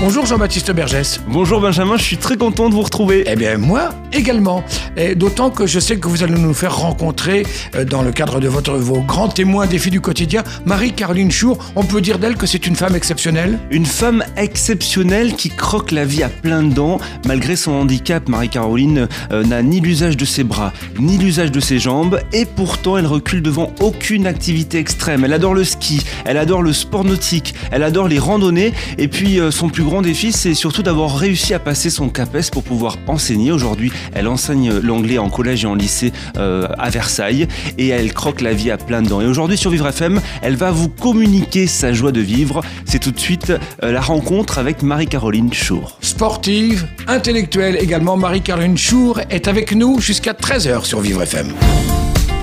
Bonjour 0.00 0.26
Jean-Baptiste 0.26 0.72
Bergès. 0.72 1.20
Bonjour 1.28 1.60
Benjamin, 1.60 1.96
je 1.96 2.02
suis 2.02 2.16
très 2.16 2.36
content 2.36 2.68
de 2.68 2.74
vous 2.74 2.82
retrouver. 2.82 3.24
Eh 3.26 3.36
bien 3.36 3.56
moi 3.56 3.90
également. 4.12 4.62
Et 4.96 5.14
d'autant 5.14 5.50
que 5.50 5.66
je 5.66 5.80
sais 5.80 5.96
que 5.98 6.08
vous 6.08 6.22
allez 6.22 6.34
nous 6.34 6.52
faire 6.52 6.76
rencontrer 6.76 7.46
euh, 7.74 7.84
dans 7.84 8.02
le 8.02 8.12
cadre 8.12 8.38
de 8.40 8.48
votre 8.48 8.74
vos 8.74 9.00
grands 9.00 9.28
témoins 9.28 9.66
défis 9.66 9.90
du 9.90 10.00
quotidien 10.00 10.42
Marie-Caroline 10.66 11.30
Chour. 11.30 11.58
On 11.76 11.84
peut 11.84 12.00
dire 12.00 12.18
d'elle 12.18 12.36
que 12.36 12.46
c'est 12.46 12.66
une 12.66 12.76
femme 12.76 12.94
exceptionnelle. 12.94 13.58
Une 13.70 13.86
femme 13.86 14.24
exceptionnelle 14.36 15.34
qui 15.34 15.48
croque 15.48 15.90
la 15.90 16.04
vie 16.04 16.22
à 16.22 16.28
plein 16.28 16.62
dents. 16.62 16.98
Malgré 17.26 17.56
son 17.56 17.72
handicap, 17.72 18.28
Marie-Caroline 18.28 19.08
euh, 19.32 19.44
n'a 19.44 19.62
ni 19.62 19.80
l'usage 19.80 20.16
de 20.16 20.24
ses 20.24 20.44
bras, 20.44 20.72
ni 20.98 21.18
l'usage 21.18 21.52
de 21.52 21.60
ses 21.60 21.78
jambes, 21.78 22.20
et 22.32 22.44
pourtant 22.44 22.98
elle 22.98 23.06
recule 23.06 23.42
devant 23.42 23.72
aucune 23.80 24.26
activité 24.26 24.78
extrême. 24.78 25.24
Elle 25.24 25.32
adore 25.32 25.54
le 25.54 25.64
ski, 25.64 26.04
elle 26.24 26.36
adore 26.36 26.62
le 26.62 26.72
sport 26.72 27.04
nautique, 27.04 27.54
elle 27.70 27.82
adore 27.82 28.08
les 28.08 28.18
randonnées, 28.18 28.72
et 28.98 29.08
puis 29.08 29.40
euh, 29.40 29.50
son 29.50 29.68
plus 29.68 29.83
grand 29.84 30.02
défi, 30.02 30.32
c'est 30.32 30.54
surtout 30.54 30.82
d'avoir 30.82 31.16
réussi 31.16 31.54
à 31.54 31.58
passer 31.58 31.90
son 31.90 32.08
CAPES 32.08 32.50
pour 32.50 32.62
pouvoir 32.62 32.96
enseigner. 33.06 33.52
Aujourd'hui, 33.52 33.92
elle 34.14 34.28
enseigne 34.28 34.78
l'anglais 34.78 35.18
en 35.18 35.30
collège 35.30 35.64
et 35.64 35.66
en 35.66 35.74
lycée 35.74 36.12
euh, 36.36 36.66
à 36.78 36.90
Versailles, 36.90 37.46
et 37.78 37.88
elle 37.88 38.12
croque 38.12 38.40
la 38.40 38.52
vie 38.52 38.70
à 38.70 38.76
plein 38.76 39.02
dents. 39.02 39.20
Et 39.20 39.26
aujourd'hui, 39.26 39.56
sur 39.56 39.70
Vivre 39.70 39.88
FM, 39.88 40.20
elle 40.42 40.56
va 40.56 40.70
vous 40.70 40.88
communiquer 40.88 41.66
sa 41.66 41.92
joie 41.92 42.12
de 42.12 42.20
vivre. 42.20 42.62
C'est 42.84 42.98
tout 42.98 43.10
de 43.10 43.20
suite 43.20 43.52
euh, 43.82 43.92
la 43.92 44.00
rencontre 44.00 44.58
avec 44.58 44.82
Marie-Caroline 44.82 45.52
Chour. 45.52 45.98
Sportive, 46.00 46.86
intellectuelle 47.06 47.76
également, 47.80 48.16
Marie-Caroline 48.16 48.78
Chour 48.78 49.20
est 49.30 49.48
avec 49.48 49.72
nous 49.74 50.00
jusqu'à 50.00 50.32
13h 50.32 50.84
sur 50.84 51.00
Vivre 51.00 51.22
FM. 51.22 51.52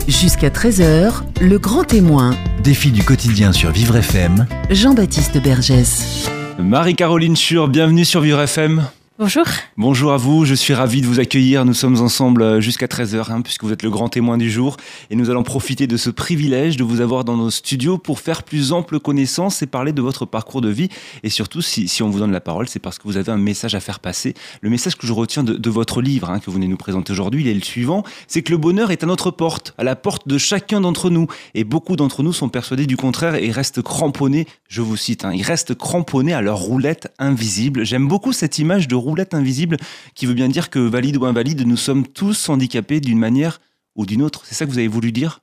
Jusqu'à 0.08 0.50
13h, 0.50 1.22
le 1.40 1.60
grand 1.60 1.84
témoin. 1.84 2.36
Défi 2.64 2.92
du 2.92 3.04
quotidien 3.04 3.54
sur 3.54 3.72
Vivre 3.72 3.96
FM. 3.96 4.46
Jean-Baptiste 4.70 5.42
Bergès. 5.42 6.30
Marie-Caroline 6.64 7.36
Chour, 7.36 7.67
bienvenue 7.67 8.06
sur 8.06 8.22
Vivre 8.22 8.42
FM. 8.42 8.88
Bonjour. 9.22 9.46
Bonjour 9.78 10.14
à 10.14 10.18
vous, 10.18 10.46
je 10.46 10.56
suis 10.56 10.74
ravi 10.74 11.00
de 11.02 11.06
vous 11.06 11.20
accueillir. 11.20 11.64
Nous 11.64 11.76
sommes 11.76 12.02
ensemble 12.02 12.42
euh, 12.42 12.60
jusqu'à 12.60 12.88
13h, 12.88 13.32
hein, 13.32 13.42
puisque 13.42 13.64
vous 13.64 13.72
êtes 13.72 13.84
le 13.84 13.92
grand 13.92 14.10
témoin 14.10 14.36
du 14.36 14.50
jour. 14.50 14.78
Et 15.12 15.16
nous 15.16 15.30
allons 15.30 15.44
profiter 15.44 15.86
de 15.86 15.96
ce 15.96 16.10
privilège 16.10 16.76
de 16.76 16.84
vous 16.84 17.02
avoir 17.02 17.24
dans 17.24 17.38
nos 17.38 17.52
studios 17.52 18.00
pour 18.00 18.20
faire 18.20 18.42
plus 18.42 18.72
ample 18.72 19.00
connaissance 19.00 19.62
et 19.62 19.68
parler 19.68 19.94
de 19.94 20.02
votre 20.02 20.26
parcours 20.26 20.62
de 20.62 20.70
vie. 20.70 20.90
Et 21.22 21.30
surtout, 21.30 21.62
si, 21.62 22.02
on 22.02 22.10
vous 22.10 22.18
donne 22.18 22.32
la 22.32 22.42
parole, 22.42 22.68
c'est 22.68 22.80
parce 22.80 22.98
que 22.98 23.04
vous 23.04 23.16
avez 23.16 23.32
un 23.32 23.38
message 23.38 23.76
à 23.76 23.80
faire 23.80 24.00
passer. 24.00 24.34
Le 24.62 24.72
message 24.72 24.96
que 24.96 25.06
je 25.06 25.14
retiens 25.14 25.44
de, 25.44 25.54
de 25.54 25.70
votre 25.70 26.02
livre, 26.02 26.32
hein, 26.32 26.40
que 26.40 26.48
vous 26.48 26.54
venez 26.54 26.68
nous 26.68 26.76
présenter 26.76 27.14
aujourd'hui, 27.14 27.42
il 27.42 27.48
est 27.48 27.54
le 27.54 27.62
suivant. 27.62 28.04
C'est 28.26 28.42
que 28.42 28.52
le 28.52 28.58
bonheur 28.58 28.90
est 28.90 29.04
à 29.04 29.06
notre 29.06 29.30
porte, 29.30 29.76
à 29.78 29.84
la 29.84 29.96
porte 29.96 30.28
de 30.28 30.40
chacun 30.40 30.82
d'entre 30.82 31.12
nous. 31.12 31.28
Et 31.54 31.64
beaucoup 31.64 31.96
d'entre 31.96 32.24
nous 32.24 32.34
sont 32.34 32.50
persuadés 32.50 32.88
du 32.88 32.98
contraire 32.98 33.36
et 33.36 33.52
restent 33.52 33.84
cramponnés, 33.84 34.48
je 34.68 34.82
vous 34.82 34.98
cite, 34.98 35.26
hein, 35.26 35.32
ils 35.32 35.44
restent 35.44 35.76
cramponnés 35.76 36.34
à 36.34 36.42
leur 36.42 36.58
roulette 36.58 37.14
invisible. 37.20 37.86
J'aime 37.86 38.08
beaucoup 38.08 38.34
cette 38.34 38.58
image 38.58 38.88
de 38.88 38.96
roulette 38.96 39.11
invisible 39.31 39.78
qui 40.16 40.26
veut 40.26 40.34
bien 40.34 40.50
dire 40.50 40.70
que 40.70 40.80
valide 40.80 41.17
ou 41.17 41.26
invalide, 41.26 41.66
nous 41.66 41.78
sommes 41.78 42.08
tous 42.08 42.50
handicapés 42.50 43.00
d'une 43.00 43.20
manière 43.20 43.59
ou 43.95 44.06
d'une 44.06 44.22
autre. 44.22 44.44
C'est 44.45 44.56
ça 44.56 44.66
que 44.66 44.72
vous 44.72 44.78
avez 44.78 44.88
voulu 44.88 45.12
dire? 45.12 45.40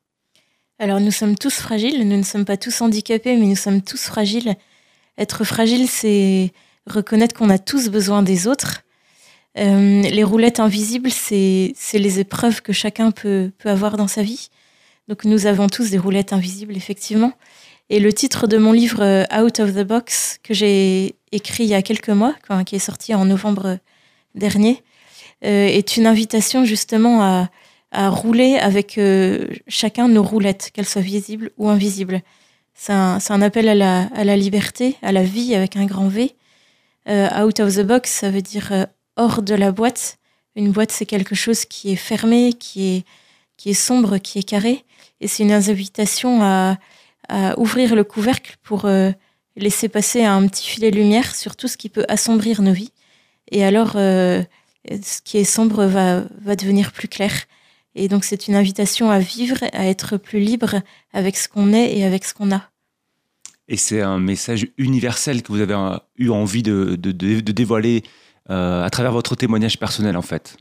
Alors 0.79 1.01
nous 1.01 1.11
sommes 1.11 1.37
tous 1.37 1.55
fragiles, 1.55 2.09
nous 2.09 2.17
ne 2.17 2.23
sommes 2.23 2.45
pas 2.45 2.57
tous 2.57 2.81
handicapés, 2.81 3.37
mais 3.37 3.47
nous 3.47 3.57
sommes 3.57 3.83
tous 3.83 4.05
fragiles. 4.05 4.55
Être 5.17 5.45
fragile, 5.45 5.89
c'est 5.89 6.53
reconnaître 6.87 7.35
qu'on 7.35 7.51
a 7.51 7.59
tous 7.59 7.89
besoin 7.89 8.23
des 8.23 8.47
autres. 8.47 8.83
Euh, 9.57 10.03
les 10.03 10.23
roulettes 10.23 10.61
invisibles, 10.61 11.11
c'est 11.11 11.73
c'est 11.77 11.99
les 11.99 12.21
épreuves 12.21 12.63
que 12.63 12.73
chacun 12.73 13.11
peut, 13.11 13.51
peut 13.59 13.71
avoir 13.71 13.97
dans 13.97 14.07
sa 14.07 14.23
vie. 14.23 14.51
Donc 15.09 15.25
nous 15.25 15.47
avons 15.47 15.69
tous 15.69 15.91
des 15.91 15.99
roulettes 15.99 16.33
invisibles, 16.33 16.77
effectivement. 16.77 17.33
Et 17.91 18.01
le 18.01 18.13
titre 18.13 18.47
de 18.47 18.59
mon 18.59 18.73
livre 18.73 19.03
euh, 19.03 19.25
Out 19.35 19.61
of 19.61 19.75
the 19.75 19.83
Box, 19.83 20.39
que 20.43 20.53
j'ai 20.53 21.17
écrit 21.33 21.65
il 21.65 21.71
y 21.71 21.75
a 21.75 21.81
quelques 21.81 22.11
mois, 22.11 22.35
qui 22.67 22.77
est 22.77 22.81
sorti 22.81 23.15
en 23.15 23.25
novembre 23.25 23.79
dernier, 24.35 24.83
euh, 25.45 25.67
est 25.67 25.97
une 25.97 26.07
invitation 26.07 26.65
justement 26.65 27.23
à, 27.23 27.49
rouler 28.11 28.59
avec 28.59 28.99
euh, 28.99 29.47
chacun 29.67 30.09
nos 30.09 30.23
roulettes, 30.23 30.71
qu'elles 30.75 30.87
soient 30.87 31.01
visibles 31.01 31.51
ou 31.57 31.71
invisibles. 31.71 32.21
C'est 32.75 32.93
un, 32.93 33.43
appel 33.43 33.69
à 33.69 33.75
la, 33.75 34.37
liberté, 34.37 34.97
à 35.01 35.11
la 35.11 35.23
vie 35.23 35.55
avec 35.55 35.77
un 35.77 35.87
grand 35.87 36.09
V. 36.09 36.37
Out 37.09 37.61
of 37.61 37.75
the 37.75 37.81
box, 37.81 38.11
ça 38.11 38.31
veut 38.31 38.43
dire 38.43 38.87
hors 39.17 39.41
de 39.41 39.55
la 39.55 39.73
boîte. 39.73 40.19
Une 40.55 40.71
boîte, 40.71 40.93
c'est 40.93 41.07
quelque 41.07 41.35
chose 41.35 41.65
qui 41.65 41.91
est 41.91 41.97
fermé, 41.97 42.53
qui 42.53 43.05
est 43.65 43.73
sombre, 43.73 44.19
qui 44.19 44.39
est 44.39 44.43
carré. 44.43 44.85
Et 45.21 45.27
c'est 45.27 45.43
une 45.43 45.53
invitation 45.53 46.43
à, 46.43 46.77
à 47.29 47.59
ouvrir 47.59 47.95
le 47.95 48.05
couvercle 48.05 48.57
pour 48.63 48.85
euh, 48.85 49.11
laisser 49.57 49.89
passer 49.89 50.25
un 50.25 50.47
petit 50.49 50.69
filet 50.69 50.91
de 50.91 50.97
lumière 50.97 51.35
sur 51.35 51.57
tout 51.57 51.69
ce 51.69 51.77
qui 51.77 51.89
peut 51.89 52.05
assombrir 52.09 52.63
nos 52.63 52.73
vies. 52.73 52.93
Et 53.51 53.65
alors, 53.65 53.93
euh, 53.97 54.43
ce 54.91 55.21
qui 55.23 55.39
est 55.39 55.45
sombre 55.45 55.85
va, 55.87 56.25
va 56.43 56.57
devenir 56.57 56.93
plus 56.93 57.09
clair. 57.09 57.33
Et 57.95 58.09
donc, 58.09 58.25
c'est 58.25 58.47
une 58.49 58.55
invitation 58.55 59.11
à 59.11 59.19
vivre, 59.19 59.59
à 59.73 59.87
être 59.87 60.17
plus 60.17 60.41
libre 60.41 60.81
avec 61.13 61.37
ce 61.37 61.49
qu'on 61.49 61.73
est 61.73 61.97
et 61.99 62.05
avec 62.05 62.25
ce 62.25 62.35
qu'on 62.35 62.53
a. 62.53 62.71
Et 63.69 63.77
c'est 63.77 64.01
un 64.01 64.19
message 64.19 64.67
universel 64.79 65.43
que 65.43 65.49
vous 65.53 65.61
avez 65.61 65.75
euh, 65.75 65.99
eu 66.17 66.31
envie 66.31 66.63
de, 66.63 66.97
de- 66.99 67.13
de- 67.13 67.41
de 67.41 67.53
dévoiler 67.53 68.03
euh, 68.51 68.83
à 68.85 68.89
travers 68.91 69.13
votre 69.13 69.35
témoignage 69.35 69.79
personnel, 69.79 70.17
en 70.17 70.23
fait. 70.23 70.57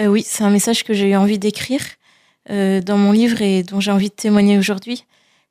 Euh, 0.00 0.06
oui, 0.06 0.24
c'est 0.26 0.42
un 0.44 0.50
message 0.50 0.82
que 0.84 0.94
j'ai 0.94 1.10
eu 1.10 1.16
envie 1.16 1.38
d'écrire 1.38 1.82
euh, 2.50 2.80
dans 2.80 2.98
mon 2.98 3.12
livre 3.12 3.42
et 3.42 3.62
dont 3.62 3.80
j'ai 3.80 3.90
envie 3.92 4.08
de 4.08 4.14
témoigner 4.14 4.58
aujourd'hui. 4.58 5.04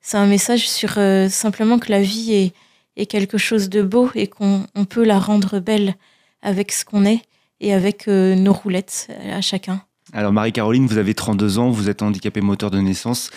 C'est 0.09 0.15
un 0.15 0.25
message 0.25 0.69
sur 0.69 0.93
euh, 0.99 1.27
simplement 1.27 1.79
que 1.79 1.91
la 1.91 2.01
vie 2.01 2.31
est, 2.31 2.53
est 2.95 3.07
quelque 3.07 3.37
chose 3.37 3.67
de 3.67 3.81
beau 3.81 4.09
et 4.15 4.27
qu'on 4.27 4.65
on 4.73 4.85
peut 4.85 5.03
la 5.03 5.19
rendre 5.19 5.59
belle 5.59 5.95
avec 6.41 6.71
ce 6.71 6.85
qu'on 6.85 7.03
est 7.03 7.19
et 7.59 7.73
avec 7.73 8.07
euh, 8.07 8.33
nos 8.33 8.53
roulettes 8.53 9.09
euh, 9.09 9.37
à 9.37 9.41
chacun. 9.41 9.81
Alors 10.13 10.31
Marie-Caroline, 10.31 10.87
vous 10.87 10.97
avez 10.97 11.13
32 11.13 11.59
ans, 11.59 11.69
vous 11.71 11.89
êtes 11.89 12.01
handicapé 12.01 12.39
moteur 12.39 12.71
de 12.71 12.79
naissance 12.79 13.31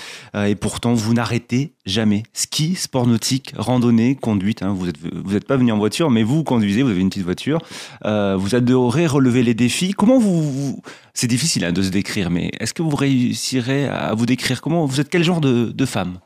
et 0.46 0.54
pourtant 0.54 0.94
vous 0.94 1.12
n'arrêtez 1.12 1.72
jamais. 1.86 2.22
Ski, 2.32 2.76
sport 2.76 3.08
nautique, 3.08 3.52
randonnée, 3.56 4.14
conduite. 4.14 4.62
hein, 4.62 4.72
vous 4.72 4.86
n'êtes 4.86 4.98
vous 5.00 5.34
êtes 5.34 5.48
pas 5.48 5.56
venu 5.56 5.72
en 5.72 5.78
voiture, 5.78 6.08
mais 6.10 6.22
vous 6.22 6.44
conduisez, 6.44 6.84
vous 6.84 6.90
avez 6.90 7.00
une 7.00 7.08
petite 7.10 7.24
voiture. 7.24 7.58
Vous 8.04 8.54
adorez 8.54 9.08
relever 9.08 9.42
les 9.42 9.54
défis. 9.54 9.90
Comment 9.94 10.20
vous... 10.20 10.42
vous- 10.42 10.82
C'est 11.12 11.26
difficile 11.26 11.64
hein, 11.64 11.72
de 11.72 11.82
se 11.82 11.88
décrire, 11.88 12.30
mais 12.30 12.52
est-ce 12.60 12.72
que 12.72 12.82
vous 12.82 12.94
réussirez 12.94 13.88
à 13.88 14.14
vous 14.14 14.26
décrire? 14.26 14.60
Comment 14.62 14.86
Vous 14.86 15.00
êtes 15.00 15.08
quel 15.08 15.24
genre 15.24 15.40
de, 15.40 15.72
de 15.74 15.84
femme? 15.84 16.20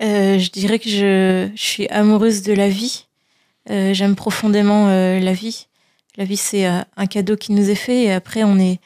Euh, 0.00 0.38
je 0.38 0.50
dirais 0.50 0.78
que 0.78 0.88
je, 0.88 1.50
suis 1.56 1.88
amoureuse 1.88 2.42
de 2.42 2.52
la 2.52 2.68
vie. 2.68 3.06
Euh, 3.70 3.92
J'aime 3.92 4.14
profondément 4.14 4.88
euh, 4.88 5.18
la 5.18 5.32
vie. 5.32 5.66
La 6.16 6.24
vie, 6.24 6.36
c'est 6.36 6.66
un 6.66 7.06
cadeau 7.06 7.36
qui 7.36 7.52
nous 7.52 7.70
est 7.70 7.76
fait 7.76 8.04
et 8.04 8.12
après, 8.12 8.42
on 8.42 8.58
est 8.58 8.80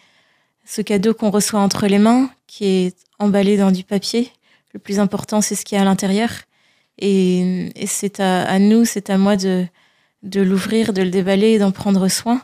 ce 0.66 0.82
cadeau 0.82 1.14
qu'on 1.14 1.30
reçoit 1.30 1.60
entre 1.60 1.86
les 1.86 1.98
mains, 1.98 2.30
qui 2.46 2.66
est 2.66 2.96
emballé 3.18 3.56
dans 3.56 3.70
du 3.70 3.84
papier. 3.84 4.30
Le 4.74 4.78
plus 4.78 5.00
important, 5.00 5.40
c'est 5.40 5.54
ce 5.54 5.64
qu'il 5.64 5.76
y 5.76 5.78
a 5.78 5.82
à 5.82 5.86
l'intérieur. 5.86 6.28
Et, 6.98 7.70
c'est 7.86 8.20
à, 8.20 8.58
nous, 8.58 8.84
c'est 8.84 9.08
à 9.08 9.16
moi 9.16 9.36
de, 9.36 9.66
l'ouvrir, 10.22 10.92
de 10.92 11.00
le 11.00 11.08
déballer 11.10 11.52
et 11.52 11.58
d'en 11.58 11.72
prendre 11.72 12.06
soin 12.08 12.42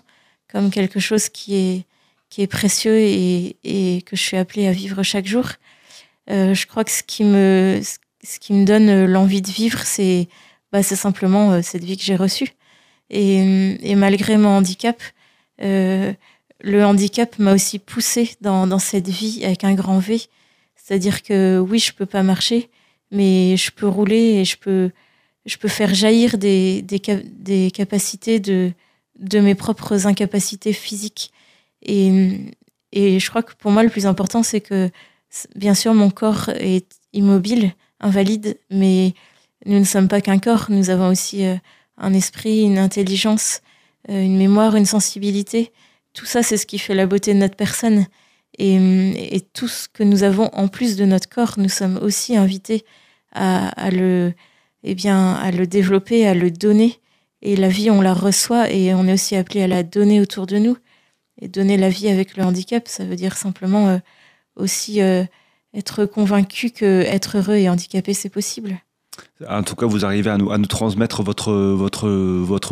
comme 0.50 0.70
quelque 0.70 1.00
chose 1.00 1.28
qui 1.28 1.56
est, 1.56 1.84
qui 2.30 2.40
est 2.40 2.46
précieux 2.46 2.96
et, 2.98 4.02
que 4.06 4.16
je 4.16 4.22
suis 4.22 4.38
appelée 4.38 4.68
à 4.68 4.72
vivre 4.72 5.02
chaque 5.02 5.26
jour. 5.26 5.50
Je 6.28 6.66
crois 6.66 6.84
que 6.84 6.90
ce 6.90 7.02
qui 7.02 7.24
me, 7.24 7.82
qui 8.38 8.52
me 8.52 8.64
donne 8.64 8.88
euh, 8.88 9.06
l'envie 9.06 9.42
de 9.42 9.50
vivre, 9.50 9.80
c'est 9.84 10.28
bah, 10.72 10.82
simplement 10.82 11.52
euh, 11.52 11.62
cette 11.62 11.84
vie 11.84 11.96
que 11.96 12.02
j'ai 12.02 12.16
reçue. 12.16 12.48
Et, 13.10 13.90
et 13.90 13.94
malgré 13.94 14.36
mon 14.36 14.50
handicap, 14.50 15.00
euh, 15.62 16.12
le 16.60 16.84
handicap 16.84 17.38
m'a 17.38 17.54
aussi 17.54 17.78
poussé 17.78 18.36
dans, 18.40 18.66
dans 18.66 18.78
cette 18.78 19.08
vie 19.08 19.44
avec 19.44 19.64
un 19.64 19.74
grand 19.74 19.98
V. 19.98 20.20
C'est-à-dire 20.76 21.22
que 21.22 21.58
oui, 21.58 21.78
je 21.78 21.92
peux 21.92 22.06
pas 22.06 22.22
marcher, 22.22 22.70
mais 23.10 23.56
je 23.56 23.70
peux 23.70 23.86
rouler 23.86 24.40
et 24.40 24.44
je 24.44 24.56
peux, 24.56 24.90
je 25.46 25.56
peux 25.56 25.68
faire 25.68 25.94
jaillir 25.94 26.38
des, 26.38 26.82
des, 26.82 27.00
des 27.24 27.70
capacités 27.70 28.40
de, 28.40 28.72
de 29.18 29.40
mes 29.40 29.54
propres 29.54 30.06
incapacités 30.06 30.72
physiques. 30.72 31.32
Et, 31.82 32.40
et 32.92 33.20
je 33.20 33.30
crois 33.30 33.42
que 33.42 33.54
pour 33.54 33.70
moi, 33.70 33.82
le 33.82 33.90
plus 33.90 34.06
important, 34.06 34.42
c'est 34.42 34.60
que 34.60 34.90
bien 35.54 35.74
sûr, 35.74 35.94
mon 35.94 36.10
corps 36.10 36.48
est 36.50 36.86
immobile, 37.12 37.72
invalide, 38.00 38.58
mais 38.70 39.14
nous 39.66 39.78
ne 39.78 39.84
sommes 39.84 40.08
pas 40.08 40.20
qu'un 40.20 40.38
corps, 40.38 40.66
nous 40.70 40.90
avons 40.90 41.08
aussi 41.08 41.44
euh, 41.44 41.56
un 41.96 42.14
esprit, 42.14 42.62
une 42.62 42.78
intelligence, 42.78 43.60
euh, 44.08 44.22
une 44.22 44.36
mémoire, 44.36 44.76
une 44.76 44.86
sensibilité. 44.86 45.72
Tout 46.14 46.26
ça, 46.26 46.42
c'est 46.42 46.56
ce 46.56 46.66
qui 46.66 46.78
fait 46.78 46.94
la 46.94 47.06
beauté 47.06 47.34
de 47.34 47.38
notre 47.38 47.56
personne. 47.56 48.06
Et, 48.58 49.36
et 49.36 49.40
tout 49.40 49.68
ce 49.68 49.88
que 49.88 50.02
nous 50.02 50.22
avons 50.22 50.50
en 50.52 50.68
plus 50.68 50.96
de 50.96 51.04
notre 51.04 51.28
corps, 51.28 51.54
nous 51.58 51.68
sommes 51.68 51.98
aussi 52.02 52.36
invités 52.36 52.84
à 53.32 53.90
le, 53.92 54.32
eh 54.82 54.94
bien, 54.96 55.34
à 55.34 55.52
le 55.52 55.66
développer, 55.66 56.26
à 56.26 56.34
le 56.34 56.50
donner. 56.50 56.98
Et 57.40 57.54
la 57.54 57.68
vie, 57.68 57.90
on 57.90 58.00
la 58.00 58.14
reçoit 58.14 58.70
et 58.70 58.94
on 58.94 59.06
est 59.06 59.12
aussi 59.12 59.36
appelé 59.36 59.62
à 59.62 59.68
la 59.68 59.84
donner 59.84 60.20
autour 60.20 60.46
de 60.46 60.58
nous. 60.58 60.76
et 61.40 61.46
donner 61.46 61.76
la 61.76 61.88
vie 61.88 62.08
avec 62.08 62.36
le 62.36 62.42
handicap. 62.42 62.88
Ça 62.88 63.04
veut 63.04 63.14
dire 63.14 63.36
simplement 63.36 64.00
aussi 64.56 65.00
être 65.74 66.06
convaincu 66.06 66.70
que 66.70 67.02
être 67.02 67.38
heureux 67.38 67.56
et 67.56 67.68
handicapé, 67.68 68.14
c'est 68.14 68.30
possible. 68.30 68.80
En 69.48 69.62
tout 69.62 69.76
cas, 69.76 69.86
vous 69.86 70.04
arrivez 70.04 70.30
à 70.30 70.36
nous, 70.36 70.66
transmettre 70.66 71.22
votre, 71.22 71.52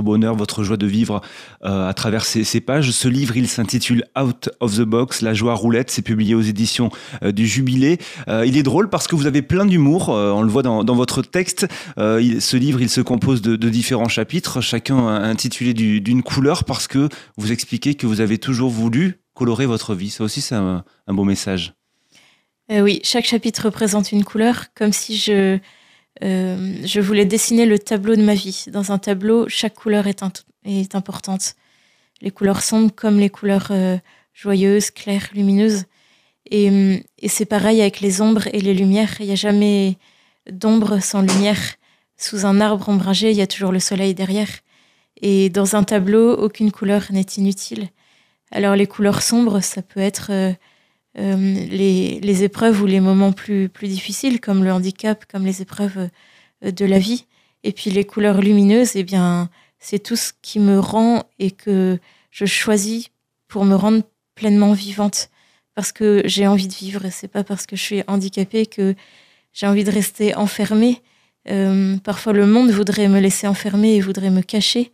bonheur, 0.02 0.34
votre 0.34 0.64
joie 0.64 0.76
de 0.76 0.86
vivre 0.86 1.20
euh, 1.64 1.88
à 1.88 1.94
travers 1.94 2.24
ces, 2.24 2.60
pages. 2.60 2.90
Ce 2.90 3.08
livre, 3.08 3.36
il 3.36 3.48
s'intitule 3.48 4.04
Out 4.20 4.50
of 4.60 4.76
the 4.76 4.82
Box, 4.82 5.22
La 5.22 5.32
joie 5.32 5.54
roulette. 5.54 5.90
C'est 5.90 6.02
publié 6.02 6.34
aux 6.34 6.42
éditions 6.42 6.90
euh, 7.22 7.30
du 7.30 7.46
Jubilé. 7.46 7.98
Euh, 8.28 8.44
il 8.46 8.56
est 8.56 8.64
drôle 8.64 8.88
parce 8.90 9.06
que 9.06 9.14
vous 9.14 9.26
avez 9.26 9.42
plein 9.42 9.64
d'humour. 9.64 10.08
on 10.08 10.42
le 10.42 10.48
voit 10.48 10.62
dans, 10.62 10.84
votre 10.96 11.22
texte. 11.22 11.66
Ce 11.96 12.56
livre, 12.56 12.80
il 12.80 12.88
se 12.88 13.00
compose 13.00 13.42
de, 13.42 13.54
de 13.56 13.68
différents 13.68 14.08
chapitres, 14.08 14.60
chacun 14.60 15.06
intitulé 15.06 15.74
d'une 15.74 16.22
couleur 16.22 16.64
parce 16.64 16.88
que 16.88 17.08
vous 17.36 17.52
expliquez 17.52 17.94
que 17.94 18.06
vous 18.06 18.20
avez 18.20 18.38
toujours 18.38 18.70
voulu 18.70 19.20
colorer 19.34 19.66
votre 19.66 19.94
vie. 19.94 20.10
Ça 20.10 20.24
aussi, 20.24 20.40
c'est 20.40 20.54
un, 20.54 20.84
un 21.06 21.14
beau 21.14 21.24
message. 21.24 21.75
Oui, 22.70 23.00
chaque 23.04 23.26
chapitre 23.26 23.66
représente 23.66 24.12
une 24.12 24.24
couleur, 24.24 24.66
comme 24.74 24.92
si 24.92 25.16
je 25.16 25.58
euh, 26.24 26.76
je 26.84 27.00
voulais 27.00 27.24
dessiner 27.24 27.66
le 27.66 27.78
tableau 27.78 28.16
de 28.16 28.22
ma 28.22 28.34
vie. 28.34 28.64
Dans 28.68 28.92
un 28.92 28.98
tableau, 28.98 29.48
chaque 29.48 29.74
couleur 29.74 30.06
est, 30.06 30.22
est 30.64 30.94
importante. 30.94 31.54
Les 32.20 32.30
couleurs 32.30 32.62
sombres 32.62 32.92
comme 32.94 33.18
les 33.18 33.30
couleurs 33.30 33.68
euh, 33.70 33.98
joyeuses, 34.32 34.90
claires, 34.90 35.28
lumineuses. 35.34 35.84
Et, 36.50 37.02
et 37.18 37.28
c'est 37.28 37.44
pareil 37.44 37.80
avec 37.80 38.00
les 38.00 38.20
ombres 38.20 38.46
et 38.52 38.60
les 38.60 38.74
lumières. 38.74 39.16
Il 39.20 39.26
n'y 39.26 39.32
a 39.32 39.36
jamais 39.36 39.98
d'ombre 40.50 41.00
sans 41.00 41.22
lumière. 41.22 41.60
Sous 42.16 42.46
un 42.46 42.60
arbre 42.60 42.88
ombragé, 42.88 43.30
il 43.30 43.36
y 43.36 43.42
a 43.42 43.46
toujours 43.46 43.72
le 43.72 43.80
soleil 43.80 44.14
derrière. 44.14 44.48
Et 45.20 45.50
dans 45.50 45.76
un 45.76 45.82
tableau, 45.82 46.34
aucune 46.34 46.72
couleur 46.72 47.06
n'est 47.10 47.26
inutile. 47.36 47.88
Alors 48.52 48.76
les 48.76 48.86
couleurs 48.86 49.22
sombres, 49.22 49.60
ça 49.60 49.82
peut 49.82 50.00
être 50.00 50.28
euh, 50.30 50.52
euh, 50.52 50.54
les, 51.16 52.20
les, 52.20 52.44
épreuves 52.44 52.82
ou 52.82 52.86
les 52.86 53.00
moments 53.00 53.32
plus, 53.32 53.68
plus 53.68 53.88
difficiles, 53.88 54.40
comme 54.40 54.64
le 54.64 54.72
handicap, 54.72 55.24
comme 55.30 55.46
les 55.46 55.62
épreuves 55.62 56.08
euh, 56.64 56.70
de 56.70 56.84
la 56.84 56.98
vie. 56.98 57.26
Et 57.64 57.72
puis 57.72 57.90
les 57.90 58.04
couleurs 58.04 58.40
lumineuses, 58.40 58.96
eh 58.96 59.02
bien, 59.02 59.50
c'est 59.78 59.98
tout 59.98 60.16
ce 60.16 60.32
qui 60.42 60.58
me 60.58 60.78
rend 60.78 61.24
et 61.38 61.50
que 61.50 61.98
je 62.30 62.44
choisis 62.44 63.08
pour 63.48 63.64
me 63.64 63.74
rendre 63.74 64.02
pleinement 64.34 64.72
vivante. 64.72 65.30
Parce 65.74 65.92
que 65.92 66.22
j'ai 66.24 66.46
envie 66.46 66.68
de 66.68 66.74
vivre 66.74 67.04
et 67.04 67.10
c'est 67.10 67.28
pas 67.28 67.44
parce 67.44 67.66
que 67.66 67.76
je 67.76 67.82
suis 67.82 68.02
handicapée 68.06 68.66
que 68.66 68.94
j'ai 69.52 69.66
envie 69.66 69.84
de 69.84 69.90
rester 69.90 70.34
enfermée. 70.34 71.02
Euh, 71.48 71.96
parfois, 71.98 72.32
le 72.32 72.46
monde 72.46 72.70
voudrait 72.70 73.08
me 73.08 73.20
laisser 73.20 73.46
enfermer 73.46 73.96
et 73.96 74.00
voudrait 74.00 74.30
me 74.30 74.42
cacher. 74.42 74.92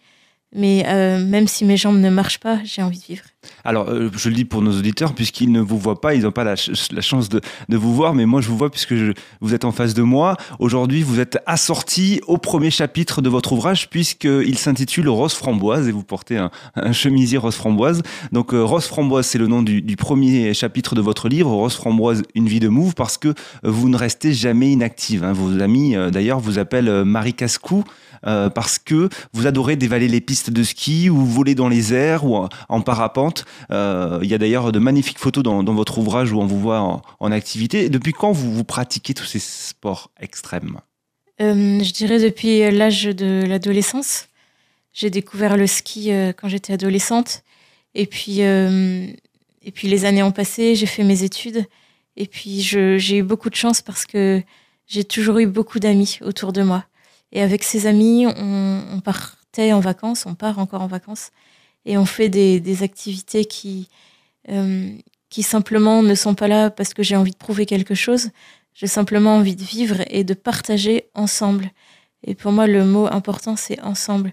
Mais 0.54 0.84
euh, 0.86 1.24
même 1.24 1.48
si 1.48 1.64
mes 1.64 1.78
jambes 1.78 1.98
ne 1.98 2.10
marchent 2.10 2.40
pas, 2.40 2.58
j'ai 2.64 2.82
envie 2.82 2.98
de 2.98 3.04
vivre. 3.04 3.24
Alors, 3.64 3.88
euh, 3.88 4.10
je 4.14 4.28
le 4.28 4.34
dis 4.34 4.44
pour 4.44 4.60
nos 4.60 4.76
auditeurs, 4.78 5.14
puisqu'ils 5.14 5.50
ne 5.50 5.60
vous 5.60 5.78
voient 5.78 6.00
pas, 6.00 6.14
ils 6.14 6.22
n'ont 6.22 6.30
pas 6.30 6.44
la, 6.44 6.56
chance 6.56 7.28
de, 7.30 7.40
vous 7.70 7.94
voir, 7.94 8.14
mais 8.14 8.26
moi 8.26 8.40
je 8.40 8.48
vous 8.48 8.56
vois 8.56 8.70
puisque 8.70 8.92
vous 9.40 9.54
êtes 9.54 9.64
en 9.64 9.72
face 9.72 9.94
de 9.94 10.02
moi. 10.02 10.36
Aujourd'hui, 10.58 11.02
vous 11.02 11.20
êtes 11.20 11.38
assorti 11.46 12.20
au 12.26 12.36
premier 12.36 12.70
chapitre 12.70 13.22
de 13.22 13.30
votre 13.30 13.52
ouvrage, 13.52 13.88
puisqu'il 13.88 14.58
s'intitule 14.58 15.08
Rose 15.08 15.32
Framboise, 15.32 15.88
et 15.88 15.92
vous 15.92 16.04
portez 16.04 16.36
un, 16.36 16.50
chemisier 16.92 17.38
Rose 17.38 17.54
Framboise. 17.54 18.02
Donc, 18.30 18.52
euh, 18.52 18.62
Rose 18.62 18.86
Framboise, 18.86 19.26
c'est 19.26 19.38
le 19.38 19.46
nom 19.46 19.62
du, 19.62 19.96
premier 19.96 20.52
chapitre 20.52 20.94
de 20.94 21.00
votre 21.00 21.28
livre, 21.28 21.50
Rose 21.50 21.74
Framboise, 21.74 22.22
une 22.34 22.46
vie 22.46 22.60
de 22.60 22.68
move, 22.68 22.94
parce 22.94 23.16
que 23.16 23.34
vous 23.62 23.88
ne 23.88 23.96
restez 23.96 24.34
jamais 24.34 24.70
inactive. 24.70 25.24
Hein. 25.24 25.32
Vos 25.32 25.62
amis, 25.62 25.94
d'ailleurs, 26.12 26.40
vous 26.40 26.58
appellent 26.58 27.04
Marie 27.04 27.34
Cascou. 27.34 27.84
Euh, 28.26 28.50
parce 28.50 28.78
que 28.78 29.08
vous 29.32 29.46
adorez 29.46 29.76
dévaler 29.76 30.08
les 30.08 30.20
pistes 30.20 30.50
de 30.50 30.62
ski 30.62 31.10
ou 31.10 31.24
voler 31.24 31.54
dans 31.54 31.68
les 31.68 31.92
airs 31.92 32.24
ou 32.24 32.36
en, 32.68 32.80
parapente. 32.80 33.44
Euh, 33.70 34.20
il 34.22 34.30
y 34.30 34.34
a 34.34 34.38
d'ailleurs 34.38 34.72
de 34.72 34.78
magnifiques 34.78 35.18
photos 35.18 35.42
dans, 35.42 35.62
votre 35.74 35.98
ouvrage 35.98 36.32
où 36.32 36.40
on 36.40 36.46
vous 36.46 36.60
voit 36.60 37.02
en, 37.18 37.32
activité. 37.32 37.88
Depuis 37.88 38.12
quand 38.12 38.32
vous, 38.32 38.52
vous 38.52 38.64
pratiquez 38.64 39.14
tous 39.14 39.24
ces 39.24 39.38
sports 39.38 40.10
extrêmes? 40.20 40.78
Euh, 41.40 41.82
Je 41.82 41.92
dirais 41.92 42.20
depuis 42.20 42.70
l'âge 42.70 43.04
de 43.04 43.44
l'adolescence. 43.46 44.28
J'ai 44.92 45.10
découvert 45.10 45.56
le 45.56 45.66
ski 45.66 46.10
quand 46.36 46.48
j'étais 46.48 46.74
adolescente. 46.74 47.42
Et 47.94 48.06
puis, 48.06 48.40
et 48.40 49.70
puis 49.72 49.88
les 49.88 50.04
années 50.04 50.22
ont 50.22 50.32
passé, 50.32 50.74
j'ai 50.74 50.86
fait 50.86 51.04
mes 51.04 51.22
études. 51.22 51.64
Et 52.16 52.26
puis 52.26 52.60
j'ai 52.60 53.16
eu 53.16 53.22
beaucoup 53.22 53.48
de 53.48 53.54
chance 53.54 53.80
parce 53.80 54.04
que 54.04 54.42
j'ai 54.86 55.04
toujours 55.04 55.38
eu 55.38 55.46
beaucoup 55.46 55.78
d'amis 55.78 56.18
autour 56.22 56.52
de 56.52 56.62
moi. 56.62 56.84
Et 57.32 57.40
avec 57.40 57.64
ses 57.64 57.86
amis, 57.86 58.26
on, 58.26 59.00
partait 59.00 59.72
en 59.72 59.80
vacances, 59.80 60.26
on 60.26 60.34
part 60.34 60.58
encore 60.58 60.82
en 60.82 60.86
vacances, 60.86 61.30
et 61.86 61.96
on 61.96 62.04
fait 62.04 62.28
des, 62.28 62.82
activités 62.82 63.44
qui, 63.44 63.88
euh, 64.50 64.90
qui 65.30 65.42
simplement 65.42 66.02
ne 66.02 66.14
sont 66.14 66.34
pas 66.34 66.48
là 66.48 66.70
parce 66.70 66.94
que 66.94 67.02
j'ai 67.02 67.16
envie 67.16 67.32
de 67.32 67.36
prouver 67.36 67.66
quelque 67.66 67.94
chose. 67.94 68.30
J'ai 68.74 68.86
simplement 68.86 69.36
envie 69.36 69.56
de 69.56 69.64
vivre 69.64 70.02
et 70.08 70.24
de 70.24 70.34
partager 70.34 71.06
ensemble. 71.14 71.70
Et 72.24 72.34
pour 72.34 72.52
moi, 72.52 72.66
le 72.66 72.84
mot 72.84 73.06
important, 73.06 73.56
c'est 73.56 73.80
ensemble. 73.82 74.32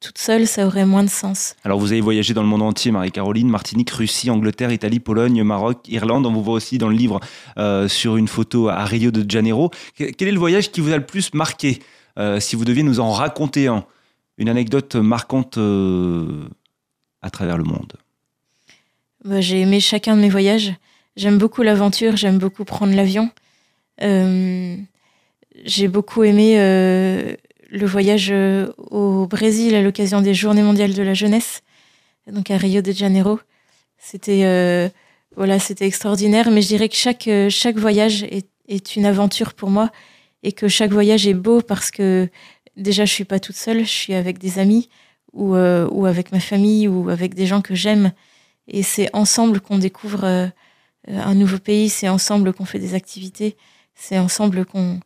Toute 0.00 0.18
seule, 0.18 0.46
ça 0.46 0.66
aurait 0.66 0.84
moins 0.84 1.04
de 1.04 1.10
sens. 1.10 1.56
Alors, 1.64 1.78
vous 1.78 1.92
avez 1.92 2.00
voyagé 2.00 2.34
dans 2.34 2.42
le 2.42 2.48
monde 2.48 2.62
entier, 2.62 2.90
Marie-Caroline, 2.92 3.48
Martinique, 3.48 3.90
Russie, 3.90 4.30
Angleterre, 4.30 4.70
Italie, 4.70 5.00
Pologne, 5.00 5.42
Maroc, 5.42 5.88
Irlande. 5.88 6.26
On 6.26 6.32
vous 6.32 6.42
voit 6.42 6.54
aussi 6.54 6.78
dans 6.78 6.88
le 6.88 6.96
livre 6.96 7.20
euh, 7.58 7.88
sur 7.88 8.16
une 8.16 8.28
photo 8.28 8.68
à 8.68 8.84
Rio 8.84 9.10
de 9.10 9.28
Janeiro. 9.28 9.70
Quel 9.96 10.28
est 10.28 10.32
le 10.32 10.38
voyage 10.38 10.70
qui 10.70 10.80
vous 10.80 10.92
a 10.92 10.96
le 10.96 11.06
plus 11.06 11.32
marqué? 11.32 11.80
Si 12.40 12.56
vous 12.56 12.64
deviez 12.64 12.82
nous 12.82 13.00
en 13.00 13.12
raconter 13.12 13.66
un, 13.66 13.84
une 14.38 14.48
anecdote 14.48 14.96
marquante 14.96 15.58
euh, 15.58 16.48
à 17.22 17.30
travers 17.30 17.58
le 17.58 17.64
monde. 17.64 17.94
J'ai 19.24 19.60
aimé 19.60 19.80
chacun 19.80 20.16
de 20.16 20.20
mes 20.20 20.28
voyages. 20.28 20.74
J'aime 21.16 21.38
beaucoup 21.38 21.62
l'aventure, 21.62 22.16
j'aime 22.16 22.38
beaucoup 22.38 22.64
prendre 22.64 22.94
l'avion. 22.94 23.30
Euh, 24.02 24.76
j'ai 25.64 25.88
beaucoup 25.88 26.22
aimé 26.22 26.56
le 26.58 27.86
voyage 27.86 28.32
au 28.76 29.26
Brésil 29.26 29.74
à 29.74 29.82
l'occasion 29.82 30.20
des 30.20 30.34
Journées 30.34 30.62
mondiales 30.62 30.92
de 30.92 31.02
la 31.02 31.14
jeunesse, 31.14 31.62
donc 32.30 32.50
à 32.50 32.58
Rio 32.58 32.82
de 32.82 32.92
Janeiro. 32.92 33.40
C'était 33.98 34.92
voilà, 35.34 35.58
c'était 35.58 35.86
extraordinaire, 35.86 36.50
mais 36.50 36.62
je 36.62 36.68
dirais 36.68 36.88
que 36.88 36.94
chaque, 36.94 37.28
chaque 37.48 37.78
voyage 37.78 38.26
est 38.68 38.96
une 38.96 39.06
aventure 39.06 39.54
pour 39.54 39.70
moi 39.70 39.90
et 40.46 40.52
que 40.52 40.68
chaque 40.68 40.92
voyage 40.92 41.26
est 41.26 41.34
beau 41.34 41.60
parce 41.60 41.90
que 41.90 42.28
déjà 42.76 43.04
je 43.04 43.12
suis 43.12 43.24
pas 43.24 43.40
toute 43.40 43.56
seule, 43.56 43.80
je 43.80 43.90
suis 43.90 44.14
avec 44.14 44.38
des 44.38 44.60
amis 44.60 44.88
ou, 45.32 45.56
euh, 45.56 46.04
avec 46.04 46.30
ma 46.30 46.38
famille 46.38 46.86
ou 46.86 47.10
avec 47.10 47.34
des 47.34 47.46
gens 47.46 47.62
que 47.62 47.74
j'aime 47.74 48.12
et 48.68 48.84
c'est 48.84 49.10
ensemble 49.12 49.60
qu'on 49.60 49.78
découvre 49.78 50.24
euh, 50.24 50.46
un 51.08 51.34
nouveau 51.34 51.58
pays, 51.58 51.88
c'est 51.88 52.08
ensemble 52.08 52.52
qu'on 52.52 52.64
fait 52.64 52.78
des 52.78 52.94
activités, 52.94 53.56
c'est 53.96 54.20
ensemble 54.20 54.64
qu'on 54.64 55.00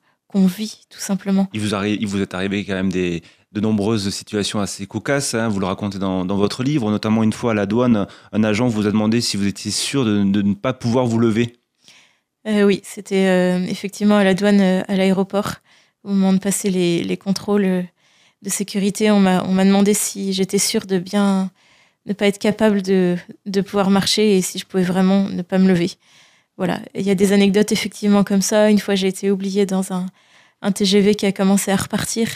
vit 0.46 0.82
tout 0.90 1.00
simplement. 1.00 1.48
Il 1.54 1.60
vous, 1.60 2.20
est 2.20 2.34
arrivé 2.34 2.62
quand 2.66 2.74
même 2.74 2.92
des, 2.92 3.22
de 3.52 3.60
nombreuses 3.60 4.10
situations 4.10 4.60
assez 4.60 4.86
cocasses. 4.86 5.32
Hein, 5.32 5.48
vous 5.48 5.58
le 5.58 5.66
racontez 5.66 5.98
dans, 5.98 6.26
votre 6.26 6.62
livre, 6.62 6.90
notamment 6.90 7.22
une 7.22 7.32
fois 7.32 7.52
à 7.52 7.54
la 7.54 7.64
douane, 7.64 8.06
un 8.32 8.44
agent 8.44 8.68
vous 8.68 8.86
a 8.86 8.90
demandé 8.90 9.22
si 9.22 9.38
vous 9.38 9.46
étiez 9.46 9.70
sûr 9.70 10.04
de 10.04 10.42
ne 10.42 10.54
pas 10.54 10.74
pouvoir 10.74 11.06
vous 11.06 11.18
lever. 11.18 11.59
Euh, 12.46 12.64
oui, 12.64 12.80
c'était 12.84 13.26
euh, 13.26 13.62
effectivement 13.66 14.16
à 14.16 14.24
la 14.24 14.34
douane, 14.34 14.60
euh, 14.60 14.82
à 14.88 14.96
l'aéroport, 14.96 15.56
au 16.04 16.10
moment 16.10 16.32
de 16.32 16.38
passer 16.38 16.70
les, 16.70 17.04
les 17.04 17.16
contrôles 17.16 17.84
de 18.42 18.50
sécurité. 18.50 19.10
On 19.10 19.20
m'a 19.20 19.64
demandé 19.64 19.92
si 19.94 20.32
j'étais 20.32 20.58
sûre 20.58 20.86
de 20.86 20.98
bien 20.98 21.50
ne 22.06 22.14
pas 22.14 22.26
être 22.26 22.38
capable 22.38 22.80
de, 22.82 23.16
de, 23.46 23.60
pouvoir 23.60 23.90
marcher 23.90 24.38
et 24.38 24.42
si 24.42 24.58
je 24.58 24.64
pouvais 24.66 24.82
vraiment 24.82 25.28
ne 25.28 25.42
pas 25.42 25.58
me 25.58 25.68
lever. 25.68 25.90
Voilà, 26.56 26.80
il 26.94 27.02
y 27.02 27.10
a 27.10 27.14
des 27.14 27.32
anecdotes 27.32 27.72
effectivement 27.72 28.24
comme 28.24 28.42
ça. 28.42 28.70
Une 28.70 28.78
fois, 28.78 28.94
j'ai 28.94 29.08
été 29.08 29.30
oubliée 29.30 29.66
dans 29.66 29.92
un, 29.92 30.06
un, 30.62 30.72
TGV 30.72 31.14
qui 31.14 31.26
a 31.26 31.32
commencé 31.32 31.70
à 31.70 31.76
repartir. 31.76 32.28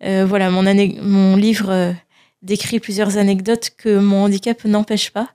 voilà, 0.00 0.50
mon, 0.50 0.64
mon 1.02 1.36
livre 1.36 1.94
décrit 2.42 2.80
plusieurs 2.80 3.16
anecdotes 3.18 3.70
que 3.76 3.98
mon 3.98 4.24
handicap 4.24 4.64
n'empêche 4.64 5.10
pas. 5.10 5.30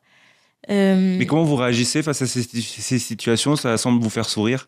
Euh, 0.69 1.17
Mais 1.17 1.25
comment 1.25 1.43
vous 1.43 1.55
réagissez 1.55 2.03
face 2.03 2.21
à 2.21 2.27
ces, 2.27 2.99
situations? 2.99 3.55
Ça 3.55 3.77
semble 3.77 4.01
vous 4.01 4.09
faire 4.09 4.29
sourire 4.29 4.67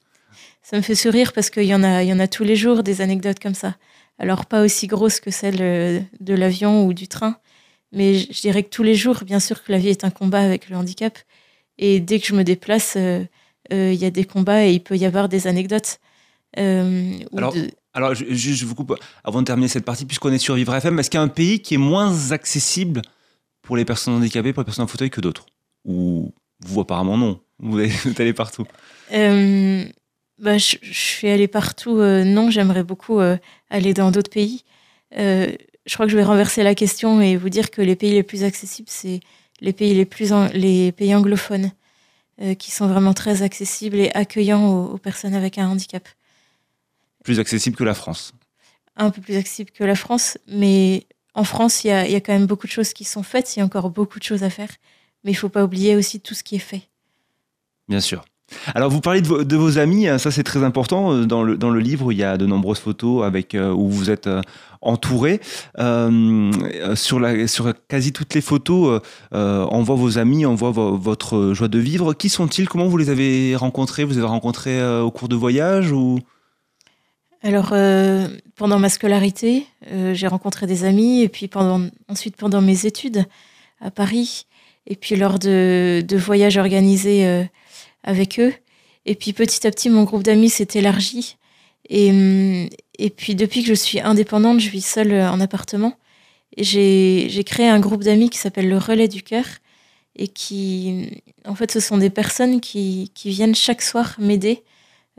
Ça 0.61 0.77
me 0.77 0.81
fait 0.81 0.95
sourire 0.95 1.33
parce 1.33 1.49
qu'il 1.49 1.63
y, 1.63 1.75
en 1.75 1.83
a, 1.83 2.03
y 2.03 2.11
en 2.11 2.19
a 2.19 2.27
tous 2.27 2.43
les 2.43 2.55
jours 2.55 2.83
des 2.83 3.01
anecdotes 3.01 3.39
comme 3.39 3.53
ça. 3.53 3.75
Alors 4.19 4.45
pas 4.45 4.63
aussi 4.63 4.87
grosses 4.87 5.19
que 5.19 5.31
celles 5.31 5.61
euh, 5.61 5.99
de 6.19 6.33
l'avion 6.33 6.85
ou 6.85 6.93
du 6.93 7.07
train, 7.07 7.37
mais 7.91 8.17
je 8.17 8.41
dirais 8.41 8.63
que 8.63 8.69
tous 8.69 8.83
les 8.83 8.95
jours, 8.95 9.23
bien 9.23 9.39
sûr 9.39 9.63
que 9.63 9.71
la 9.71 9.77
vie 9.77 9.89
est 9.89 10.03
un 10.03 10.09
combat 10.09 10.41
avec 10.41 10.69
le 10.69 10.75
handicap. 10.75 11.17
Et 11.77 11.99
dès 11.99 12.19
que 12.19 12.27
je 12.27 12.33
me 12.33 12.43
déplace, 12.43 12.95
euh, 12.95 13.25
il 13.71 13.95
y 13.95 14.05
a 14.05 14.11
des 14.11 14.25
combats 14.25 14.65
et 14.65 14.73
il 14.73 14.81
peut 14.81 14.95
y 14.95 15.05
avoir 15.05 15.29
des 15.29 15.47
anecdotes. 15.47 15.99
alors, 16.55 17.55
alors 17.93 18.15
je, 18.15 18.25
je, 18.31 18.65
vous 18.65 18.75
coupe 18.75 18.95
avant 19.23 19.41
de 19.41 19.45
terminer 19.45 19.67
cette 19.67 19.85
partie, 19.85 20.05
puisqu'on 20.05 20.31
est 20.31 20.39
sur 20.39 20.55
Vivre 20.55 20.73
FM, 20.73 20.99
est-ce 20.99 21.09
qu'il 21.09 21.19
y 21.19 21.21
a 21.21 21.23
un 21.23 21.27
pays 21.27 21.61
qui 21.61 21.75
est 21.75 21.79
moins 21.79 22.31
accessible 22.31 23.01
pour 23.61 23.77
les 23.77 23.85
personnes 23.85 24.15
handicapées, 24.15 24.53
pour 24.53 24.61
les 24.61 24.65
personnes 24.65 24.85
en 24.85 24.87
fauteuil 24.87 25.09
que 25.09 25.21
d'autres? 25.21 25.45
Ou 25.85 26.33
vous, 26.65 26.81
apparemment, 26.81 27.17
non. 27.17 27.39
Vous 27.59 27.79
êtes 27.79 28.19
allé 28.19 28.33
partout. 28.33 28.65
Euh, 29.13 29.85
bah, 30.39 30.57
je, 30.57 30.77
suis 30.81 31.29
allée 31.29 31.47
partout. 31.47 31.99
Euh, 31.99 32.23
non, 32.23 32.49
j'aimerais 32.49 32.83
beaucoup 32.83 33.19
euh, 33.19 33.37
aller 33.69 33.93
dans 33.93 34.11
d'autres 34.11 34.31
pays. 34.31 34.63
je 35.15 35.93
crois 35.93 36.05
que 36.05 36.11
je 36.11 36.17
vais 36.17 36.23
renverser 36.23 36.63
la 36.63 36.75
question 36.75 37.21
et 37.21 37.35
vous 37.37 37.49
dire 37.49 37.71
que 37.71 37.81
les 37.81 37.95
pays 37.95 38.11
les 38.11 38.23
plus 38.23 38.43
accessibles, 38.43 38.89
c'est 38.89 39.19
les 39.61 39.73
pays 39.73 39.93
les 39.93 40.05
plus 40.05 40.33
les 40.53 40.91
pays 40.91 41.13
anglophones 41.15 41.71
qui 42.57 42.71
sont 42.71 42.87
vraiment 42.87 43.13
très 43.13 43.43
accessibles 43.43 43.97
et 43.97 44.11
accueillants 44.15 44.85
aux, 44.85 44.97
personnes 44.97 45.35
avec 45.35 45.57
un 45.59 45.67
handicap. 45.69 46.07
Plus 47.23 47.39
accessible 47.39 47.75
que 47.75 47.83
la 47.83 47.93
France. 47.93 48.33
Un 48.97 49.11
peu 49.11 49.21
plus 49.21 49.37
accessible 49.37 49.71
que 49.71 49.83
la 49.83 49.95
France, 49.95 50.37
mais 50.47 51.05
en 51.35 51.43
France, 51.43 51.83
il 51.83 51.87
y 51.87 51.91
a, 51.91 52.07
y 52.07 52.15
a, 52.15 52.21
quand 52.21 52.33
même 52.33 52.47
beaucoup 52.47 52.67
de 52.67 52.71
choses 52.71 52.93
qui 52.93 53.03
sont 53.05 53.23
faites. 53.23 53.55
Il 53.55 53.59
y 53.59 53.61
a 53.61 53.65
encore 53.65 53.91
beaucoup 53.91 54.19
de 54.19 54.23
choses 54.23 54.43
à 54.43 54.49
faire, 54.49 54.69
mais 55.23 55.31
il 55.31 55.35
faut 55.35 55.49
pas 55.49 55.63
oublier 55.63 55.95
aussi 55.95 56.19
tout 56.19 56.33
ce 56.33 56.43
qui 56.43 56.55
est 56.55 56.59
fait. 56.59 56.83
Bien 57.87 57.99
sûr. 57.99 58.23
Alors 58.75 58.89
vous 58.89 59.01
parlez 59.01 59.21
de 59.21 59.55
vos, 59.55 59.77
amis, 59.77 60.07
hein, 60.07 60.17
ça 60.17 60.31
c'est 60.31 60.43
très 60.43 60.63
important. 60.63 61.13
Euh, 61.13 61.25
dans 61.25 61.43
le, 61.43 61.57
dans 61.57 61.69
le 61.69 61.79
livre, 61.79 62.11
il 62.11 62.17
y 62.17 62.23
a 62.23 62.37
de 62.37 62.45
nombreuses 62.45 62.79
photos 62.79 63.25
avec, 63.25 63.55
euh, 63.55 63.71
où 63.71 63.89
vous 63.89 64.09
êtes 64.09 64.27
euh, 64.27 64.41
entouré. 64.81 65.39
sur, 66.95 67.19
la, 67.19 67.47
sur 67.47 67.73
quasi 67.87 68.11
toutes 68.11 68.33
les 68.33 68.41
photos, 68.41 69.01
on 69.31 69.83
voit 69.83 69.95
vos 69.95 70.17
amis, 70.17 70.45
on 70.45 70.55
voit 70.55 70.71
votre 70.71 71.53
joie 71.53 71.69
de 71.69 71.79
vivre. 71.79 72.13
Qui 72.13 72.27
sont-ils? 72.27 72.67
Comment 72.67 72.87
vous 72.87 72.97
les 72.97 73.09
avez 73.09 73.55
rencontrés? 73.55 74.03
Vous 74.03 74.11
les 74.11 74.17
avez 74.17 74.27
rencontrés 74.27 74.85
au 74.99 75.09
cours 75.09 75.29
de 75.29 75.37
voyage 75.37 75.93
ou? 75.93 76.19
Alors, 77.43 77.73
pendant 78.57 78.77
ma 78.77 78.89
scolarité, 78.89 79.65
j'ai 80.11 80.27
rencontré 80.27 80.67
des 80.67 80.83
amis, 80.83 81.21
et 81.21 81.29
puis 81.29 81.47
pendant, 81.47 81.87
ensuite 82.09 82.35
pendant 82.35 82.59
mes 82.59 82.85
études 82.85 83.23
à 83.79 83.89
Paris, 83.89 84.47
et 84.87 84.95
puis 84.95 85.15
lors 85.15 85.39
de, 85.39 86.03
de 86.05 86.17
voyages 86.17 86.57
organisés 86.57 87.45
avec 88.03 88.39
eux. 88.39 88.53
Et 89.05 89.15
puis 89.15 89.33
petit 89.33 89.65
à 89.67 89.71
petit, 89.71 89.89
mon 89.89 90.03
groupe 90.03 90.23
d'amis 90.23 90.49
s'est 90.49 90.67
élargi. 90.75 91.37
Et, 91.89 92.69
et 92.97 93.09
puis 93.09 93.35
depuis 93.35 93.61
que 93.61 93.67
je 93.67 93.73
suis 93.73 93.99
indépendante, 93.99 94.59
je 94.59 94.69
vis 94.69 94.85
seule 94.85 95.11
euh, 95.11 95.29
en 95.29 95.39
appartement. 95.39 95.97
J'ai 96.57 97.43
créé 97.45 97.67
un 97.67 97.79
groupe 97.79 98.03
d'amis 98.03 98.29
qui 98.29 98.37
s'appelle 98.37 98.69
le 98.69 98.77
Relais 98.77 99.07
du 99.07 99.23
Cœur. 99.23 99.45
Et 100.15 100.27
qui, 100.27 101.23
en 101.43 101.55
fait, 101.55 101.71
ce 101.71 101.79
sont 101.79 101.97
des 101.97 102.11
personnes 102.11 102.61
qui, 102.61 103.11
qui 103.15 103.31
viennent 103.31 103.55
chaque 103.55 103.81
soir 103.81 104.15
m'aider 104.19 104.61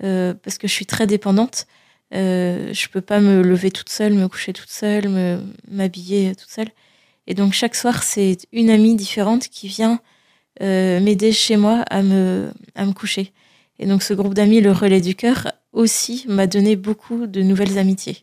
euh, 0.04 0.34
parce 0.34 0.56
que 0.56 0.68
je 0.68 0.72
suis 0.72 0.86
très 0.86 1.08
dépendante. 1.08 1.66
Euh, 2.14 2.72
je 2.72 2.88
peux 2.88 3.00
pas 3.00 3.18
me 3.18 3.42
lever 3.42 3.72
toute 3.72 3.88
seule, 3.88 4.14
me 4.14 4.28
coucher 4.28 4.52
toute 4.52 4.70
seule, 4.70 5.42
m'habiller 5.68 6.36
toute 6.36 6.48
seule. 6.48 6.68
Et 7.26 7.34
donc 7.34 7.52
chaque 7.52 7.74
soir, 7.74 8.02
c'est 8.02 8.38
une 8.52 8.70
amie 8.70 8.96
différente 8.96 9.48
qui 9.48 9.68
vient 9.68 10.00
euh, 10.62 11.00
m'aider 11.00 11.32
chez 11.32 11.56
moi 11.56 11.84
à 11.90 12.02
me, 12.02 12.52
à 12.74 12.84
me 12.84 12.92
coucher. 12.92 13.32
Et 13.78 13.86
donc 13.86 14.02
ce 14.02 14.14
groupe 14.14 14.34
d'amis, 14.34 14.60
le 14.60 14.72
relais 14.72 15.00
du 15.00 15.14
cœur, 15.14 15.52
aussi 15.72 16.24
m'a 16.28 16.46
donné 16.46 16.76
beaucoup 16.76 17.26
de 17.26 17.42
nouvelles 17.42 17.78
amitiés. 17.78 18.18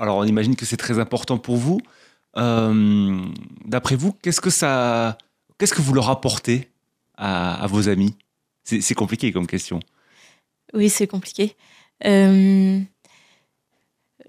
Alors 0.00 0.16
on 0.16 0.24
imagine 0.24 0.56
que 0.56 0.66
c'est 0.66 0.76
très 0.76 0.98
important 0.98 1.38
pour 1.38 1.56
vous. 1.56 1.80
Euh, 2.36 3.22
d'après 3.64 3.96
vous, 3.96 4.12
qu'est-ce 4.12 4.40
que 4.40 4.50
ça, 4.50 5.16
qu'est-ce 5.58 5.74
que 5.74 5.82
vous 5.82 5.94
leur 5.94 6.10
apportez 6.10 6.68
à, 7.16 7.66
vos 7.68 7.88
amis? 7.88 8.14
C'est, 8.64 8.94
compliqué 8.94 9.32
comme 9.32 9.46
question. 9.46 9.78
Oui, 10.74 10.90
c'est 10.90 11.06
compliqué. 11.06 11.54
Euh, 12.04 12.80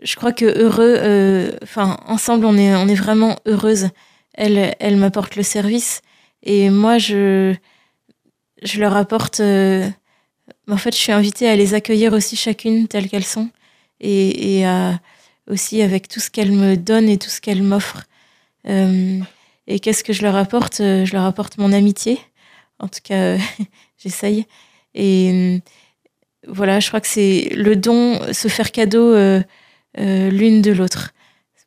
je 0.02 0.16
crois 0.16 0.32
que 0.32 0.46
heureux, 0.46 1.52
enfin 1.64 1.98
ensemble, 2.06 2.46
on 2.46 2.58
est, 2.58 2.76
on 2.76 2.88
est 2.88 2.96
vraiment 2.96 3.38
heureuse 3.46 3.90
elle, 4.38 4.76
elle 4.80 4.96
m'apporte 4.96 5.36
le 5.36 5.44
service. 5.44 6.02
Et 6.44 6.70
moi, 6.70 6.98
je, 6.98 7.56
je 8.62 8.80
leur 8.80 8.96
apporte. 8.96 9.42
Euh, 9.42 9.90
en 10.70 10.78
fait, 10.78 10.94
je 10.94 11.00
suis 11.00 11.12
invitée 11.12 11.50
à 11.50 11.56
les 11.56 11.74
accueillir 11.74 12.14
aussi 12.14 12.38
chacune 12.38 12.88
telles 12.88 13.10
qu'elles 13.10 13.26
sont. 13.26 13.50
Et, 14.00 14.62
et 14.62 14.66
aussi 15.50 15.82
avec 15.82 16.08
tout 16.08 16.20
ce 16.20 16.30
qu'elles 16.30 16.52
me 16.52 16.78
donnent 16.78 17.10
et 17.10 17.18
tout 17.18 17.30
ce 17.30 17.42
qu'elles 17.42 17.64
m'offrent. 17.64 18.04
Euh, 18.68 19.20
et 19.66 19.80
qu'est-ce 19.80 20.04
que 20.04 20.14
je 20.14 20.22
leur 20.22 20.36
apporte? 20.36 20.78
Je 20.78 21.12
leur 21.12 21.26
apporte 21.26 21.58
mon 21.58 21.74
amitié. 21.74 22.20
En 22.80 22.88
tout 22.88 23.00
cas, 23.04 23.38
j'essaye. 23.98 24.46
Et 24.94 25.62
voilà, 26.48 26.80
je 26.80 26.88
crois 26.90 27.02
que 27.02 27.08
c'est 27.08 27.50
le 27.56 27.76
don, 27.76 28.22
se 28.32 28.48
faire 28.48 28.72
cadeau 28.72 29.16
euh, 30.00 30.30
l'une 30.30 30.62
de 30.62 30.72
l'autre. 30.72 31.14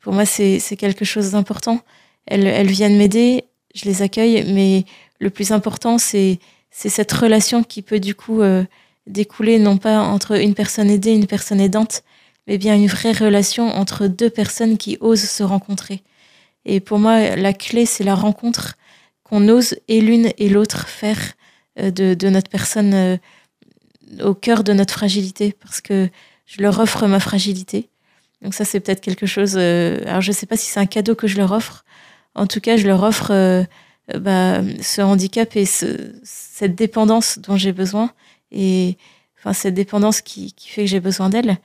Pour 0.01 0.15
moi, 0.15 0.25
c'est 0.25 0.61
quelque 0.79 1.05
chose 1.05 1.33
d'important 1.33 1.81
elles, 2.31 2.71
viennent 2.71 2.97
m'aider, 2.97 3.45
je 3.75 3.85
les 3.85 4.03
accueille, 4.03 4.45
mais 4.53 4.85
le 5.19 5.31
plus 5.31 5.53
important, 5.53 5.99
c'est 5.99 6.39
cette 6.71 7.13
relation 7.13 7.63
qui 7.63 7.83
peut 7.83 8.01
du 8.01 8.15
coup 8.15 8.41
euh, 8.41 8.65
découler 9.07 9.59
non 9.59 9.77
pas 9.77 10.01
entre 10.01 10.41
une 10.41 10.55
personne 10.55 10.91
aidée 10.91 11.11
et 11.11 11.15
une 11.15 11.27
personne 11.27 11.61
aidante, 11.61 12.03
mais 12.47 12.57
bien 12.57 12.75
une 12.75 12.87
vraie 12.87 13.13
relation 13.13 13.69
entre 13.69 14.07
deux 14.07 14.31
personnes 14.31 14.79
qui 14.79 14.97
osent 15.01 15.29
se 15.29 15.43
rencontrer. 15.43 16.03
Et 16.65 16.81
pour 16.81 16.99
moi, 16.99 17.37
la 17.37 17.53
clé, 17.53 17.87
c'est 17.87 18.05
la 18.05 18.15
rencontre 18.15 18.77
qu'on 19.25 19.49
ose 19.49 19.77
et 19.89 20.01
l'une 20.01 20.31
et 20.39 20.49
l'autre 20.49 20.89
faire 20.89 21.19
euh, 21.79 21.91
de, 21.91 22.29
notre 22.29 22.51
personne 22.51 22.95
euh, 22.95 23.17
au 24.23 24.35
cœur 24.35 24.65
de 24.65 24.73
notre 24.73 24.95
fragilité, 24.95 25.55
parce 25.61 25.81
que 25.81 26.09
je 26.47 26.63
leur 26.63 26.79
offre 26.81 27.07
ma 27.07 27.21
fragilité. 27.21 27.90
Donc 28.43 28.55
ça, 28.55 28.65
c'est 28.65 28.81
peut-être 28.81 29.01
quelque 29.01 29.27
chose. 29.27 29.57
alors 29.57 30.21
je 30.21 30.31
ne 30.31 30.35
sais 30.35 30.47
pas 30.47 30.57
si 30.57 30.67
c'est 30.67 30.81
un 30.81 30.87
cadeau 30.87 31.15
que 31.15 31.27
je 31.27 31.37
leur 31.37 31.53
offre, 31.53 31.85
en 32.35 32.47
tout 32.47 32.61
cas, 32.61 32.77
je 32.77 32.87
leur 32.87 33.03
offre 33.03 33.31
euh, 33.33 33.65
bah, 34.19 34.61
ce 34.81 35.03
handicap 35.03 35.57
et 35.57 35.65
cette 35.65 36.75
dépendance 36.75 37.39
dont 37.39 37.57
j'ai 37.57 37.73
besoin, 37.73 38.13
et 38.53 38.97
enfin 39.39 39.53
cette 39.53 39.75
dépendance 39.75 40.21
qui, 40.21 40.55
fait 40.59 40.83
que 40.83 40.89
j'ai 40.89 41.01
besoin 41.01 41.29
d'elles. 41.29 41.59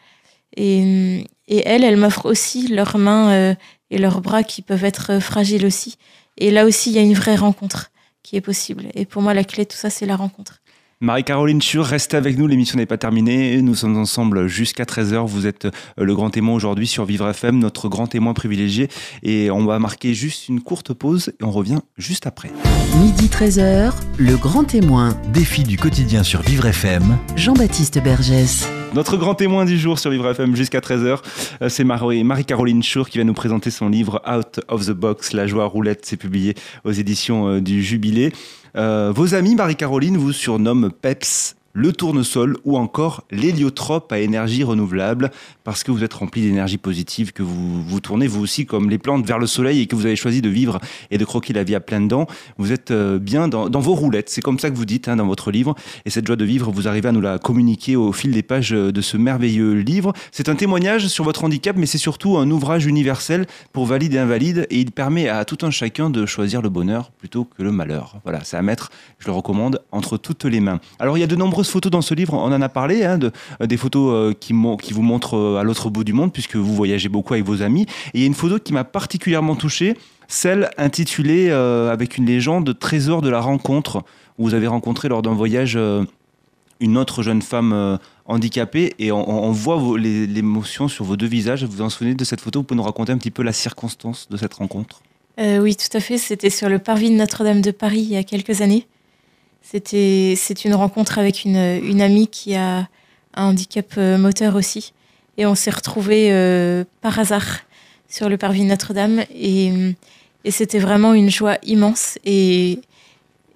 Et, 0.58 1.26
et 1.48 1.68
elles, 1.68 1.84
elles 1.84 1.98
m'offrent 1.98 2.26
aussi 2.26 2.68
leurs 2.68 2.98
mains 2.98 3.32
euh, 3.32 3.56
et 3.92 3.98
leurs 3.98 4.22
bras 4.22 4.44
qui 4.44 4.62
peuvent 4.62 4.86
être 4.86 5.20
fragiles 5.20 5.66
aussi. 5.66 5.98
Et 6.38 6.52
là 6.52 6.66
aussi, 6.66 6.92
il 6.92 6.96
y 6.96 7.00
a 7.00 7.02
une 7.02 7.14
vraie 7.14 7.36
rencontre 7.36 7.92
qui 8.24 8.36
est 8.36 8.42
possible. 8.42 8.86
Et 8.94 9.06
pour 9.06 9.22
moi, 9.22 9.34
la 9.34 9.44
clé 9.44 9.66
de 9.66 9.70
tout 9.70 9.78
ça, 9.78 9.90
c'est 9.90 10.06
la 10.06 10.16
rencontre. 10.16 10.62
Marie-Caroline 11.06 11.62
Schur, 11.62 11.86
restez 11.86 12.18
avec 12.18 12.36
nous, 12.36 12.48
l'émission 12.48 12.78
n'est 12.80 12.88
pas 12.88 12.98
terminée. 12.98 13.62
Nous 13.62 13.76
sommes 13.76 13.96
ensemble 13.96 14.48
jusqu'à 14.48 14.86
13h. 14.86 15.28
Vous 15.28 15.46
êtes 15.46 15.66
euh, 15.66 15.72
le 16.00 16.16
grand 16.16 16.32
témoin 16.32 16.56
aujourd'hui 16.56 16.88
sur 16.88 17.06
Vivre 17.06 17.30
FM, 17.30 17.60
notre 17.60 17.90
grand 17.90 18.08
témoin 18.08 18.34
privilégié. 18.34 18.88
Et 19.22 19.52
on 19.52 19.66
va 19.66 19.78
marquer 19.78 20.16
juste 20.16 20.50
une 20.50 20.62
courte 20.62 20.94
pause 20.94 21.32
et 21.40 21.44
on 21.44 21.52
revient 21.52 21.78
juste 21.96 22.26
après. 22.26 22.50
Midi 23.00 23.28
13h, 23.28 23.94
le 24.18 24.36
grand 24.36 24.64
témoin. 24.64 25.16
Défi 25.32 25.62
du 25.62 25.78
quotidien 25.78 26.24
sur 26.24 26.42
Vivre 26.42 26.66
FM. 26.66 27.20
Jean-Baptiste 27.36 28.02
Bergès. 28.02 28.68
Notre 28.96 29.18
grand 29.18 29.36
témoin 29.36 29.66
du 29.66 29.78
jour 29.78 30.00
sur 30.00 30.10
Vivre 30.10 30.30
FM 30.30 30.56
jusqu'à 30.56 30.80
13h, 30.80 31.20
euh, 31.62 31.68
c'est 31.68 31.84
Marie-Caroline 31.84 32.82
Schur 32.82 33.10
qui 33.10 33.18
va 33.18 33.26
nous 33.26 33.34
présenter 33.34 33.70
son 33.70 33.90
livre 33.90 34.22
Out 34.26 34.62
of 34.70 34.86
the 34.86 34.92
Box, 34.92 35.34
La 35.34 35.48
joie 35.48 35.66
roulette. 35.66 36.06
C'est 36.06 36.16
publié 36.16 36.56
aux 36.86 36.94
éditions 36.94 37.50
euh, 37.50 37.60
du 37.60 37.84
Jubilé. 37.84 38.32
Euh, 38.78 39.12
vos 39.14 39.36
amis, 39.36 39.54
Marie-Caroline, 39.56 40.16
vous 40.16 40.32
surnomment 40.32 40.90
PEPS 40.90 41.58
le 41.74 41.92
tournesol 41.92 42.56
ou 42.64 42.78
encore 42.78 43.26
l'héliotrope 43.32 44.14
à 44.14 44.20
énergie 44.20 44.64
renouvelable 44.64 45.30
parce 45.66 45.84
que 45.84 45.92
vous 45.92 46.04
êtes 46.06 46.14
rempli 46.14 46.44
d'énergie 46.44 46.78
positive, 46.78 47.34
que 47.34 47.44
vous 47.44 47.84
vous 47.84 48.00
tournez 48.00 48.28
vous 48.28 48.42
aussi 48.42 48.66
comme 48.66 48.90
les 48.90 48.98
plantes 48.98 49.26
vers 49.26 49.40
le 49.40 49.48
soleil 49.48 49.82
et 49.82 49.88
que 49.88 49.96
vous 49.96 50.06
avez 50.06 50.16
choisi 50.16 50.42
de 50.42 50.48
vivre 50.48 50.80
et 51.12 51.18
de 51.18 51.26
croquer 51.26 51.52
la 51.52 51.64
vie 51.64 51.76
à 51.76 51.82
plein 51.82 52.00
dents. 52.00 52.28
Vous 52.58 52.72
êtes 52.72 52.92
euh, 52.92 53.20
bien 53.20 53.50
dans, 53.50 53.68
vos 53.68 53.96
roulettes, 53.96 54.30
c'est 54.30 54.42
comme 54.42 54.60
ça 54.60 54.70
que 54.70 54.76
vous 54.76 54.86
dites 54.86 55.10
hein, 55.10 55.18
dans 55.18 55.28
votre 55.28 55.52
livre. 55.52 55.76
Et 56.06 56.10
cette 56.10 56.26
joie 56.26 56.38
de 56.38 56.46
vivre, 56.46 56.72
vous 56.72 56.88
arrivez 56.88 57.10
à 57.10 57.12
nous 57.12 57.20
la 57.20 57.40
communiquer 57.40 57.96
au 57.96 58.14
fil 58.14 58.32
des 58.32 58.44
pages 58.44 58.70
de 58.70 59.02
ce 59.02 59.18
merveilleux 59.18 59.74
livre. 59.74 60.14
C'est 60.32 60.48
un 60.48 60.56
témoignage 60.56 61.08
sur 61.08 61.24
votre 61.24 61.44
handicap, 61.44 61.76
mais 61.76 61.88
c'est 61.88 61.98
surtout 61.98 62.38
un 62.38 62.50
ouvrage 62.52 62.86
universel 62.86 63.48
pour 63.74 63.88
valides 63.88 64.14
et 64.14 64.20
invalides 64.20 64.68
et 64.70 64.80
il 64.80 64.92
permet 64.92 65.28
à 65.28 65.46
tout 65.46 65.58
un 65.64 65.72
chacun 65.72 66.10
de 66.10 66.26
choisir 66.26 66.62
le 66.62 66.70
bonheur 66.70 67.12
plutôt 67.12 67.46
que 67.46 67.64
le 67.64 67.72
malheur. 67.72 68.18
Voilà, 68.24 68.44
c'est 68.44 68.58
à 68.58 68.62
mettre, 68.62 68.92
je 69.18 69.26
le 69.26 69.34
recommande, 69.34 69.82
entre 69.92 70.18
toutes 70.18 70.46
les 70.46 70.60
mains. 70.60 70.80
Alors 71.00 71.18
il 71.18 71.22
y 71.22 71.24
a 71.24 71.28
de 71.28 71.36
nombreux 71.36 71.64
photos 71.64 71.92
dans 71.92 72.02
ce 72.02 72.14
livre, 72.14 72.34
on 72.34 72.52
en 72.52 72.62
a 72.62 72.70
parlé, 72.70 73.04
hein, 73.04 73.18
de, 73.18 73.32
euh, 73.62 73.66
des 73.66 73.78
photos 73.78 74.12
euh, 74.14 74.34
qui, 74.34 74.54
vous 74.54 75.02
montrent 75.02 75.38
euh, 75.38 75.55
à 75.58 75.64
l'autre 75.64 75.90
bout 75.90 76.04
du 76.04 76.14
monde, 76.14 76.32
puisque 76.32 76.56
vous 76.56 76.74
voyagez 76.74 77.10
beaucoup 77.10 77.34
avec 77.34 77.46
vos 77.46 77.62
amis. 77.62 77.84
Et 78.14 78.20
il 78.20 78.22
y 78.22 78.24
a 78.24 78.28
une 78.28 78.34
photo 78.34 78.60
qui 78.60 78.74
m'a 78.74 78.84
particulièrement 78.84 79.56
touché, 79.56 79.98
celle 80.28 80.70
intitulée 80.78 81.52
avec 81.52 82.18
une 82.18 82.26
légende 82.26 82.78
Trésor 82.78 83.22
de 83.22 83.30
la 83.30 83.40
rencontre, 83.40 84.04
où 84.38 84.46
vous 84.46 84.54
avez 84.54 84.68
rencontré 84.68 85.08
lors 85.08 85.22
d'un 85.22 85.34
voyage 85.34 85.78
une 86.80 86.98
autre 86.98 87.24
jeune 87.24 87.42
femme 87.42 88.00
handicapée 88.26 88.94
et 89.00 89.12
on, 89.12 89.52
voit 89.52 89.98
l'émotion 89.98 90.88
sur 90.88 91.06
vos 91.06 91.16
deux 91.16 91.28
visages. 91.28 91.64
Vous 91.64 91.72
vous 91.72 91.82
en 91.82 91.90
souvenez 91.90 92.16
de 92.16 92.24
cette 92.24 92.42
photo? 92.42 92.60
Vous 92.60 92.64
pouvez 92.64 92.78
nous 92.78 92.84
raconter 92.84 93.12
un 93.12 93.18
petit 93.18 93.32
peu 93.32 93.44
la 93.44 93.54
circonstance 93.54 94.28
de 94.30 94.38
cette 94.38 94.54
rencontre? 94.56 95.02
Oui, 95.38 95.76
tout 95.76 95.96
à 95.96 96.00
fait. 96.00 96.18
C'était 96.18 96.50
sur 96.50 96.70
le 96.70 96.80
parvis 96.80 97.10
de 97.10 97.16
Notre-Dame 97.16 97.62
de 97.62 97.72
Paris 97.72 98.00
il 98.00 98.14
y 98.14 98.18
a 98.18 98.24
quelques 98.24 98.62
années. 98.62 98.88
C'était, 99.68 100.36
une 100.64 100.76
rencontre 100.76 101.18
avec 101.18 101.44
une, 101.44 101.58
amie 102.02 102.28
qui 102.28 102.56
a 102.56 102.88
un 103.34 103.46
handicap 103.46 103.88
euh, 103.98 104.18
moteur 104.18 104.56
aussi. 104.56 104.94
Et 105.38 105.46
on 105.46 105.56
s'est 105.56 105.72
retrouvés 105.72 106.30
euh, 106.32 106.84
par 107.02 107.20
hasard 107.20 107.60
sur 108.08 108.30
le 108.30 108.38
parvis 108.38 108.64
Notre-Dame. 108.64 109.24
Et, 109.34 109.96
c'était 110.50 110.80
vraiment 110.80 111.16
une 111.16 111.32
joie 111.32 111.58
immense. 111.64 112.20
Et, 112.24 112.80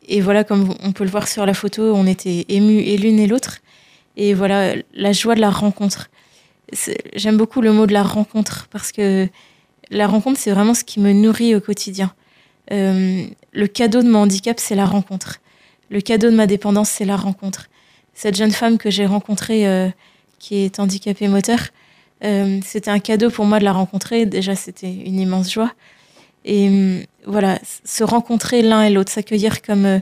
et 0.07 0.21
voilà, 0.21 0.43
comme 0.43 0.74
on 0.81 0.91
peut 0.91 1.03
le 1.03 1.12
voir 1.12 1.27
sur 1.27 1.45
la 1.45 1.53
photo, 1.53 1.93
on 1.93 2.07
était 2.07 2.45
émus 2.50 2.79
et 2.79 2.98
l'une 2.98 3.19
et 3.19 3.27
l'autre. 3.27 3.59
Et 4.17 4.33
voilà, 4.33 4.74
la 4.95 5.12
joie 5.13 5.36
de 5.36 5.39
la 5.39 5.51
rencontre. 5.51 6.09
J'aime 7.15 7.38
beaucoup 7.38 7.62
le 7.62 7.71
mot 7.71 7.86
de 7.86 7.93
la 7.93 8.01
rencontre 8.01 8.67
parce 8.71 8.91
que 8.91 9.27
la 9.91 10.07
rencontre, 10.07 10.39
c'est 10.39 10.51
vraiment 10.51 10.74
ce 10.74 10.83
qui 10.83 11.00
me 11.00 11.13
nourrit 11.13 11.55
au 11.55 11.62
quotidien. 11.62 12.12
le 12.71 13.67
cadeau 13.67 14.01
de 14.01 14.09
mon 14.09 14.24
handicap, 14.24 14.59
c'est 14.59 14.75
la 14.75 14.86
rencontre. 14.86 15.39
Le 15.89 16.01
cadeau 16.01 16.31
de 16.31 16.36
ma 16.36 16.48
dépendance, 16.48 16.89
c'est 16.89 17.05
la 17.05 17.15
rencontre. 17.15 17.69
Cette 18.15 18.36
jeune 18.36 18.51
femme 18.51 18.77
que 18.79 18.89
j'ai 18.89 19.05
rencontrée, 19.05 19.91
qui 20.39 20.55
est 20.58 20.79
handicapée 20.79 21.27
moteur, 21.27 21.60
c'était 22.22 22.91
un 22.91 23.00
cadeau 23.00 23.29
pour 23.29 23.46
moi 23.46 23.60
de 23.60 23.63
la 23.63 23.72
rencontrer. 23.72 24.25
Déjà, 24.25 24.55
c'était 24.55 24.91
une 24.91 25.19
immense 25.19 25.51
joie. 25.51 25.72
Et 26.46 27.05
voilà, 27.25 27.60
se 27.86 28.03
rencontrer 28.03 28.62
l'un 28.62 28.84
et 28.84 28.89
l'autre, 28.89 29.12
s'accueillir 29.12 29.62
comme, 29.62 30.01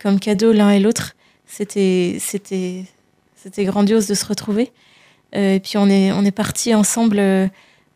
comme 0.00 0.20
cadeau 0.20 0.52
l'un 0.52 0.70
et 0.70 0.80
l'autre, 0.80 1.14
c'était, 1.46 2.18
c'était, 2.20 2.84
c'était 3.34 3.64
grandiose 3.64 4.06
de 4.06 4.14
se 4.14 4.24
retrouver. 4.26 4.72
Euh, 5.34 5.54
et 5.54 5.60
puis 5.60 5.76
on 5.76 5.88
est, 5.88 6.12
on 6.12 6.24
est 6.24 6.30
parti 6.30 6.74
ensemble 6.74 7.18
euh, 7.18 7.48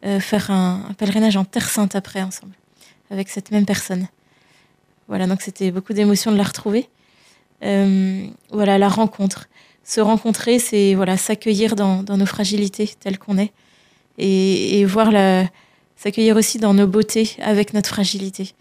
euh, 0.05 0.21
faire 0.21 0.51
un, 0.51 0.91
pèlerinage 0.99 1.37
en 1.37 1.45
Terre 1.45 1.69
Sainte 1.69 1.95
après 1.95 2.23
ensemble, 2.23 2.55
avec 3.11 3.29
cette 3.29 3.51
même 3.51 3.65
personne. 3.65 4.09
Voilà, 5.09 5.27
donc 5.27 5.43
c'était 5.43 5.71
beaucoup 5.71 5.93
d'émotions 5.93 6.33
de 6.33 6.37
la 6.37 6.45
retrouver. 6.45 6.89
voilà, 7.61 8.79
la 8.79 8.89
rencontre. 8.89 9.49
Se 9.85 10.01
rencontrer, 10.01 10.59
c'est 10.59 10.95
voilà, 10.95 11.17
s'accueillir 11.17 11.75
dans, 11.77 12.03
nos 12.03 12.27
fragilités 12.27 12.89
telles 13.01 13.19
qu'on 13.19 13.39
est 13.39 13.53
et, 14.19 14.81
et 14.81 14.85
voir 14.85 15.11
la, 15.11 15.49
s'accueillir 15.97 16.37
aussi 16.37 16.59
dans 16.59 16.75
nos 16.75 16.87
beautés 16.87 17.31
avec 17.41 17.75
notre 17.75 17.89
fragilité. 17.89 18.55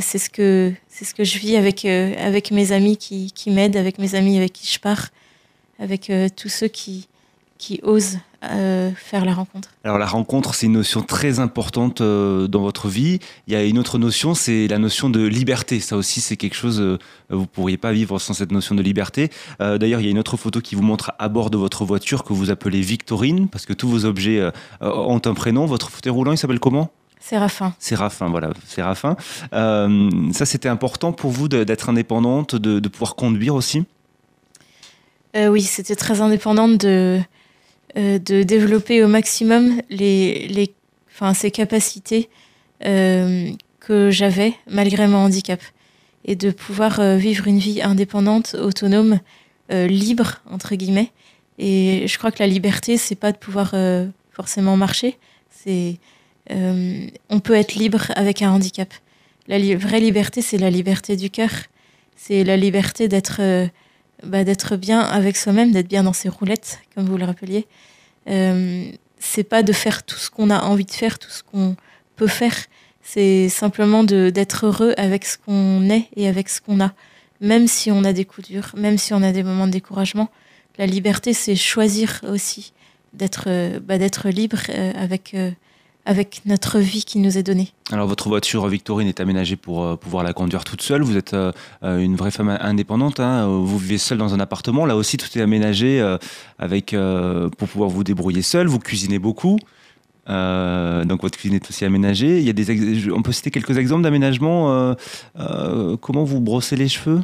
c'est 0.00 0.18
ce 0.18 0.30
que 0.30 0.72
c'est 0.88 1.04
ce 1.04 1.14
que 1.14 1.24
je 1.24 1.38
vis 1.38 1.56
avec 1.56 1.84
avec 1.84 2.50
mes 2.50 2.72
amis 2.72 2.96
qui, 2.96 3.32
qui 3.32 3.50
m'aident, 3.50 3.76
avec 3.76 3.98
mes 3.98 4.14
amis 4.14 4.36
avec 4.36 4.52
qui 4.52 4.66
je 4.66 4.78
pars, 4.78 5.08
avec 5.78 6.12
tous 6.36 6.48
ceux 6.48 6.68
qui 6.68 7.08
qui 7.58 7.80
osent 7.82 8.18
euh, 8.44 8.90
faire 8.94 9.24
la 9.24 9.32
rencontre 9.32 9.70
Alors 9.82 9.98
la 9.98 10.06
rencontre, 10.06 10.54
c'est 10.54 10.66
une 10.66 10.72
notion 10.72 11.00
très 11.00 11.40
importante 11.40 12.02
euh, 12.02 12.46
dans 12.46 12.60
votre 12.60 12.88
vie. 12.88 13.18
Il 13.46 13.54
y 13.54 13.56
a 13.56 13.64
une 13.64 13.78
autre 13.78 13.98
notion, 13.98 14.34
c'est 14.34 14.68
la 14.68 14.78
notion 14.78 15.08
de 15.08 15.26
liberté. 15.26 15.80
Ça 15.80 15.96
aussi, 15.96 16.20
c'est 16.20 16.36
quelque 16.36 16.54
chose, 16.54 16.80
euh, 16.80 16.98
vous 17.30 17.42
ne 17.42 17.46
pourriez 17.46 17.78
pas 17.78 17.92
vivre 17.92 18.18
sans 18.18 18.34
cette 18.34 18.52
notion 18.52 18.74
de 18.74 18.82
liberté. 18.82 19.30
D'ailleurs, 19.58 20.00
il 20.00 20.04
y 20.04 20.08
a 20.08 20.10
une 20.10 20.18
autre 20.18 20.36
photo 20.36 20.60
qui 20.60 20.74
vous 20.74 20.82
montre 20.82 21.12
à 21.18 21.28
bord 21.28 21.50
de 21.50 21.56
votre 21.56 21.84
voiture 21.84 22.24
que 22.24 22.32
vous 22.32 22.50
appelez 22.50 22.80
Victorine, 22.80 23.48
parce 23.48 23.64
que 23.66 23.72
tous 23.72 23.88
vos 23.88 24.04
objets 24.04 24.50
ont 24.80 25.20
un 25.24 25.34
prénom. 25.34 25.66
Votre 25.66 25.90
fauteuil 25.90 26.12
roulant, 26.12 26.32
il 26.32 26.38
s'appelle 26.38 26.60
comment? 26.60 26.90
Séraphin. 27.20 27.74
Séraphin, 27.78 28.28
voilà, 28.28 28.50
Séraphin. 28.66 29.16
ça, 29.50 30.46
c'était 30.46 30.68
important 30.68 31.12
pour 31.12 31.30
vous 31.30 31.48
d'être 31.48 31.88
indépendante, 31.88 32.54
de, 32.54 32.80
de, 32.80 32.88
pouvoir 32.88 33.14
conduire 33.14 33.54
aussi? 33.54 33.84
Oui, 35.34 35.62
c'était 35.62 35.96
très 35.96 36.20
indépendante 36.20 36.78
de 36.78 37.20
euh, 37.96 38.18
de 38.18 38.42
développer 38.42 39.02
au 39.02 39.08
maximum 39.08 39.80
les, 39.88 40.48
les, 40.48 40.74
enfin, 41.08 41.32
ces 41.34 41.50
capacités 41.50 42.28
euh, 42.84 43.50
que 43.80 44.10
j'avais 44.10 44.54
malgré 44.68 45.06
mon 45.06 45.18
handicap 45.18 45.60
et 46.24 46.36
de 46.36 46.50
pouvoir 46.50 47.00
euh, 47.00 47.16
vivre 47.16 47.46
une 47.46 47.58
vie 47.58 47.80
indépendante, 47.80 48.54
autonome, 48.54 49.20
libre 49.70 50.42
entre 50.48 50.76
guillemets. 50.76 51.10
Et 51.58 52.06
je 52.06 52.18
crois 52.18 52.30
que 52.30 52.38
la 52.38 52.46
liberté, 52.46 52.96
c'est 52.96 53.16
pas 53.16 53.32
de 53.32 53.36
pouvoir 53.36 53.74
forcément 54.30 54.76
marcher. 54.76 55.18
C'est 55.50 55.96
on 56.48 57.40
peut 57.40 57.54
être 57.54 57.74
libre 57.74 58.12
avec 58.14 58.42
un 58.42 58.52
handicap. 58.52 58.94
La 59.48 59.58
vraie 59.74 59.98
liberté, 59.98 60.40
c'est 60.40 60.56
la 60.56 60.70
liberté 60.70 61.16
du 61.16 61.30
cœur. 61.30 61.50
C'est 62.14 62.44
la 62.44 62.56
liberté 62.56 63.08
d'être 63.08 63.40
bah, 64.22 64.44
d'être 64.44 64.76
bien 64.76 65.00
avec 65.00 65.36
soi-même, 65.36 65.72
d'être 65.72 65.88
bien 65.88 66.02
dans 66.02 66.12
ses 66.12 66.28
roulettes, 66.28 66.80
comme 66.94 67.06
vous 67.06 67.16
le 67.16 67.24
rappeliez. 67.24 67.66
Euh, 68.28 68.90
c'est 69.18 69.44
pas 69.44 69.62
de 69.62 69.72
faire 69.72 70.04
tout 70.04 70.16
ce 70.16 70.30
qu'on 70.30 70.50
a 70.50 70.60
envie 70.60 70.84
de 70.84 70.90
faire, 70.90 71.18
tout 71.18 71.30
ce 71.30 71.42
qu'on 71.42 71.76
peut 72.16 72.26
faire. 72.26 72.54
C'est 73.02 73.48
simplement 73.48 74.04
d'être 74.04 74.66
heureux 74.66 74.94
avec 74.96 75.24
ce 75.24 75.38
qu'on 75.38 75.88
est 75.90 76.08
et 76.16 76.28
avec 76.28 76.48
ce 76.48 76.60
qu'on 76.60 76.80
a. 76.80 76.92
Même 77.40 77.68
si 77.68 77.90
on 77.92 78.02
a 78.04 78.12
des 78.12 78.24
coups 78.24 78.48
durs, 78.48 78.72
même 78.76 78.98
si 78.98 79.14
on 79.14 79.22
a 79.22 79.32
des 79.32 79.42
moments 79.42 79.66
de 79.66 79.72
découragement, 79.72 80.30
la 80.78 80.86
liberté, 80.86 81.32
c'est 81.32 81.56
choisir 81.56 82.20
aussi 82.28 82.72
d'être 83.12 83.44
euh, 83.46 83.80
bah, 83.80 83.96
libre 83.96 84.58
euh, 84.68 84.92
avec 84.94 85.34
euh, 85.34 85.50
avec 86.06 86.42
notre 86.46 86.78
vie 86.78 87.04
qui 87.04 87.18
nous 87.18 87.36
est 87.36 87.42
donnée. 87.42 87.72
Alors 87.90 88.06
votre 88.06 88.28
voiture 88.28 88.66
Victorine 88.68 89.08
est 89.08 89.20
aménagée 89.20 89.56
pour 89.56 89.84
euh, 89.84 89.96
pouvoir 89.96 90.22
la 90.22 90.32
conduire 90.32 90.64
toute 90.64 90.80
seule. 90.80 91.02
Vous 91.02 91.16
êtes 91.16 91.34
euh, 91.34 91.50
euh, 91.82 91.98
une 91.98 92.14
vraie 92.14 92.30
femme 92.30 92.56
indépendante. 92.60 93.18
Hein. 93.18 93.46
Vous 93.46 93.76
vivez 93.76 93.98
seule 93.98 94.18
dans 94.18 94.32
un 94.32 94.40
appartement. 94.40 94.86
Là 94.86 94.96
aussi, 94.96 95.16
tout 95.16 95.26
est 95.36 95.42
aménagé 95.42 96.00
avec 96.58 96.94
pour 97.58 97.68
pouvoir 97.68 97.90
vous 97.90 98.04
débrouiller 98.04 98.42
seule. 98.42 98.68
Vous 98.68 98.78
cuisinez 98.78 99.18
beaucoup. 99.18 99.58
donc 100.28 101.22
votre 101.22 101.36
cuisine 101.36 101.56
est 101.56 101.68
aussi 101.68 101.84
aménagée. 101.84 102.38
Il 102.38 102.44
y 102.44 102.50
a 102.50 102.52
des 102.52 103.10
on 103.10 103.22
peut 103.22 103.32
citer 103.32 103.50
quelques 103.50 103.76
exemples 103.76 104.02
d'aménagement. 104.02 104.94
comment 106.00 106.24
vous 106.24 106.40
brossez 106.40 106.76
les 106.76 106.88
cheveux? 106.88 107.22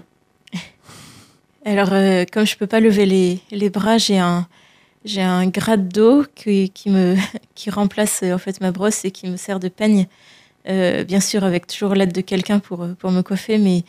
Alors 1.64 1.90
comme 2.33 2.47
je 2.47 2.57
peux 2.57 2.66
pas 2.66 2.81
lever 2.81 3.07
les, 3.07 3.38
les 3.53 3.71
bras, 3.71 3.99
j'ai 3.99 4.18
un 4.18 4.47
j'ai 5.05 5.23
un 5.23 5.47
gratte 5.47 5.88
d'eau 5.88 6.25
qui, 6.35 6.71
me, 6.87 7.17
qui 7.55 7.71
remplace 7.71 8.23
en 8.23 8.38
fait 8.38 8.61
ma 8.61 8.73
brosse 8.73 9.05
et 9.05 9.11
qui 9.11 9.29
me 9.29 9.37
sert 9.37 9.61
de 9.61 9.69
peigne. 9.69 10.07
Euh, 10.69 11.05
bien 11.05 11.21
sûr, 11.21 11.43
avec 11.45 11.67
toujours 11.67 11.95
l'aide 11.95 12.12
de 12.12 12.21
quelqu'un 12.21 12.61
pour, 12.61 12.87
pour 12.99 13.11
me 13.11 13.23
coiffer, 13.23 13.59
mais 13.59 13.83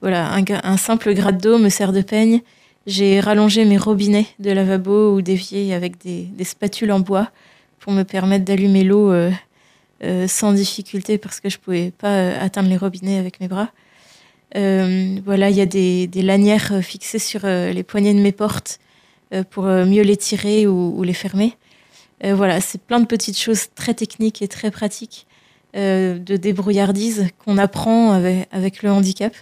voilà, 0.00 0.32
un, 0.64 0.76
simple 0.76 1.14
gratte 1.14 1.40
d'eau 1.40 1.58
me 1.58 1.68
sert 1.68 1.92
de 1.92 2.00
peigne. 2.00 2.40
J'ai 2.86 3.20
rallongé 3.20 3.64
mes 3.64 3.78
robinets 3.78 4.26
de 4.38 4.50
lavabo 4.50 5.14
ou 5.14 5.22
d'évier 5.22 5.72
avec 5.74 5.98
des, 5.98 6.28
spatules 6.44 6.92
en 6.92 7.00
bois 7.00 7.30
pour 7.78 7.92
me 7.92 8.02
permettre 8.02 8.44
d'allumer 8.44 8.84
l'eau 8.84 9.12
euh, 9.12 9.30
euh, 10.04 10.28
sans 10.28 10.52
difficulté 10.52 11.18
parce 11.18 11.40
que 11.40 11.48
je 11.48 11.58
pouvais 11.58 11.92
pas 11.96 12.30
atteindre 12.38 12.68
les 12.68 12.76
robinets 12.76 13.18
avec 13.18 13.40
mes 13.40 13.48
bras. 13.48 13.70
voilà, 14.52 15.50
il 15.50 15.56
y 15.56 15.60
a 15.60 15.66
des, 15.66 16.08
des 16.08 16.22
lanières 16.22 16.82
fixées 16.82 17.20
sur 17.20 17.46
les 17.46 17.82
poignées 17.84 18.14
de 18.14 18.20
mes 18.20 18.32
portes 18.32 18.80
euh, 18.80 18.85
pour 19.50 19.66
euh, 19.66 19.84
mieux 19.84 20.02
les 20.02 20.16
tirer 20.16 20.66
ou, 20.66 21.02
les 21.02 21.12
fermer. 21.12 21.56
Euh, 22.24 22.34
voilà, 22.34 22.60
c'est 22.60 22.80
plein 22.80 23.00
de 23.00 23.06
petites 23.06 23.38
choses 23.38 23.66
très 23.74 23.94
techniques 23.94 24.42
et 24.42 24.48
très 24.48 24.70
pratiques 24.70 25.26
de 25.74 26.36
débrouillardise 26.36 27.26
qu'on 27.44 27.58
apprend 27.58 28.12
avec, 28.12 28.82
le 28.82 28.90
handicap 28.90 29.34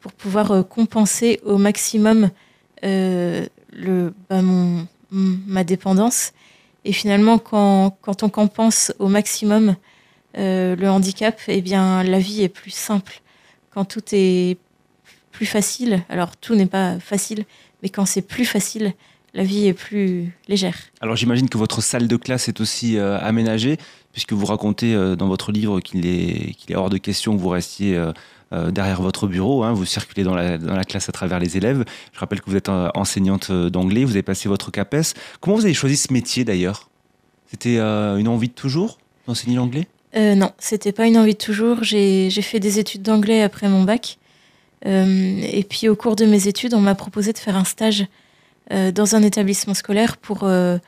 pour 0.00 0.12
pouvoir 0.12 0.66
compenser 0.66 1.38
au 1.44 1.56
maximum 1.56 2.30
le, 2.82 4.12
bah, 4.28 4.42
mon, 4.42 4.88
ma 5.12 5.62
dépendance. 5.62 6.32
Et 6.84 6.90
finalement, 6.92 7.38
quand, 7.38 7.96
quand, 8.02 8.24
on 8.24 8.28
compense 8.28 8.92
au 8.98 9.06
maximum 9.06 9.76
le 10.34 10.88
handicap, 10.88 11.40
eh 11.46 11.60
bien, 11.60 12.02
la 12.02 12.18
vie 12.18 12.42
est 12.42 12.48
plus 12.48 12.72
simple. 12.72 13.20
Quand 13.70 13.84
tout 13.84 14.02
est 14.10 14.58
plus 15.30 15.46
facile, 15.46 16.02
alors 16.08 16.36
tout 16.36 16.56
n'est 16.56 16.66
pas 16.66 16.98
facile, 16.98 17.44
mais 17.84 17.88
quand 17.88 18.04
c'est 18.04 18.22
plus 18.22 18.46
facile, 18.46 18.94
la 19.34 19.44
vie 19.44 19.66
est 19.66 19.74
plus 19.74 20.32
légère. 20.48 20.76
Alors 21.00 21.16
j'imagine 21.16 21.48
que 21.48 21.58
votre 21.58 21.82
salle 21.82 22.08
de 22.08 22.16
classe 22.16 22.48
est 22.48 22.60
aussi 22.60 22.96
euh, 22.96 23.18
aménagée, 23.20 23.76
puisque 24.12 24.32
vous 24.32 24.46
racontez 24.46 24.94
euh, 24.94 25.16
dans 25.16 25.28
votre 25.28 25.52
livre 25.52 25.80
qu'il 25.80 26.06
est, 26.06 26.54
hors 26.74 26.90
de 26.90 26.98
question 26.98 27.36
que 27.36 27.40
vous 27.40 27.50
restiez 27.50 27.96
euh, 27.96 28.70
derrière 28.70 29.02
votre 29.02 29.26
bureau, 29.26 29.64
hein. 29.64 29.72
vous 29.72 29.84
circulez 29.84 30.24
dans 30.24 30.34
la, 30.34 30.56
dans 30.56 30.74
la, 30.74 30.84
classe 30.84 31.08
à 31.08 31.12
travers 31.12 31.38
les 31.38 31.56
élèves. 31.56 31.84
Je 32.12 32.18
rappelle 32.20 32.40
que 32.40 32.48
vous 32.48 32.56
êtes 32.56 32.70
enseignante 32.70 33.52
d'anglais, 33.52 34.04
vous 34.04 34.12
avez 34.12 34.22
passé 34.22 34.48
votre 34.48 34.70
CAPES. 34.70 35.14
Comment 35.40 35.56
vous 35.56 35.64
avez 35.64 35.74
choisi 35.74 35.96
ce 35.96 36.12
métier 36.12 36.44
d'ailleurs? 36.44 36.88
C'était 37.50 37.78
une 37.78 38.28
envie 38.28 38.48
de 38.48 38.54
toujours 38.54 38.98
d'enseigner 39.26 39.56
l'anglais? 39.56 39.86
Non, 40.16 40.52
c'était 40.58 40.92
pas 40.92 41.06
une 41.06 41.18
envie 41.18 41.34
de 41.34 41.38
toujours. 41.38 41.82
J'ai 41.82 42.30
fait 42.30 42.58
des 42.58 42.78
études 42.78 43.02
d'anglais 43.02 43.42
après 43.42 43.68
mon 43.68 43.84
bac. 43.84 44.18
et 44.86 45.66
puis 45.68 45.90
au 45.90 45.94
cours 45.94 46.16
de 46.16 46.24
mes 46.24 46.48
études, 46.48 46.72
on 46.72 46.80
m'a 46.80 46.94
proposé 46.94 47.34
de 47.34 47.38
faire 47.38 47.56
un 47.56 47.64
stage 47.64 48.06
dans 48.70 49.14
un 49.14 49.22
établissement 49.22 49.74
scolaire 49.74 50.16
pour, 50.16 50.44
euh, 50.44 50.78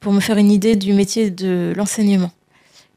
pour 0.00 0.12
me 0.12 0.20
faire 0.20 0.36
une 0.36 0.50
idée 0.50 0.76
du 0.76 0.92
métier 0.92 1.30
de 1.30 1.72
l'enseignement. 1.76 2.32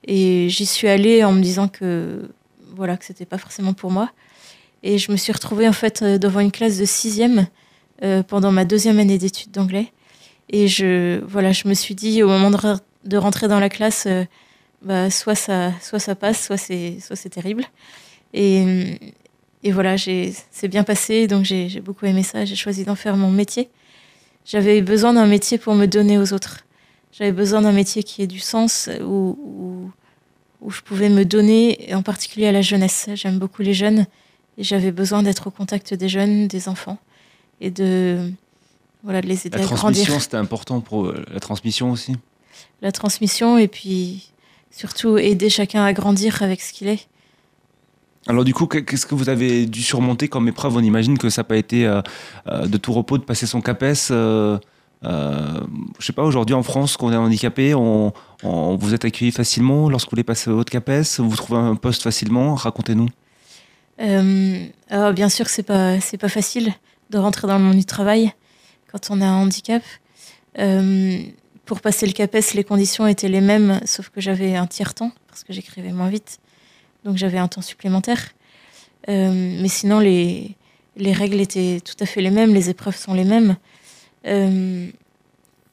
Et 0.06 0.48
j'y 0.50 0.66
suis 0.66 0.88
allée 0.88 1.24
en 1.24 1.32
me 1.32 1.42
disant 1.42 1.68
que 1.68 2.30
voilà 2.76 2.98
que 2.98 3.06
c'était 3.06 3.26
pas 3.26 3.38
forcément 3.38 3.74
pour 3.74 3.92
moi. 3.92 4.12
Et 4.84 4.98
je 4.98 5.12
me 5.12 5.18
suis 5.18 5.34
retrouvée 5.34 5.68
en 5.68 5.74
fait 5.74 6.02
euh, 6.02 6.18
devant 6.18 6.40
une 6.40 6.52
classe 6.52 6.78
de 6.78 6.86
sixième 6.86 7.48
pendant 8.28 8.52
ma 8.52 8.64
deuxième 8.64 9.00
année 9.00 9.18
d'études 9.18 9.50
d'anglais. 9.50 9.92
Et 10.50 10.68
je 10.68 11.20
voilà, 11.26 11.52
je 11.52 11.68
me 11.68 11.74
suis 11.74 11.96
dit 11.96 12.22
au 12.22 12.28
moment 12.28 12.52
de, 12.52 13.18
rentrer 13.18 13.48
dans 13.48 13.60
la 13.60 13.70
classe, 13.70 14.08
bah, 14.84 15.10
soit 15.10 15.34
ça, 15.34 15.72
soit 15.82 15.98
ça 15.98 16.14
passe, 16.14 16.46
soit 16.46 16.58
c'est, 16.58 17.00
soit 17.00 17.16
c'est 17.16 17.32
terrible. 17.32 17.64
Et, 18.36 19.00
et 19.64 19.72
voilà, 19.72 19.96
c'est 19.98 20.68
bien 20.68 20.84
passé, 20.84 21.26
donc 21.26 21.44
j'ai 21.44 21.82
beaucoup 21.82 22.06
aimé 22.06 22.22
ça. 22.22 22.46
J'ai 22.46 22.56
choisi 22.56 22.86
d'en 22.86 22.96
faire 22.96 23.18
mon 23.18 23.32
métier. 23.32 23.70
J'avais 24.48 24.82
besoin 24.82 25.14
d'un 25.14 25.28
métier 25.28 25.58
pour 25.58 25.76
me 25.76 25.86
donner 25.86 26.18
aux 26.18 26.32
autres. 26.32 26.66
J'avais 27.12 27.34
besoin 27.34 27.62
d'un 27.62 27.74
métier 27.74 28.02
qui 28.02 28.22
ait 28.22 28.28
du 28.28 28.40
sens, 28.40 28.90
où, 29.02 29.38
où, 29.42 29.92
où, 30.62 30.72
je 30.72 30.82
pouvais 30.82 31.10
me 31.10 31.26
donner, 31.26 31.90
en 31.94 32.02
particulier 32.02 32.48
à 32.48 32.54
la 32.54 32.62
jeunesse. 32.62 33.10
J'aime 33.16 33.40
beaucoup 33.40 33.62
les 33.62 33.74
jeunes 33.74 34.06
et 34.58 34.64
j'avais 34.64 34.92
besoin 34.92 35.22
d'être 35.22 35.48
au 35.48 35.52
contact 35.52 35.94
des 35.94 36.08
jeunes, 36.08 36.48
des 36.48 36.70
enfants 36.70 36.98
et 37.60 37.72
de, 37.72 38.32
voilà, 39.04 39.22
de 39.22 39.28
les 39.28 39.48
aider 39.48 39.58
à 39.58 39.62
grandir. 39.62 39.72
La 39.72 39.78
transmission, 39.78 40.20
c'était 40.20 40.38
important 40.38 40.80
pour 40.80 41.08
euh, 41.08 41.26
la 41.30 41.42
transmission 41.42 41.92
aussi? 41.92 42.16
La 42.82 42.94
transmission 42.94 43.58
et 43.58 43.68
puis 43.68 44.32
surtout 44.72 45.18
aider 45.18 45.50
chacun 45.50 45.84
à 45.84 45.92
grandir 45.92 46.42
avec 46.42 46.62
ce 46.62 46.72
qu'il 46.72 46.88
est. 46.88 47.08
Alors 48.28 48.44
du 48.44 48.54
coup, 48.54 48.68
qu'est-ce 48.68 49.06
que 49.06 49.16
vous 49.16 49.30
avez 49.30 49.66
dû 49.66 49.82
surmonter 49.82 50.28
comme 50.28 50.48
épreuve? 50.48 50.76
On 50.76 50.82
imagine 50.82 51.18
que 51.18 51.30
ça 51.30 51.42
n'a 51.42 51.46
pas 51.46 51.58
été 51.58 51.86
de 52.48 52.78
tout 52.78 52.94
repos 52.94 53.18
de 53.18 53.24
passer 53.24 53.46
son 53.46 53.62
CAPES. 53.62 54.12
Euh, 55.04 55.62
je 56.00 56.06
sais 56.06 56.14
pas, 56.14 56.24
aujourd'hui 56.24 56.56
en 56.56 56.64
France, 56.64 56.98
qu'on 56.98 57.12
est 57.12 57.18
handicapé, 57.18 57.74
on, 57.76 58.14
vous 58.44 58.94
êtes 58.94 59.06
accueilli 59.06 59.32
facilement 59.32 59.90
lorsque 59.90 60.08
vous 60.08 60.12
voulez 60.12 60.24
passer 60.24 60.50
votre 60.50 60.72
CAPES 60.72 61.20
Vous 61.20 61.36
trouvez 61.36 61.60
un 61.60 61.76
poste 61.76 62.04
facilement 62.04 62.56
Racontez-nous. 62.56 63.10
alors 64.00 65.14
bien 65.14 65.30
sûr, 65.30 65.48
c'est 65.48 65.64
pas 65.64 66.00
c'est 66.00 66.18
pas 66.18 66.30
facile 66.30 66.74
de 67.10 67.18
rentrer 67.18 67.48
dans 67.48 67.58
le 67.58 67.64
monde 67.64 67.78
du 67.78 67.86
travail 67.86 68.34
quand 68.92 69.10
on 69.10 69.22
a 69.22 69.26
un 69.26 69.42
handicap. 69.42 69.84
Euh, 70.60 71.20
pour 71.66 71.82
passer 71.82 72.06
le 72.06 72.14
CAPES, 72.14 72.54
les 72.54 72.64
conditions 72.64 73.08
étaient 73.08 73.28
les 73.28 73.42
mêmes, 73.42 73.82
sauf 73.86 74.10
que 74.10 74.22
j'avais 74.22 74.56
un 74.56 74.68
tiers-temps, 74.68 75.12
parce 75.28 75.44
que 75.44 75.54
j'écrivais 75.54 75.92
moins 75.92 76.10
vite. 76.10 76.40
Donc 77.08 77.16
j'avais 77.16 77.38
un 77.38 77.48
temps 77.48 77.62
supplémentaire. 77.62 78.34
Euh, 79.08 79.32
mais 79.62 79.70
sinon, 79.70 80.00
les, 80.00 80.58
les 80.98 81.14
règles 81.14 81.40
étaient 81.40 81.80
tout 81.80 81.96
à 82.02 82.06
fait 82.06 82.20
les 82.22 82.32
mêmes, 82.32 82.54
les 82.54 82.70
épreuves 82.70 82.98
sont 82.98 83.14
les 83.14 83.24
mêmes. 83.24 83.56
Euh, 84.26 84.88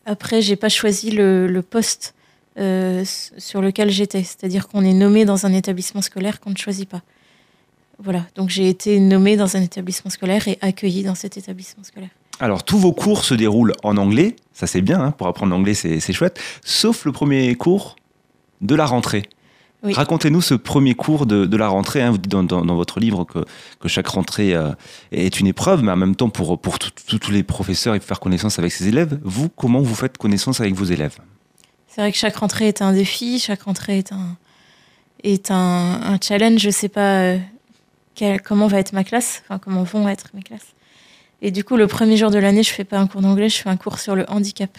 après, 0.06 0.42
j'ai 0.42 0.54
pas 0.54 0.68
choisi 0.68 1.10
le, 1.10 1.48
le 1.48 1.62
poste 1.62 2.14
euh, 2.56 3.04
sur 3.04 3.60
lequel 3.60 3.90
j'étais, 3.90 4.22
c'est-à-dire 4.22 4.68
qu'on 4.68 4.84
est 4.84 4.92
nommé 4.92 5.24
dans 5.24 5.44
un 5.44 5.52
établissement 5.52 6.02
scolaire 6.02 6.38
qu'on 6.38 6.50
ne 6.50 6.56
choisit 6.56 6.88
pas. 6.88 7.02
Voilà, 7.98 8.24
donc 8.36 8.50
j'ai 8.50 8.68
été 8.68 9.00
nommée 9.00 9.36
dans 9.36 9.56
un 9.56 9.62
établissement 9.62 10.12
scolaire 10.12 10.46
et 10.46 10.58
accueillie 10.60 11.02
dans 11.02 11.16
cet 11.16 11.36
établissement 11.36 11.82
scolaire. 11.82 12.10
Alors, 12.38 12.62
tous 12.62 12.78
vos 12.78 12.92
cours 12.92 13.24
se 13.24 13.34
déroulent 13.34 13.72
en 13.82 13.96
anglais, 13.96 14.36
ça 14.52 14.68
c'est 14.68 14.82
bien, 14.82 15.00
hein, 15.00 15.10
pour 15.10 15.26
apprendre 15.26 15.50
l'anglais 15.50 15.74
c'est 15.74 16.12
chouette, 16.12 16.38
sauf 16.64 17.04
le 17.04 17.10
premier 17.10 17.52
cours 17.56 17.96
de 18.60 18.76
la 18.76 18.86
rentrée. 18.86 19.24
Racontez-nous 19.92 20.40
ce 20.40 20.54
premier 20.54 20.94
cours 20.94 21.26
de, 21.26 21.56
la 21.56 21.68
rentrée. 21.68 22.02
Hein. 22.02 22.10
Vous 22.10 22.18
dites 22.18 22.30
dans, 22.30 22.74
votre 22.74 23.00
livre 23.00 23.24
que, 23.24 23.88
chaque 23.88 24.08
rentrée 24.08 24.54
euh, 24.54 24.72
est 25.12 25.40
une 25.40 25.46
épreuve, 25.46 25.82
mais 25.82 25.92
en 25.92 25.96
même 25.96 26.16
temps 26.16 26.30
pour, 26.30 26.58
pour 26.58 26.78
tous 26.78 27.30
les 27.30 27.42
professeurs 27.42 27.94
et 27.94 28.00
faire 28.00 28.20
connaissance 28.20 28.58
avec 28.58 28.72
ses 28.72 28.88
élèves. 28.88 29.20
Vous, 29.22 29.48
comment 29.48 29.80
vous 29.80 29.94
faites 29.94 30.16
connaissance 30.16 30.60
avec 30.60 30.74
vos 30.74 30.84
élèves? 30.84 31.18
C'est 31.88 32.00
vrai 32.00 32.10
que 32.10 32.18
chaque 32.18 32.36
rentrée 32.36 32.68
est 32.68 32.82
un 32.82 32.92
défi, 32.92 33.38
chaque 33.38 33.62
rentrée 33.62 33.98
est 33.98 34.12
un, 34.12 34.36
est 35.22 35.50
un, 35.50 36.18
challenge. 36.20 36.60
Je 36.60 36.66
ne 36.68 36.72
sais 36.72 36.88
pas 36.88 37.20
euh, 37.20 37.38
comment 38.44 38.66
va 38.66 38.78
être 38.78 38.92
ma 38.92 39.04
classe, 39.04 39.42
enfin 39.44 39.58
comment 39.58 39.82
vont 39.84 40.08
être 40.08 40.30
mes 40.34 40.42
classes. 40.42 40.74
Et 41.42 41.50
du 41.50 41.62
coup, 41.62 41.76
le 41.76 41.86
premier 41.86 42.16
jour 42.16 42.30
de 42.30 42.38
l'année, 42.38 42.62
je 42.62 42.72
fais 42.72 42.84
pas 42.84 42.98
un 42.98 43.06
cours 43.06 43.20
d'anglais, 43.20 43.48
je 43.48 43.58
fais 43.58 43.68
un 43.68 43.76
cours 43.76 43.98
sur 43.98 44.16
le 44.16 44.24
handicap. 44.30 44.76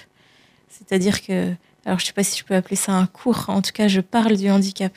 C'est-à-dire 0.69 1.21
que, 1.21 1.53
alors 1.85 1.99
je 1.99 2.05
sais 2.05 2.13
pas 2.13 2.23
si 2.23 2.39
je 2.39 2.43
peux 2.43 2.55
appeler 2.55 2.75
ça 2.75 2.93
un 2.93 3.05
cours, 3.05 3.45
en 3.47 3.61
tout 3.61 3.71
cas, 3.71 3.87
je 3.87 4.01
parle 4.01 4.37
du 4.37 4.49
handicap. 4.49 4.91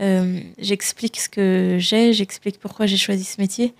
Euh, 0.00 0.40
j'explique 0.58 1.18
ce 1.18 1.28
que 1.28 1.76
j'ai, 1.78 2.12
j'explique 2.12 2.58
pourquoi 2.58 2.86
j'ai 2.86 2.96
choisi 2.96 3.24
ce 3.24 3.40
métier. 3.40 3.74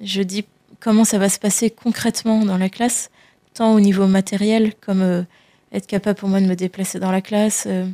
Je 0.00 0.22
dis 0.22 0.44
comment 0.80 1.04
ça 1.04 1.18
va 1.18 1.28
se 1.28 1.38
passer 1.38 1.70
concrètement 1.70 2.44
dans 2.44 2.58
la 2.58 2.68
classe, 2.68 3.10
tant 3.54 3.74
au 3.74 3.80
niveau 3.80 4.06
matériel 4.06 4.74
comme 4.80 5.02
euh, 5.02 5.22
être 5.72 5.86
capable 5.86 6.18
pour 6.18 6.28
moi 6.28 6.40
de 6.40 6.46
me 6.46 6.56
déplacer 6.56 6.98
dans 6.98 7.12
la 7.12 7.20
classe. 7.20 7.64
Euh, 7.68 7.86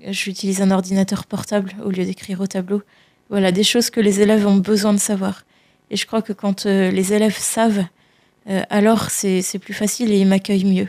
j'utilise 0.00 0.60
un 0.60 0.70
ordinateur 0.70 1.24
portable 1.24 1.74
au 1.84 1.90
lieu 1.90 2.04
d'écrire 2.04 2.40
au 2.40 2.46
tableau. 2.46 2.82
Voilà, 3.30 3.50
des 3.50 3.64
choses 3.64 3.88
que 3.90 4.00
les 4.00 4.20
élèves 4.20 4.46
ont 4.46 4.56
besoin 4.56 4.92
de 4.92 4.98
savoir. 4.98 5.44
Et 5.90 5.96
je 5.96 6.06
crois 6.06 6.22
que 6.22 6.32
quand 6.32 6.64
les 6.64 7.12
élèves 7.12 7.36
savent, 7.36 7.84
alors 8.70 9.10
c'est 9.10 9.58
plus 9.58 9.74
facile 9.74 10.12
et 10.12 10.18
ils 10.18 10.26
m'accueillent 10.26 10.64
mieux. 10.64 10.88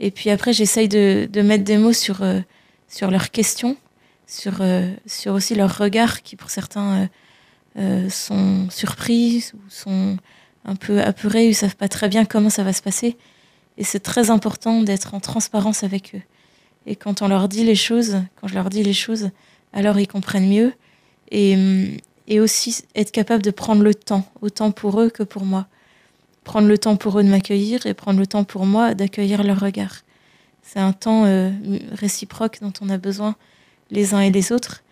Et 0.00 0.10
puis 0.10 0.30
après, 0.30 0.52
j'essaye 0.52 0.88
de, 0.88 1.28
de, 1.30 1.42
mettre 1.42 1.64
des 1.64 1.78
mots 1.78 1.92
sur, 1.92 2.22
euh, 2.22 2.40
sur 2.88 3.10
leurs 3.10 3.30
questions, 3.30 3.76
sur, 4.26 4.62
sur 5.06 5.34
aussi 5.34 5.54
leurs 5.54 5.78
regards 5.78 6.22
qui, 6.22 6.34
pour 6.34 6.50
certains, 6.50 7.08
sont 8.08 8.68
surpris 8.70 9.50
ou 9.54 9.58
sont 9.68 10.16
un 10.64 10.74
peu 10.74 11.00
apeurés, 11.00 11.44
ils 11.44 11.50
ne 11.50 11.54
savent 11.54 11.76
pas 11.76 11.88
très 11.88 12.08
bien 12.08 12.24
comment 12.24 12.50
ça 12.50 12.64
va 12.64 12.72
se 12.72 12.82
passer. 12.82 13.16
Et 13.78 13.84
c'est 13.84 14.00
très 14.00 14.30
important 14.30 14.82
d'être 14.82 15.14
en 15.14 15.20
transparence 15.20 15.84
avec 15.84 16.14
eux. 16.16 16.22
Et 16.86 16.96
quand 16.96 17.22
on 17.22 17.28
leur 17.28 17.48
dit 17.48 17.64
les 17.64 17.76
choses, 17.76 18.16
quand 18.40 18.48
je 18.48 18.54
leur 18.54 18.68
dis 18.68 18.82
les 18.82 18.92
choses, 18.92 19.30
alors 19.72 19.98
ils 20.00 20.08
comprennent 20.08 20.48
mieux. 20.48 20.72
Et, 21.30 21.56
et 22.28 22.40
aussi 22.40 22.84
être 22.94 23.10
capable 23.10 23.42
de 23.42 23.50
prendre 23.50 23.82
le 23.82 23.94
temps, 23.94 24.30
autant 24.40 24.70
pour 24.70 25.00
eux 25.00 25.10
que 25.10 25.22
pour 25.22 25.44
moi. 25.44 25.66
Prendre 26.46 26.68
le 26.68 26.78
temps 26.78 26.94
pour 26.94 27.18
eux 27.18 27.24
de 27.24 27.28
m'accueillir 27.28 27.86
et 27.86 27.92
prendre 27.92 28.20
le 28.20 28.26
temps 28.26 28.44
pour 28.44 28.66
moi 28.66 28.94
d'accueillir 28.94 29.42
leur 29.42 29.58
regard. 29.58 30.04
C'est 30.62 30.78
un 30.78 30.92
temps 30.92 31.24
euh, 31.24 31.50
réciproque 31.90 32.60
dont 32.62 32.72
on 32.80 32.88
a 32.88 32.98
besoin 32.98 33.34
les 33.90 34.14
uns 34.14 34.20
et 34.20 34.30
les 34.30 34.52
autres. 34.52 34.84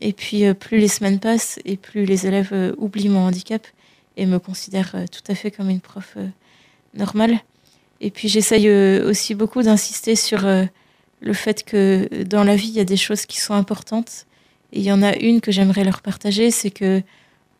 Et 0.00 0.12
puis 0.12 0.44
euh, 0.44 0.52
plus 0.52 0.76
les 0.76 0.86
semaines 0.86 1.18
passent 1.18 1.60
et 1.64 1.78
plus 1.78 2.04
les 2.04 2.26
élèves 2.26 2.50
euh, 2.52 2.74
oublient 2.76 3.08
mon 3.08 3.20
handicap 3.20 3.66
et 4.18 4.26
me 4.26 4.38
considèrent 4.38 4.96
tout 5.10 5.32
à 5.32 5.34
fait 5.34 5.50
comme 5.50 5.70
une 5.70 5.80
prof 5.80 6.18
normale. 6.92 7.38
Et 8.02 8.10
puis 8.10 8.28
j'essaye 8.28 8.70
aussi 9.00 9.34
beaucoup 9.34 9.62
d'insister 9.62 10.14
sur 10.14 10.40
le 10.40 11.32
fait 11.32 11.64
que 11.64 12.24
dans 12.24 12.44
la 12.44 12.54
vie, 12.54 12.68
il 12.68 12.74
y 12.74 12.80
a 12.80 12.84
des 12.84 12.98
choses 12.98 13.24
qui 13.24 13.40
sont 13.40 13.54
importantes 13.54 14.26
et 14.72 14.80
il 14.80 14.84
y 14.84 14.92
en 14.92 15.02
a 15.02 15.16
une 15.16 15.40
que 15.40 15.52
j'aimerais 15.52 15.84
leur 15.84 16.02
partager, 16.02 16.50
c'est 16.50 16.70
que 16.70 17.00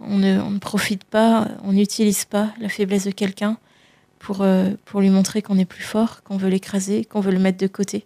on 0.01 0.19
ne, 0.19 0.59
profite 0.59 1.05
pas, 1.05 1.49
on 1.65 1.73
n'utilise 1.73 2.25
pas 2.25 2.53
la 2.61 2.69
faiblesse 2.69 3.05
de 3.05 3.11
quelqu'un 3.11 3.59
pour, 4.19 4.43
euh, 4.43 4.71
pour 4.85 5.01
lui 5.01 5.11
montrer 5.11 5.43
qu'on 5.43 5.59
est 5.59 5.65
plus 5.65 5.83
fort, 5.83 6.23
qu'on 6.23 6.37
veut 6.37 6.49
l'écraser, 6.49 7.05
qu'on 7.05 7.21
veut 7.21 7.33
le 7.33 7.39
mettre 7.39 7.59
de 7.59 7.67
côté, 7.67 8.05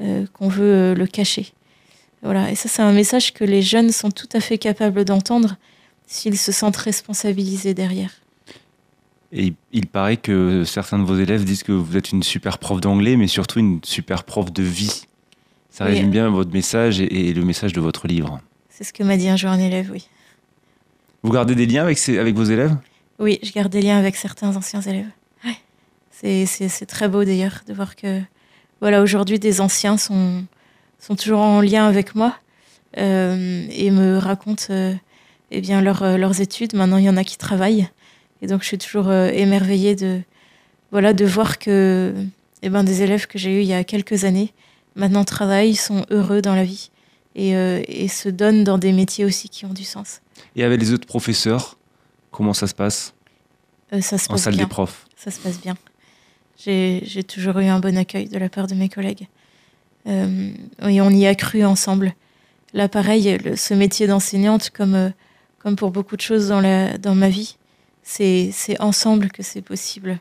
euh, 0.00 0.26
qu'on 0.32 0.48
veut 0.48 0.72
euh, 0.72 0.94
le 0.94 1.06
cacher. 1.06 1.52
Voilà. 2.22 2.50
Et 2.50 2.54
ça, 2.54 2.68
c'est 2.68 2.82
un 2.82 2.92
message 2.92 3.32
que 3.32 3.44
les 3.44 3.62
jeunes 3.62 3.90
sont 3.90 4.10
tout 4.10 4.28
à 4.32 4.40
fait 4.40 4.58
capables 4.58 5.04
d'entendre 5.04 5.56
s'ils 6.06 6.38
se 6.38 6.52
sentent 6.52 6.76
responsabilisés 6.76 7.74
derrière. 7.74 8.10
Et 9.30 9.52
il 9.72 9.86
paraît 9.86 10.16
que 10.16 10.64
certains 10.64 10.98
de 10.98 11.04
vos 11.04 11.18
élèves 11.18 11.44
disent 11.44 11.62
que 11.62 11.72
vous 11.72 11.96
êtes 11.96 12.12
une 12.12 12.22
super 12.22 12.58
prof 12.58 12.80
d'anglais, 12.80 13.16
mais 13.16 13.26
surtout 13.26 13.58
une 13.58 13.80
super 13.84 14.24
prof 14.24 14.52
de 14.52 14.62
vie. 14.62 15.02
Ça 15.70 15.84
résume 15.84 16.10
bien 16.10 16.28
votre 16.30 16.50
message 16.50 17.00
et, 17.00 17.32
le 17.32 17.44
message 17.44 17.72
de 17.72 17.80
votre 17.80 18.08
livre. 18.08 18.40
C'est 18.68 18.84
ce 18.84 18.92
que 18.92 19.04
m'a 19.04 19.16
dit 19.16 19.28
un 19.28 19.36
jour 19.36 19.50
un 19.50 19.60
élève, 19.60 19.90
oui. 19.92 20.08
Vous 21.22 21.32
gardez 21.32 21.54
des 21.54 21.66
liens 21.66 21.82
avec, 21.82 21.98
vos 22.36 22.44
élèves? 22.44 22.76
Oui, 23.18 23.38
je 23.42 23.52
garde 23.52 23.72
des 23.72 23.82
liens 23.82 23.98
avec 23.98 24.16
certains 24.16 24.54
anciens 24.56 24.80
élèves. 24.80 25.10
C'est 26.12 26.86
très 26.86 27.08
beau 27.08 27.24
d'ailleurs 27.24 27.62
de 27.66 27.72
voir 27.72 27.94
que 27.94 28.20
voilà, 28.80 29.02
aujourd'hui 29.02 29.38
des 29.38 29.60
anciens 29.60 29.96
sont, 29.96 30.44
toujours 31.16 31.40
en 31.40 31.60
lien 31.60 31.86
avec 31.86 32.14
moi 32.14 32.36
euh, 32.96 33.66
et 33.70 33.90
me 33.90 34.18
racontent 34.18 34.66
euh, 34.70 34.94
eh 35.50 35.60
bien, 35.60 35.84
euh, 35.84 36.16
leurs 36.16 36.40
études. 36.40 36.74
Maintenant, 36.74 36.96
il 36.96 37.04
y 37.04 37.10
en 37.10 37.16
a 37.16 37.24
qui 37.24 37.38
travaillent. 37.38 37.88
Et 38.42 38.46
donc, 38.46 38.62
je 38.62 38.68
suis 38.68 38.78
toujours 38.78 39.12
émerveillée 39.12 39.96
de, 39.96 40.20
voilà, 40.92 41.12
de 41.12 41.24
voir 41.24 41.58
que 41.58 42.14
eh 42.62 42.68
ben, 42.68 42.84
des 42.84 43.02
élèves 43.02 43.26
que 43.26 43.38
j'ai 43.38 43.58
eus 43.58 43.62
il 43.62 43.68
y 43.68 43.74
a 43.74 43.82
quelques 43.84 44.24
années 44.24 44.52
maintenant 44.94 45.24
travaillent, 45.24 45.76
sont 45.76 46.04
heureux 46.10 46.42
dans 46.42 46.54
la 46.54 46.64
vie 46.64 46.90
et, 47.34 48.08
se 48.08 48.28
donnent 48.28 48.64
dans 48.64 48.78
des 48.78 48.92
métiers 48.92 49.24
aussi 49.24 49.48
qui 49.48 49.64
ont 49.64 49.72
du 49.72 49.84
sens. 49.84 50.20
Et 50.56 50.64
avec 50.64 50.80
les 50.80 50.92
autres 50.92 51.06
professeurs, 51.06 51.78
comment 52.30 52.54
ça 52.54 52.66
se 52.66 52.74
passe 52.74 53.14
euh, 53.92 54.00
Ça 54.00 54.18
se 54.18 54.30
en 54.30 54.36
salle 54.36 54.56
des 54.56 54.66
profs. 54.66 55.06
Ça 55.16 55.30
se 55.30 55.40
passe 55.40 55.60
bien. 55.60 55.76
J'ai 56.58 57.24
toujours 57.24 57.58
eu 57.58 57.66
un 57.66 57.78
bon 57.78 57.96
accueil 57.96 58.28
de 58.28 58.38
la 58.38 58.48
part 58.48 58.66
de 58.66 58.74
mes 58.74 58.88
collègues. 58.88 59.28
Euh, 60.06 60.50
et 60.82 61.00
on 61.00 61.10
y 61.10 61.26
a 61.26 61.34
cru 61.34 61.64
ensemble. 61.64 62.14
Là, 62.74 62.88
pareil, 62.88 63.38
ce 63.56 63.74
métier 63.74 64.06
d'enseignante, 64.06 64.70
comme, 64.70 65.12
comme 65.58 65.76
pour 65.76 65.90
beaucoup 65.90 66.16
de 66.16 66.20
choses 66.20 66.48
dans, 66.48 66.60
la, 66.60 66.98
dans 66.98 67.14
ma 67.14 67.28
vie, 67.28 67.56
c'est 68.02 68.52
ensemble 68.80 69.30
que 69.30 69.42
c'est 69.42 69.62
possible 69.62 70.18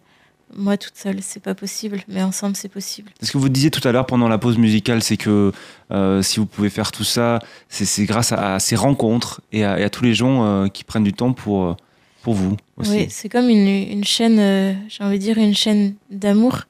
moi 0.55 0.77
toute 0.77 0.95
seule, 0.95 1.17
c'est 1.21 1.41
pas 1.41 1.55
possible, 1.55 2.01
mais 2.07 2.23
ensemble, 2.23 2.55
c'est 2.55 2.69
possible. 2.69 3.12
Ce 3.21 3.31
que 3.31 3.38
vous 3.38 3.49
disiez 3.49 3.69
tout 3.71 3.86
à 3.88 3.91
l'heure 3.91 4.05
pendant 4.05 4.27
la 4.27 4.38
pause 4.38 4.57
musicale, 4.57 5.03
c'est 5.03 5.17
que 5.17 5.51
euh, 5.91 6.21
si 6.21 6.39
vous 6.39 6.45
pouvez 6.45 6.69
faire 6.69 6.91
tout 6.91 7.03
ça, 7.03 7.39
c'est 7.69 8.05
grâce 8.05 8.31
à, 8.31 8.60
ces 8.60 8.75
rencontres 8.75 9.41
et 9.51 9.63
à, 9.65 9.89
tous 9.89 10.03
les 10.03 10.13
gens 10.13 10.45
euh, 10.45 10.67
qui 10.67 10.83
prennent 10.83 11.03
du 11.03 11.13
temps 11.13 11.33
pour, 11.33 11.65
euh, 11.65 11.75
pour 12.21 12.33
vous 12.33 12.55
aussi. 12.77 12.91
Oui, 12.91 13.07
c'est 13.10 13.29
comme 13.29 13.49
une, 13.49 13.67
une 13.67 14.03
chaîne, 14.03 14.77
j'ai 14.89 15.03
envie 15.03 15.19
de 15.19 15.23
dire, 15.23 15.38
une 15.38 15.55
chaîne 15.55 15.95
d'amour. 16.10 16.62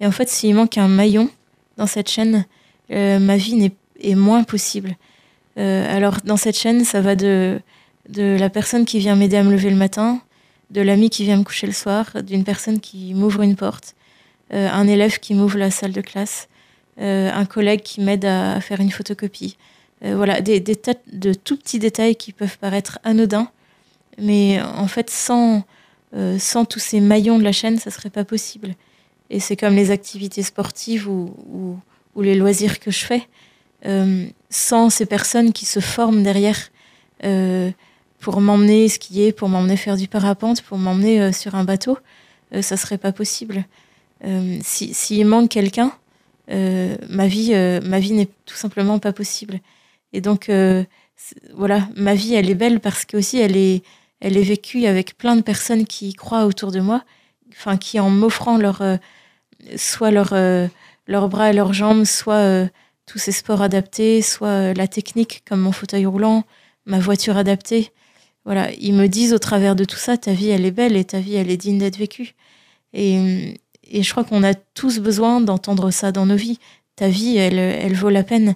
Et 0.00 0.06
en 0.06 0.12
fait, 0.12 0.28
s'il 0.28 0.54
manque 0.54 0.78
un 0.78 0.88
maillon 0.88 1.28
dans 1.76 1.86
cette 1.86 2.08
chaîne, 2.08 2.46
ma 2.90 3.36
vie 3.36 3.64
est, 3.64 3.74
est 4.00 4.14
moins 4.14 4.44
possible. 4.44 4.96
alors, 5.56 6.16
dans 6.24 6.36
cette 6.36 6.58
chaîne, 6.58 6.84
ça 6.84 7.00
va 7.00 7.16
de, 7.16 7.60
de 8.08 8.36
la 8.38 8.50
personne 8.50 8.84
qui 8.84 8.98
vient 8.98 9.14
m'aider 9.14 9.36
à 9.36 9.42
me 9.42 9.52
lever 9.52 9.70
le 9.70 9.76
matin, 9.76 10.20
de 10.70 10.80
l'ami 10.80 11.10
qui 11.10 11.24
vient 11.24 11.36
me 11.36 11.44
coucher 11.44 11.66
le 11.66 11.72
soir, 11.72 12.22
d'une 12.22 12.44
personne 12.44 12.80
qui 12.80 13.14
m'ouvre 13.14 13.42
une 13.42 13.56
porte, 13.56 13.94
euh, 14.52 14.68
un 14.70 14.86
élève 14.86 15.18
qui 15.18 15.34
m'ouvre 15.34 15.58
la 15.58 15.70
salle 15.70 15.92
de 15.92 16.00
classe, 16.00 16.48
euh, 17.00 17.30
un 17.32 17.44
collègue 17.44 17.82
qui 17.82 18.00
m'aide 18.00 18.24
à, 18.24 18.60
faire 18.60 18.80
une 18.80 18.90
photocopie. 18.90 19.56
Euh, 20.04 20.16
voilà, 20.16 20.40
des, 20.40 20.60
tas 20.76 20.94
de 21.12 21.34
tout 21.34 21.56
petits 21.56 21.78
détails 21.78 22.16
qui 22.16 22.32
peuvent 22.32 22.58
paraître 22.58 22.98
anodins, 23.04 23.50
mais 24.18 24.60
en 24.62 24.88
fait, 24.88 25.10
sans, 25.10 25.64
sans 26.38 26.64
tous 26.64 26.78
ces 26.78 27.00
maillons 27.00 27.38
de 27.38 27.44
la 27.44 27.52
chaîne, 27.52 27.78
ça 27.78 27.90
serait 27.90 28.10
pas 28.10 28.24
possible. 28.24 28.74
Et 29.28 29.40
c'est 29.40 29.56
comme 29.56 29.74
les 29.74 29.90
activités 29.90 30.42
sportives 30.42 31.06
ou, 31.08 31.78
les 32.18 32.34
loisirs 32.34 32.80
que 32.80 32.90
je 32.90 33.04
fais. 33.04 33.28
sans 34.48 34.88
ces 34.88 35.04
personnes 35.04 35.52
qui 35.52 35.66
se 35.66 35.80
forment 35.80 36.22
derrière, 36.22 36.70
pour 38.26 38.40
m'emmener 38.40 38.88
skier, 38.88 39.30
pour 39.30 39.48
m'emmener 39.48 39.76
faire 39.76 39.96
du 39.96 40.08
parapente, 40.08 40.60
pour 40.60 40.78
m'emmener 40.78 41.32
sur 41.32 41.54
un 41.54 41.62
bateau, 41.62 41.96
ça 42.60 42.76
serait 42.76 42.98
pas 42.98 43.12
possible. 43.12 43.64
S'il 44.62 44.94
si, 44.96 45.24
manque 45.24 45.48
quelqu'un, 45.48 45.92
ma 46.48 47.28
vie, 47.28 47.54
ma 47.84 48.00
vie 48.00 48.14
n'est 48.14 48.28
tout 48.44 48.56
simplement 48.56 48.98
pas 48.98 49.12
possible. 49.12 49.60
Et 50.12 50.20
donc, 50.20 50.50
voilà, 51.54 51.88
ma 51.94 52.16
vie, 52.16 52.34
elle 52.34 52.50
est 52.50 52.56
belle 52.56 52.80
parce 52.80 53.04
que 53.04 53.16
aussi, 53.16 53.38
elle 53.38 53.56
est, 53.56 53.84
elle 54.18 54.36
est 54.36 54.42
vécue 54.42 54.86
avec 54.86 55.16
plein 55.16 55.36
de 55.36 55.42
personnes 55.42 55.86
qui 55.86 56.12
croient 56.12 56.46
autour 56.46 56.72
de 56.72 56.80
moi, 56.80 57.04
enfin, 57.52 57.76
qui 57.76 58.00
en 58.00 58.10
m'offrant 58.10 58.58
leur, 58.58 58.82
euh, 58.82 58.96
soit 59.76 60.10
leur, 60.10 60.32
euh, 60.32 60.66
leurs 61.06 61.28
bras 61.28 61.50
et 61.50 61.52
leurs 61.52 61.72
jambes, 61.72 62.04
soit 62.04 62.34
euh, 62.34 62.66
tous 63.06 63.18
ces 63.18 63.32
sports 63.32 63.62
adaptés, 63.62 64.22
soit 64.22 64.74
la 64.74 64.88
technique 64.88 65.44
comme 65.48 65.60
mon 65.60 65.72
fauteuil 65.72 66.06
roulant, 66.06 66.44
ma 66.86 66.98
voiture 66.98 67.36
adaptée. 67.36 67.92
Voilà, 68.46 68.72
ils 68.74 68.94
me 68.94 69.08
disent 69.08 69.34
au 69.34 69.38
travers 69.38 69.76
de 69.76 69.84
tout 69.84 69.96
ça, 69.96 70.16
ta 70.16 70.32
vie, 70.32 70.48
elle 70.48 70.64
est 70.64 70.70
belle 70.70 70.96
et 70.96 71.04
ta 71.04 71.20
vie, 71.20 71.34
elle 71.34 71.50
est 71.50 71.56
digne 71.56 71.78
d'être 71.78 71.98
vécue. 71.98 72.34
Et, 72.92 73.54
et 73.82 74.02
je 74.02 74.10
crois 74.12 74.24
qu'on 74.24 74.44
a 74.44 74.54
tous 74.54 75.00
besoin 75.00 75.40
d'entendre 75.40 75.90
ça 75.90 76.12
dans 76.12 76.26
nos 76.26 76.36
vies. 76.36 76.58
Ta 76.94 77.08
vie, 77.08 77.36
elle, 77.36 77.58
elle 77.58 77.94
vaut 77.94 78.08
la 78.08 78.22
peine. 78.22 78.54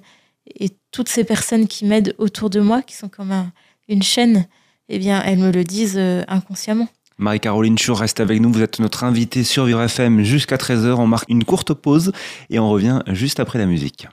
Et 0.59 0.71
toutes 0.93 1.09
ces 1.09 1.25
personnes 1.25 1.67
qui 1.67 1.85
m'aident 1.85 2.15
autour 2.19 2.51
de 2.51 2.61
moi, 2.61 2.83
qui 2.83 2.95
sont 2.95 3.09
comme 3.09 3.51
une 3.89 4.03
chaîne, 4.03 4.47
eh 4.89 4.99
bien, 4.99 5.23
elles 5.23 5.39
me 5.39 5.51
le 5.51 5.65
disent 5.65 5.99
euh, 5.99 6.23
inconsciemment. 6.29 6.89
Marie-Caroline 7.21 7.79
Chour 7.79 8.01
reste 8.01 8.19
avec 8.19 8.41
nous. 8.41 8.51
Vous 8.51 8.63
êtes 8.63 8.81
notre 8.81 9.05
invitée 9.05 9.45
sur 9.45 9.67
Vivre 9.67 9.83
FM 9.83 10.23
jusqu'à 10.25 10.57
13h. 10.57 10.95
On 10.95 11.07
marque 11.07 11.29
une 11.29 11.45
courte 11.45 11.75
pause 11.75 12.13
et 12.49 12.59
on 12.59 12.71
revient 12.71 13.01
juste 13.09 13.41
après 13.41 13.59
la 13.59 13.67
musique. 13.67 14.09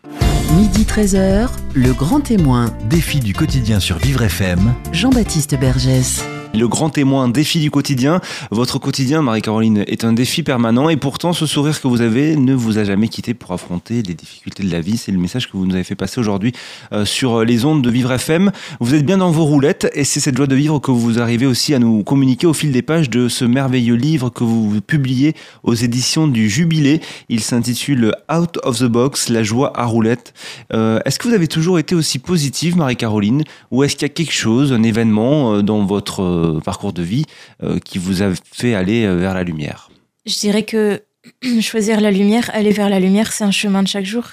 Midi 0.56 0.84
13h, 0.84 1.50
le 1.74 1.94
grand 1.94 2.20
témoin. 2.20 2.66
Défi 2.90 3.20
du 3.20 3.34
quotidien 3.34 3.80
sur 3.80 3.98
Vivre 3.98 4.24
FM. 4.24 4.74
Jean-Baptiste 4.92 5.58
Bergès. 5.58 6.24
Le 6.58 6.68
grand 6.68 6.90
témoin, 6.90 7.30
défi 7.30 7.60
du 7.60 7.70
quotidien. 7.70 8.20
Votre 8.50 8.80
quotidien, 8.80 9.22
Marie-Caroline, 9.22 9.84
est 9.86 10.04
un 10.04 10.12
défi 10.12 10.42
permanent 10.42 10.90
et 10.90 10.98
pourtant 10.98 11.32
ce 11.32 11.46
sourire 11.46 11.80
que 11.80 11.88
vous 11.88 12.02
avez 12.02 12.36
ne 12.36 12.56
vous 12.56 12.80
a 12.80 12.84
jamais 12.84 13.10
quitté 13.10 13.36
pour 13.36 13.52
affronter 13.52 14.02
les 14.02 14.16
difficultés 14.16 14.64
de 14.64 14.72
la 14.72 14.82
vie. 14.82 14.98
C'est 14.98 15.12
le 15.12 15.20
message 15.20 15.52
que 15.52 15.56
vous 15.56 15.68
nous 15.68 15.76
avez 15.76 15.84
fait 15.84 15.94
passer 15.94 16.20
aujourd'hui 16.20 16.54
euh, 16.94 17.06
sur 17.06 17.46
les 17.46 17.64
ondes 17.64 17.84
de 17.84 17.92
Vivre 17.92 18.12
FM. 18.12 18.52
Vous 18.80 18.96
êtes 18.96 19.06
bien 19.06 19.20
dans 19.20 19.30
vos 19.30 19.46
roulettes 19.46 19.88
et 19.94 20.04
c'est 20.04 20.20
cette 20.20 20.36
joie 20.36 20.48
de 20.48 20.56
vivre 20.56 20.80
que 20.80 20.90
vous 20.90 21.20
arrivez 21.20 21.46
aussi 21.46 21.76
à 21.76 21.80
nous 21.80 22.04
communiquer 22.04 22.48
au 22.48 22.54
fil 22.54 22.72
des 22.72 22.82
pages 22.82 23.12
de 23.12 23.28
ce 23.28 23.46
merveilleux 23.46 23.94
livre 23.94 24.32
que 24.32 24.44
vous 24.44 24.82
publiez 24.82 25.36
aux 25.62 25.76
éditions 25.76 26.26
du 26.26 26.50
Jubilé. 26.50 27.02
Il 27.30 27.42
s'intitule 27.42 28.16
Out 28.34 28.58
of 28.64 28.80
the 28.80 28.86
Box, 28.86 29.30
la 29.30 29.44
joie 29.44 29.80
à 29.80 29.86
roulettes. 29.86 30.34
Euh, 30.74 31.00
est-ce 31.06 31.20
que 31.20 31.28
vous 31.28 31.36
avez 31.36 31.48
toujours 31.48 31.78
été 31.78 31.94
aussi 31.94 32.18
positive, 32.18 32.78
Marie-Caroline, 32.78 33.44
ou 33.70 33.84
est-ce 33.84 33.96
qu'il 33.96 34.08
y 34.08 34.12
a 34.12 34.14
quelque 34.14 34.34
chose, 34.34 34.74
un 34.74 34.82
événement 34.82 35.54
euh, 35.54 35.62
dans 35.62 35.86
votre 35.86 36.47
parcours 36.64 36.94
de 36.94 37.02
vie 37.02 37.26
euh, 37.64 37.80
qui 37.80 37.98
vous 37.98 38.24
a 38.24 38.32
fait 38.52 38.74
aller 38.74 39.06
euh, 39.06 39.16
vers 39.16 39.34
la 39.34 39.44
lumière 39.44 39.90
Je 40.26 40.38
dirais 40.40 40.64
que 40.64 41.04
choisir 41.62 42.02
la 42.02 42.12
lumière, 42.12 42.50
aller 42.54 42.72
vers 42.72 42.90
la 42.90 43.00
lumière, 43.00 43.32
c'est 43.32 43.44
un 43.44 43.52
chemin 43.52 43.84
de 43.84 43.88
chaque 43.88 44.06
jour. 44.06 44.26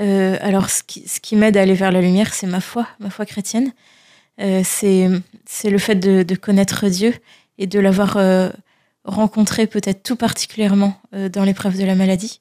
Euh, 0.00 0.36
alors, 0.40 0.70
ce 0.70 0.82
qui, 0.84 1.36
m'aide 1.36 1.56
à 1.56 1.62
aller 1.62 1.74
vers 1.74 1.90
la 1.90 2.00
lumière, 2.00 2.32
c'est 2.32 2.46
ma 2.46 2.60
foi, 2.60 2.86
ma 3.00 3.10
foi 3.10 3.26
chrétienne. 3.26 3.72
c'est 4.38 5.10
le 5.64 5.78
fait 5.78 5.96
de, 5.96 6.34
connaître 6.36 6.88
Dieu 6.88 7.14
et 7.58 7.66
de 7.66 7.80
l'avoir 7.80 8.16
rencontré 9.04 9.66
peut-être 9.66 10.04
tout 10.04 10.14
particulièrement 10.14 11.00
dans 11.12 11.42
l'épreuve 11.42 11.76
de 11.76 11.84
la 11.84 11.96
maladie 11.96 12.40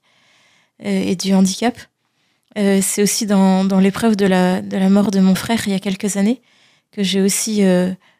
et 0.83 1.15
du 1.15 1.33
handicap. 1.33 1.75
c'est 2.55 3.01
aussi 3.01 3.25
dans, 3.25 3.79
l'épreuve 3.79 4.15
de 4.15 4.27
la, 4.27 4.61
de 4.61 4.77
la 4.77 4.89
mort 4.89 5.09
de 5.09 5.19
mon 5.19 5.33
frère 5.33 5.63
il 5.65 5.73
y 5.73 5.75
a 5.75 5.79
quelques 5.79 6.17
années 6.17 6.41
que 6.91 7.01
j'ai 7.01 7.21
aussi 7.21 7.63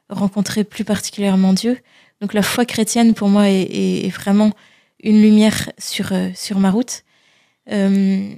rencontrer 0.10 0.63
plus 0.63 0.84
particulièrement 0.84 1.54
Dieu. 1.54 1.78
Donc 2.22 2.34
la 2.34 2.41
foi 2.41 2.65
chrétienne 2.65 3.13
pour 3.13 3.30
moi 3.30 3.50
est, 3.50 4.10
vraiment 4.10 4.52
une 5.04 5.22
lumière 5.22 5.72
sur, 5.78 6.12
euh, 6.12 6.30
sur 6.36 6.60
ma 6.60 6.72
route. 6.72 7.04
Euh, 7.72 8.30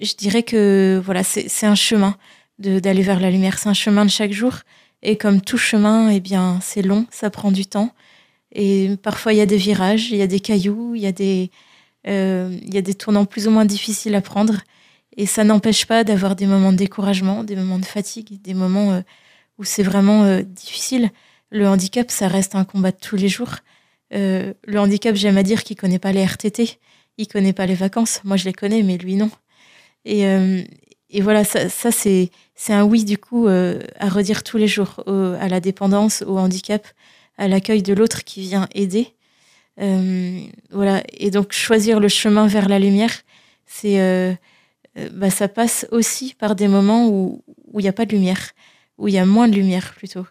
je 0.00 0.14
dirais 0.14 0.42
que 0.42 1.00
voilà, 1.04 1.22
c'est 1.22 1.66
un 1.66 1.74
chemin 1.74 2.16
d'aller 2.58 3.02
vers 3.02 3.20
la 3.20 3.30
lumière. 3.30 3.58
C'est 3.58 3.68
un 3.68 3.74
chemin 3.74 4.04
de 4.04 4.10
chaque 4.10 4.32
jour. 4.32 4.58
Et 5.02 5.16
comme 5.16 5.40
tout 5.40 5.58
chemin, 5.58 6.10
eh 6.10 6.20
bien, 6.20 6.58
c'est 6.60 6.82
long, 6.82 7.06
ça 7.10 7.30
prend 7.30 7.50
du 7.50 7.66
temps. 7.66 7.92
Et 8.52 8.96
parfois, 9.02 9.32
il 9.32 9.38
y 9.38 9.40
a 9.40 9.46
des 9.46 9.56
virages, 9.56 10.10
il 10.10 10.18
y 10.18 10.22
a 10.22 10.26
des 10.26 10.40
cailloux, 10.40 10.94
il 10.94 11.02
y 11.02 11.06
a 11.06 11.12
des, 11.12 11.50
euh, 12.06 12.56
il 12.62 12.74
y 12.74 12.78
a 12.78 12.82
des 12.82 12.94
tournants 12.94 13.24
plus 13.24 13.48
ou 13.48 13.50
moins 13.50 13.64
difficiles 13.64 14.14
à 14.14 14.20
prendre. 14.20 14.60
Et 15.16 15.26
ça 15.26 15.44
n'empêche 15.44 15.86
pas 15.86 16.04
d'avoir 16.04 16.36
des 16.36 16.46
moments 16.46 16.72
de 16.72 16.76
découragement, 16.76 17.44
des 17.44 17.56
moments 17.56 17.78
de 17.78 17.84
fatigue, 17.84 18.40
des 18.42 18.54
moments 18.54 19.02
où 19.62 19.64
c'est 19.64 19.84
vraiment 19.84 20.24
euh, 20.24 20.42
difficile. 20.42 21.10
Le 21.50 21.68
handicap, 21.68 22.10
ça 22.10 22.26
reste 22.26 22.56
un 22.56 22.64
combat 22.64 22.90
de 22.90 22.96
tous 23.00 23.14
les 23.14 23.28
jours. 23.28 23.54
Euh, 24.12 24.52
le 24.64 24.80
handicap, 24.80 25.14
j'aime 25.14 25.38
à 25.38 25.44
dire 25.44 25.62
qu'il 25.62 25.76
connaît 25.76 26.00
pas 26.00 26.10
les 26.10 26.24
RTT, 26.24 26.80
il 27.16 27.28
connaît 27.28 27.52
pas 27.52 27.64
les 27.64 27.76
vacances. 27.76 28.20
Moi, 28.24 28.36
je 28.36 28.44
les 28.44 28.52
connais, 28.52 28.82
mais 28.82 28.98
lui, 28.98 29.14
non. 29.14 29.30
Et, 30.04 30.26
euh, 30.26 30.62
voilà, 31.20 31.44
ça, 31.44 31.92
c'est 31.92 32.30
un 32.70 32.82
oui 32.82 33.04
du 33.04 33.18
coup 33.18 33.46
à 33.46 34.08
redire 34.08 34.42
tous 34.42 34.56
les 34.56 34.66
jours 34.66 35.04
à 35.06 35.46
la 35.46 35.60
dépendance, 35.60 36.24
au 36.26 36.38
handicap, 36.38 36.88
à 37.36 37.48
l'accueil 37.48 37.82
de 37.82 37.92
l'autre 37.92 38.24
qui 38.24 38.40
vient 38.40 38.66
aider. 38.74 39.08
voilà, 40.70 41.02
et 41.12 41.30
donc 41.30 41.52
choisir 41.52 42.00
le 42.00 42.08
chemin 42.08 42.46
vers 42.46 42.66
la 42.66 42.78
lumière, 42.78 43.12
c'est 43.66 44.38
bah, 45.12 45.28
ça 45.28 45.48
passe 45.48 45.86
aussi 45.90 46.32
par 46.32 46.56
des 46.56 46.66
moments 46.66 47.10
où 47.10 47.42
il 47.74 47.82
n'y 47.82 47.88
a 47.88 47.92
pas 47.92 48.06
de 48.06 48.12
lumière 48.12 48.52
où 48.98 49.08
il 49.08 49.14
y 49.14 49.18
a 49.18 49.26
moins 49.26 49.48
de 49.48 49.54
lumière 49.54 49.94
plutôt. 49.96 50.26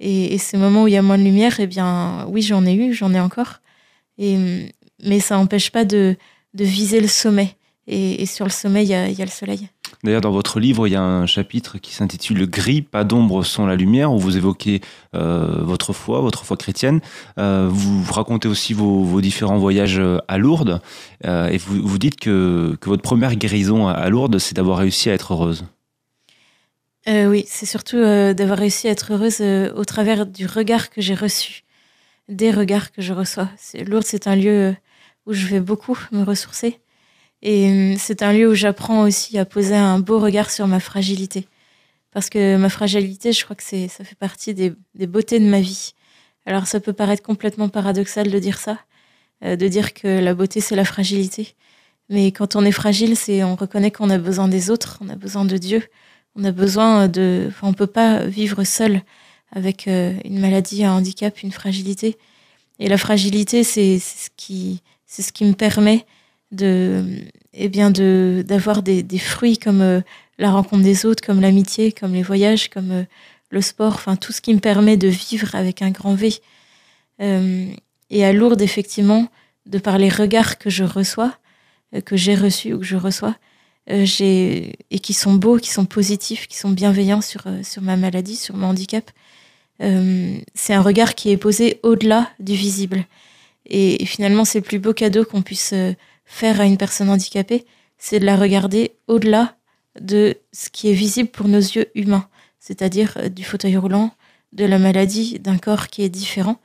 Et, 0.00 0.38
ces 0.38 0.56
moments 0.56 0.84
où 0.84 0.88
il 0.88 0.94
y 0.94 0.96
a 0.96 1.02
moins 1.02 1.18
de 1.18 1.22
lumière, 1.22 1.60
eh 1.60 1.66
bien, 1.66 2.26
oui, 2.28 2.40
j'en 2.40 2.64
ai 2.64 2.74
eu, 2.74 2.94
j'en 2.94 3.12
ai 3.12 3.20
encore. 3.20 3.60
Et, 4.16 4.72
mais 5.04 5.20
ça 5.20 5.36
n'empêche 5.36 5.70
pas 5.70 5.84
de, 5.84 6.16
viser 6.54 7.00
le 7.00 7.08
sommet. 7.08 7.56
Et, 7.86 8.24
sur 8.24 8.46
le 8.46 8.50
sommet, 8.50 8.84
il 8.84 8.88
y 8.88 8.94
a, 8.94 9.08
le 9.08 9.30
soleil. 9.30 9.68
D'ailleurs, 10.04 10.20
dans 10.22 10.30
votre 10.30 10.58
livre, 10.58 10.86
il 10.86 10.92
y 10.92 10.96
a 10.96 11.02
un 11.02 11.26
chapitre 11.26 11.76
qui 11.78 11.92
s'intitule 11.92 12.48
Gris, 12.48 12.80
pas 12.80 13.04
d'ombre 13.04 13.44
sans 13.44 13.66
la 13.66 13.76
lumière, 13.76 14.12
où 14.12 14.18
vous 14.18 14.36
évoquez 14.36 14.80
euh, 15.14 15.58
votre 15.62 15.92
foi, 15.92 16.20
votre 16.20 16.44
foi 16.44 16.56
chrétienne. 16.56 17.00
Euh, 17.38 17.68
vous 17.70 18.10
racontez 18.10 18.48
aussi 18.48 18.72
vos, 18.72 19.20
différents 19.20 19.58
voyages 19.58 20.00
à 20.28 20.38
Lourdes. 20.38 20.80
Euh, 21.26 21.48
et 21.48 21.58
vous, 21.58 21.98
dites 21.98 22.18
que, 22.18 22.78
votre 22.86 23.02
première 23.02 23.34
guérison 23.34 23.88
à 23.88 24.08
Lourdes, 24.08 24.38
c'est 24.38 24.54
d'avoir 24.54 24.78
réussi 24.78 25.10
à 25.10 25.14
être 25.14 25.34
heureuse. 25.34 25.66
Euh, 27.08 27.26
oui, 27.28 27.44
c'est 27.46 27.66
surtout 27.66 27.96
euh, 27.96 28.34
d'avoir 28.34 28.58
réussi 28.58 28.86
à 28.88 28.90
être 28.90 29.12
heureuse 29.12 29.38
euh, 29.40 29.72
au 29.74 29.84
travers 29.84 30.26
du 30.26 30.46
regard 30.46 30.90
que 30.90 31.00
j'ai 31.00 31.14
reçu, 31.14 31.62
des 32.28 32.50
regards 32.50 32.92
que 32.92 33.00
je 33.00 33.14
reçois. 33.14 33.48
Lourdes, 33.86 34.04
c'est 34.06 34.26
un 34.26 34.36
lieu 34.36 34.76
où 35.26 35.32
je 35.32 35.46
vais 35.46 35.60
beaucoup 35.60 35.98
me 36.12 36.22
ressourcer. 36.22 36.80
Et 37.42 37.96
c'est 37.98 38.22
un 38.22 38.34
lieu 38.34 38.50
où 38.50 38.54
j'apprends 38.54 39.02
aussi 39.02 39.38
à 39.38 39.46
poser 39.46 39.74
un 39.74 39.98
beau 39.98 40.18
regard 40.18 40.50
sur 40.50 40.66
ma 40.66 40.78
fragilité. 40.78 41.48
Parce 42.12 42.28
que 42.28 42.56
ma 42.56 42.68
fragilité, 42.68 43.32
je 43.32 43.44
crois 43.44 43.56
que 43.56 43.62
ça 43.62 44.04
fait 44.04 44.18
partie 44.18 44.52
des, 44.52 44.74
des, 44.94 45.06
beautés 45.06 45.38
de 45.40 45.46
ma 45.46 45.60
vie. 45.60 45.94
Alors 46.44 46.66
ça 46.66 46.80
peut 46.80 46.92
paraître 46.92 47.22
complètement 47.22 47.70
paradoxal 47.70 48.30
de 48.30 48.38
dire 48.38 48.58
ça, 48.58 48.78
de 49.42 49.68
dire 49.68 49.94
que 49.94 50.20
la 50.20 50.34
beauté, 50.34 50.60
c'est 50.60 50.76
la 50.76 50.84
fragilité. 50.84 51.54
Mais 52.10 52.32
quand 52.32 52.56
on 52.56 52.64
est 52.64 52.72
fragile, 52.72 53.16
c'est 53.16 53.42
on 53.44 53.54
reconnaît 53.56 53.90
qu'on 53.90 54.10
a 54.10 54.18
besoin 54.18 54.48
des 54.48 54.70
autres, 54.70 54.98
on 55.00 55.08
a 55.08 55.16
besoin 55.16 55.44
de 55.46 55.56
Dieu, 55.56 55.82
on 56.36 56.44
a 56.44 56.52
besoin 56.52 57.08
de. 57.08 57.46
Enfin, 57.48 57.68
on 57.68 57.72
peut 57.72 57.86
pas 57.86 58.24
vivre 58.24 58.64
seul 58.64 59.02
avec 59.52 59.88
euh, 59.88 60.14
une 60.24 60.38
maladie, 60.38 60.84
un 60.84 60.92
handicap, 60.92 61.42
une 61.42 61.52
fragilité. 61.52 62.16
Et 62.78 62.88
la 62.88 62.98
fragilité, 62.98 63.64
c'est 63.64 63.98
ce 63.98 64.30
qui, 64.36 64.82
c'est 65.06 65.22
ce 65.22 65.32
qui 65.32 65.44
me 65.44 65.54
permet 65.54 66.06
de, 66.52 67.04
eh 67.52 67.68
bien, 67.68 67.90
de 67.90 68.44
d'avoir 68.46 68.82
des, 68.82 69.02
des, 69.02 69.18
fruits 69.18 69.58
comme 69.58 69.82
euh, 69.82 70.00
la 70.38 70.50
rencontre 70.50 70.82
des 70.82 71.04
autres, 71.04 71.24
comme 71.24 71.40
l'amitié, 71.40 71.92
comme 71.92 72.14
les 72.14 72.22
voyages, 72.22 72.70
comme 72.70 72.90
euh, 72.92 73.04
le 73.50 73.60
sport. 73.60 73.94
Enfin, 73.94 74.16
tout 74.16 74.32
ce 74.32 74.40
qui 74.40 74.54
me 74.54 74.60
permet 74.60 74.96
de 74.96 75.08
vivre 75.08 75.54
avec 75.54 75.82
un 75.82 75.90
grand 75.90 76.14
V. 76.14 76.32
et 77.18 78.24
à 78.24 78.32
Lourdes, 78.32 78.62
effectivement, 78.62 79.28
de 79.66 79.78
par 79.78 79.98
les 79.98 80.08
regards 80.08 80.58
que 80.58 80.70
je 80.70 80.84
reçois, 80.84 81.36
que 82.04 82.16
j'ai 82.16 82.34
reçus 82.34 82.72
ou 82.72 82.78
que 82.78 82.86
je 82.86 82.96
reçois, 82.96 83.36
euh, 83.88 84.04
et 84.18 84.98
qui 85.00 85.14
sont 85.14 85.34
beaux, 85.34 85.56
qui 85.56 85.70
sont 85.70 85.86
positifs, 85.86 86.46
qui 86.46 86.56
sont 86.56 86.70
bienveillants 86.70 87.22
sur, 87.22 87.42
euh, 87.46 87.62
sur 87.62 87.82
ma 87.82 87.96
maladie, 87.96 88.36
sur 88.36 88.54
mon 88.54 88.68
handicap. 88.68 89.10
Euh, 89.82 90.38
c'est 90.54 90.74
un 90.74 90.82
regard 90.82 91.14
qui 91.14 91.30
est 91.30 91.36
posé 91.36 91.80
au-delà 91.82 92.30
du 92.38 92.54
visible. 92.54 93.04
Et, 93.66 94.04
finalement, 94.04 94.44
c'est 94.44 94.58
le 94.58 94.64
plus 94.64 94.78
beau 94.78 94.92
cadeau 94.92 95.24
qu'on 95.24 95.42
puisse 95.42 95.74
faire 96.24 96.60
à 96.60 96.66
une 96.66 96.76
personne 96.76 97.08
handicapée, 97.08 97.64
c'est 97.98 98.20
de 98.20 98.26
la 98.26 98.36
regarder 98.36 98.92
au-delà 99.08 99.56
de 100.00 100.36
ce 100.52 100.70
qui 100.70 100.88
est 100.90 100.94
visible 100.94 101.28
pour 101.28 101.48
nos 101.48 101.58
yeux 101.58 101.86
humains, 101.94 102.28
c'est-à-dire 102.58 103.30
du 103.30 103.44
fauteuil 103.44 103.76
roulant, 103.76 104.12
de 104.52 104.64
la 104.64 104.78
maladie, 104.78 105.38
d'un 105.38 105.58
corps 105.58 105.88
qui 105.88 106.02
est 106.02 106.08
différent. 106.08 106.58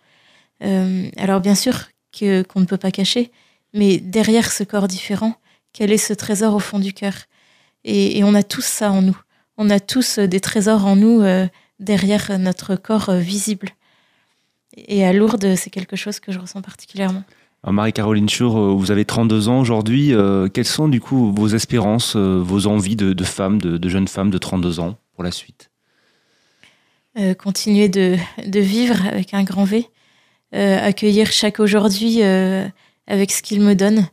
alors 0.61 1.41
bien 1.41 1.55
sûr 1.55 1.89
qu'on 2.11 2.59
ne 2.59 2.65
peut 2.65 2.77
pas 2.77 2.91
cacher, 2.91 3.31
mais 3.73 3.97
derrière 3.97 4.51
ce 4.51 4.63
corps 4.63 4.87
différent, 4.87 5.35
quel 5.75 5.91
est 5.91 5.97
ce 5.97 6.13
trésor 6.13 6.55
au 6.55 6.59
fond 6.59 6.79
du 6.79 6.93
cœur? 6.93 7.13
Et, 7.83 8.23
on 8.23 8.33
a 8.33 8.43
tous 8.43 8.63
ça 8.63 8.91
en 8.91 9.01
nous. 9.01 9.17
On 9.57 9.69
a 9.69 9.81
tous 9.81 10.19
euh, 10.19 10.27
des 10.27 10.39
trésors 10.39 10.85
en 10.85 10.95
nous, 10.95 11.21
euh, 11.21 11.47
derrière 11.79 12.39
notre 12.39 12.77
corps 12.77 13.11
visible. 13.11 13.69
Et 14.77 15.05
à 15.05 15.11
Lourdes, 15.11 15.55
c'est 15.55 15.69
quelque 15.69 15.97
chose 15.97 16.21
que 16.21 16.31
je 16.31 16.39
ressens 16.39 16.61
particulièrement. 16.61 17.23
Marie-Caroline 17.67 18.29
Schur, 18.29 18.75
vous 18.75 18.91
avez 18.91 19.05
32 19.05 19.49
ans 19.49 19.59
aujourd'hui. 19.59 20.13
quelles 20.53 20.65
sont 20.65 20.87
du 20.87 21.01
coup 21.01 21.33
vos 21.33 21.47
espérances, 21.47 22.15
vos 22.15 22.67
envies 22.67 22.95
de, 22.95 23.23
femme, 23.23 23.59
de, 23.59 23.77
de 23.77 23.89
jeune 23.89 24.07
femme 24.07 24.29
de 24.29 24.37
32 24.37 24.79
ans 24.79 24.97
pour 25.15 25.23
la 25.23 25.31
suite? 25.31 25.71
Continuer 27.39 27.89
de, 27.89 28.17
de, 28.45 28.59
vivre 28.59 29.07
avec 29.07 29.33
un 29.33 29.43
grand 29.43 29.63
V, 29.63 29.89
accueillir 30.51 31.31
chaque 31.31 31.59
aujourd'hui 31.59 32.21
avec 32.21 33.31
ce 33.31 33.41
qu'il 33.41 33.61
me 33.61 33.73
donne. 33.73 34.05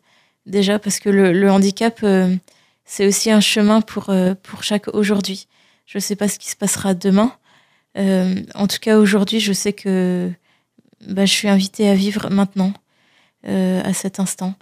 Déjà 0.47 0.79
parce 0.79 0.99
que 0.99 1.09
le, 1.09 1.33
le 1.33 1.51
handicap, 1.51 2.03
c'est 2.85 3.07
aussi 3.07 3.31
un 3.31 3.41
chemin 3.41 3.81
pour, 3.81 4.11
euh, 4.11 4.35
pour 4.43 4.63
chaque 4.65 4.89
aujourd'hui. 4.89 5.47
Je 5.87 5.99
ne 5.99 6.01
sais 6.01 6.17
pas 6.17 6.29
ce 6.29 6.39
qui 6.39 6.51
se 6.51 6.57
passera 6.57 6.95
demain. 6.95 7.33
Euh, 7.99 8.35
en 8.55 8.67
tout 8.67 8.79
cas, 8.81 8.99
aujourd'hui, 8.99 9.41
je 9.41 9.53
sais 9.53 9.73
que 9.73 10.31
bah, 11.07 11.25
je 11.25 11.33
suis 11.33 11.49
invitée 11.49 11.89
à 11.89 11.95
vivre 11.95 12.31
maintenant, 12.31 12.73
euh, 13.47 13.81
à 13.85 13.93
cet 13.93 14.21
instant. 14.21 14.55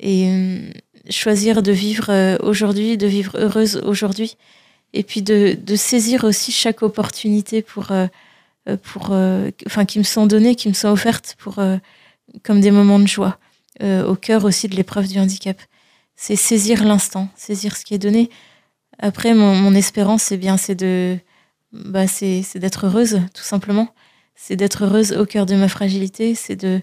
Et 0.00 0.72
choisir 1.10 1.62
de 1.62 1.72
vivre 1.72 2.36
aujourd'hui, 2.42 2.96
de 2.96 3.06
vivre 3.06 3.36
heureuse 3.38 3.80
aujourd'hui. 3.84 4.36
Et 4.94 5.04
puis 5.04 5.22
de, 5.22 5.56
de, 5.60 5.76
saisir 5.76 6.24
aussi 6.24 6.52
chaque 6.52 6.82
opportunité 6.82 7.62
pour, 7.62 7.92
pour, 8.82 9.10
enfin, 9.66 9.84
qui 9.84 9.98
me 9.98 10.04
sont 10.04 10.26
données, 10.26 10.56
qui 10.56 10.68
me 10.68 10.74
sont 10.74 10.88
offertes 10.88 11.36
pour, 11.38 11.60
comme 12.42 12.60
des 12.60 12.72
moments 12.72 12.98
de 12.98 13.06
joie, 13.06 13.38
au 13.80 14.14
cœur 14.14 14.44
aussi 14.44 14.68
de 14.68 14.76
l'épreuve 14.76 15.08
du 15.08 15.18
handicap 15.18 15.60
c'est 16.16 16.36
saisir 16.36 16.84
l'instant, 16.84 17.28
saisir 17.34 17.76
ce 17.76 17.84
qui 17.84 17.94
est 17.94 17.98
donné. 17.98 18.30
Après, 18.98 19.34
mon, 19.34 19.74
espérance, 19.74 20.22
c'est 20.22 20.36
bien, 20.36 20.56
c'est 20.56 20.76
de, 20.76 21.18
bah, 21.72 22.06
c'est, 22.06 22.44
d'être 22.56 22.86
heureuse, 22.86 23.20
tout 23.34 23.42
simplement. 23.42 23.88
C'est 24.36 24.54
d'être 24.54 24.84
heureuse 24.84 25.12
au 25.12 25.26
cœur 25.26 25.46
de 25.46 25.56
ma 25.56 25.68
fragilité, 25.68 26.34
c'est 26.36 26.56
de, 26.56 26.80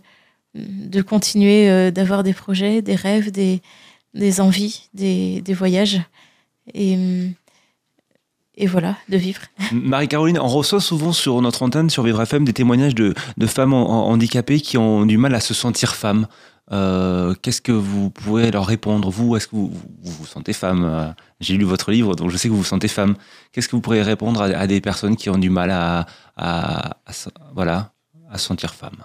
de 0.56 1.02
continuer 1.02 1.70
euh, 1.70 1.92
d'avoir 1.92 2.24
des 2.24 2.34
projets, 2.34 2.82
des 2.82 2.96
rêves, 2.96 3.32
des, 3.32 3.62
des 4.14 4.42
envies, 4.42 4.90
des, 4.94 5.42
des 5.42 5.54
voyages. 5.54 6.02
Et, 6.74 6.98
et 8.56 8.68
voilà, 8.68 8.98
de 9.08 9.16
vivre. 9.16 9.42
Marie-Caroline, 9.72 10.38
on 10.38 10.48
reçoit 10.48 10.82
souvent 10.82 11.14
sur 11.14 11.42
notre 11.42 11.64
antenne, 11.64 11.90
sur 11.90 12.04
Vivre 12.04 12.22
FM, 12.22 12.44
des 12.44 12.54
témoignages 12.54 12.96
de, 12.96 13.14
de 13.38 13.48
femmes 13.48 13.74
handicapées 13.74 14.60
qui 14.60 14.78
ont 14.78 15.06
du 15.06 15.18
mal 15.18 15.34
à 15.34 15.40
se 15.40 15.54
sentir 15.54 15.96
femmes. 15.96 16.28
Euh, 16.72 17.34
qu'est-ce 17.42 17.62
que 17.62 17.72
vous 17.72 18.10
pouvez 18.10 18.52
leur 18.52 18.66
répondre? 18.66 19.10
Vous, 19.10 19.36
est-ce 19.36 19.48
que 19.48 19.56
vous 19.56 19.74
vous, 20.02 20.26
sentez 20.26 20.54
femme? 20.54 20.84
Euh, 20.84 21.12
J'ai 21.40 21.58
lu 21.58 21.64
votre 21.64 21.92
livre, 21.92 22.16
donc 22.16 22.30
je 22.30 22.38
sais 22.38 22.48
que 22.48 22.54
vous 22.54 22.60
vous 22.60 22.64
sentez 22.64 22.88
femme. 22.88 23.16
Qu'est-ce 23.52 23.68
que 23.68 23.76
vous 23.76 23.82
pourriez 23.82 24.04
répondre 24.04 24.42
à, 24.42 24.68
des 24.68 24.82
personnes 24.82 25.16
qui 25.16 25.30
ont 25.30 25.38
du 25.38 25.50
mal 25.50 25.72
à, 25.72 26.98
voilà, 27.54 27.92
à 28.30 28.38
se 28.38 28.46
sentir 28.46 28.74
femme? 28.74 29.04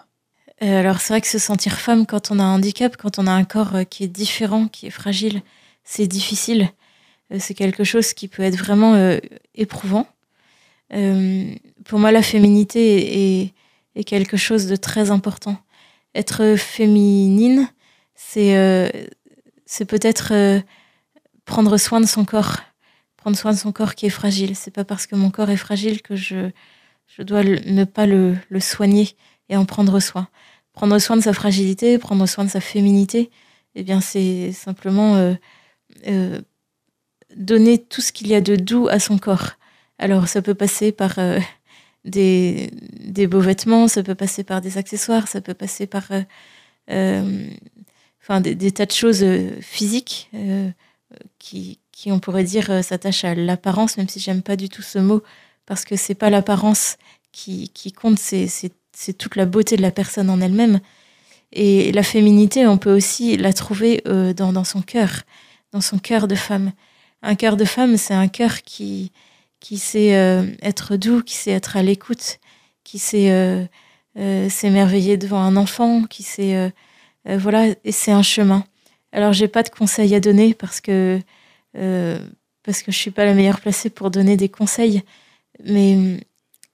Euh, 0.63 0.81
Alors 0.81 1.01
c'est 1.01 1.15
vrai 1.15 1.21
que 1.21 1.27
se 1.27 1.39
sentir 1.39 1.79
femme 1.79 2.07
quand 2.07 2.31
on 2.31 2.39
a 2.39 2.43
un 2.43 2.55
handicap, 2.55 2.97
quand 2.97 3.19
on 3.19 3.27
a 3.27 3.33
un 3.33 3.45
corps 3.45 3.79
qui 3.89 4.05
est 4.05 4.09
différent, 4.09 4.69
qui 4.69 4.87
est 4.87 4.91
fragile, 4.91 5.43
c'est 5.85 6.07
difficile. 6.07 6.69
c'est 7.39 7.55
quelque 7.55 7.85
chose 7.85 8.13
qui 8.13 8.29
peut 8.29 8.43
être 8.43 8.59
vraiment 8.59 8.95
éprouvant. 9.55 10.07
pour 10.91 11.99
moi, 11.99 12.13
la 12.13 12.23
féminité 12.23 13.53
est 13.97 14.05
quelque 14.05 14.37
chose 14.37 14.67
de 14.67 14.77
très 14.77 15.11
important 15.11 15.57
être 16.15 16.57
féminine, 16.57 17.69
c'est 18.15 18.57
euh, 18.57 18.89
peut-être 19.89 20.33
euh, 20.33 20.61
prendre 21.45 21.77
soin 21.77 22.01
de 22.01 22.07
son 22.07 22.25
corps, 22.25 22.59
prendre 23.17 23.37
soin 23.37 23.53
de 23.53 23.59
son 23.59 23.73
corps 23.73 23.95
qui 23.95 24.07
est 24.07 24.11
fragile. 24.11 24.57
C'est 24.57 24.71
pas 24.71 24.85
parce 24.85 25.07
que 25.07 25.17
mon 25.17 25.31
corps 25.31 25.51
est 25.51 25.57
fragile 25.57 26.03
que 26.03 26.17
je, 26.17 26.51
je 27.07 27.23
dois 27.23 27.43
ne 27.43 27.85
pas 27.85 28.07
le, 28.07 28.37
le, 28.49 28.61
soigner 28.61 29.17
et 29.49 29.57
en 29.57 29.65
prendre 29.65 29.99
soin. 30.01 30.29
Prendre 30.73 30.99
soin 30.99 31.17
de 31.17 31.23
sa 31.23 31.33
fragilité, 31.33 31.99
prendre 31.99 32.27
soin 32.27 32.45
de 32.45 32.51
sa 32.51 32.61
féminité, 32.61 33.31
eh 33.75 33.83
bien 33.83 34.01
c'est 34.01 34.53
simplement 34.53 35.35
euh, 36.07 36.41
donner 37.37 37.79
tout 37.79 38.01
ce 38.01 38.13
qu'il 38.13 38.29
y 38.29 38.35
a 38.35 38.41
de 38.41 38.57
doux 38.57 38.89
à 38.89 38.99
son 38.99 39.19
corps. 39.19 39.53
Alors 39.99 40.27
ça 40.29 40.43
peut 40.43 40.55
passer 40.55 40.91
par 40.91 41.19
des, 42.05 42.71
des, 43.01 43.27
beaux 43.27 43.41
vêtements, 43.41 43.89
ça 43.89 44.03
peut 44.03 44.15
passer 44.15 44.45
par 44.45 44.61
des 44.61 44.79
accessoires, 44.79 45.29
ça 45.29 45.41
peut 45.41 45.55
passer 45.55 45.87
par 45.87 46.05
euh, 46.11 46.23
euh, 46.91 48.41
des, 48.41 48.73
tas 48.73 48.87
de 48.87 48.93
choses 48.93 49.23
euh, 49.23 49.51
physiques 49.61 50.31
qui, 51.39 51.79
qui, 51.93 52.13
on 52.13 52.19
pourrait 52.19 52.45
dire, 52.45 52.85
s'attachent 52.85 53.25
à 53.25 53.35
l'apparence, 53.35 53.97
même 53.97 54.09
si 54.09 54.21
j'aime 54.21 54.43
pas 54.43 54.57
du 54.57 54.69
tout 54.69 54.83
ce 54.83 54.99
mot, 54.99 55.23
parce 55.67 55.85
que 55.85 55.97
c'est 55.97 56.15
pas 56.15 56.31
l'apparence 56.31 56.97
qui, 57.33 57.71
qui 57.71 57.93
compte, 57.93 58.19
c'est 58.19 58.73
toute 59.19 59.37
la 59.37 59.47
beauté 59.47 59.77
de 59.77 59.83
la 59.83 59.91
personne 59.91 60.29
en 60.31 60.41
elle-même. 60.41 60.81
Et 61.53 61.93
la 61.93 62.03
féminité, 62.03 62.67
on 62.67 62.79
peut 62.79 62.95
aussi 62.95 63.37
la 63.37 63.53
trouver 63.53 64.03
dans, 64.05 64.53
dans 64.53 64.65
son 64.65 64.83
cœur, 64.83 65.23
dans 65.73 65.81
son 65.81 65.99
cœur 65.99 66.27
de 66.27 66.35
femme. 66.35 66.73
Un 67.23 67.37
cœur 67.37 67.57
de 67.57 67.65
femme, 67.65 67.97
c'est 67.97 68.15
un 68.15 68.29
cœur 68.29 68.63
qui, 68.63 69.13
qui 69.65 69.79
sait 69.79 70.15
euh, 70.15 70.45
être 70.61 70.97
doux, 70.97 71.23
qui 71.23 71.37
sait 71.37 71.53
être 71.53 71.79
à 71.79 71.83
l'écoute, 71.83 72.39
qui 72.85 72.99
sait 72.99 73.31
euh, 73.31 73.65
euh, 74.19 74.51
s'émerveiller 74.51 75.17
devant 75.17 75.41
un 75.41 75.57
enfant, 75.57 76.05
qui 76.05 76.23
sait 76.23 76.71
voilà, 77.25 77.69
et 77.83 77.93
c'est 77.93 78.13
un 78.13 78.23
chemin. 78.23 78.65
Alors 79.11 79.33
j'ai 79.33 79.49
pas 79.49 79.63
de 79.63 79.71
conseils 79.71 80.15
à 80.15 80.21
donner 80.21 80.53
parce 80.53 80.83
que 80.83 81.19
parce 81.73 82.83
que 82.83 82.93
je 82.93 82.99
suis 82.99 83.11
pas 83.11 83.25
la 83.25 83.33
meilleure 83.33 83.63
placée 83.63 83.89
pour 83.89 84.11
donner 84.11 84.37
des 84.37 84.51
conseils, 84.51 85.03
mais 85.65 86.19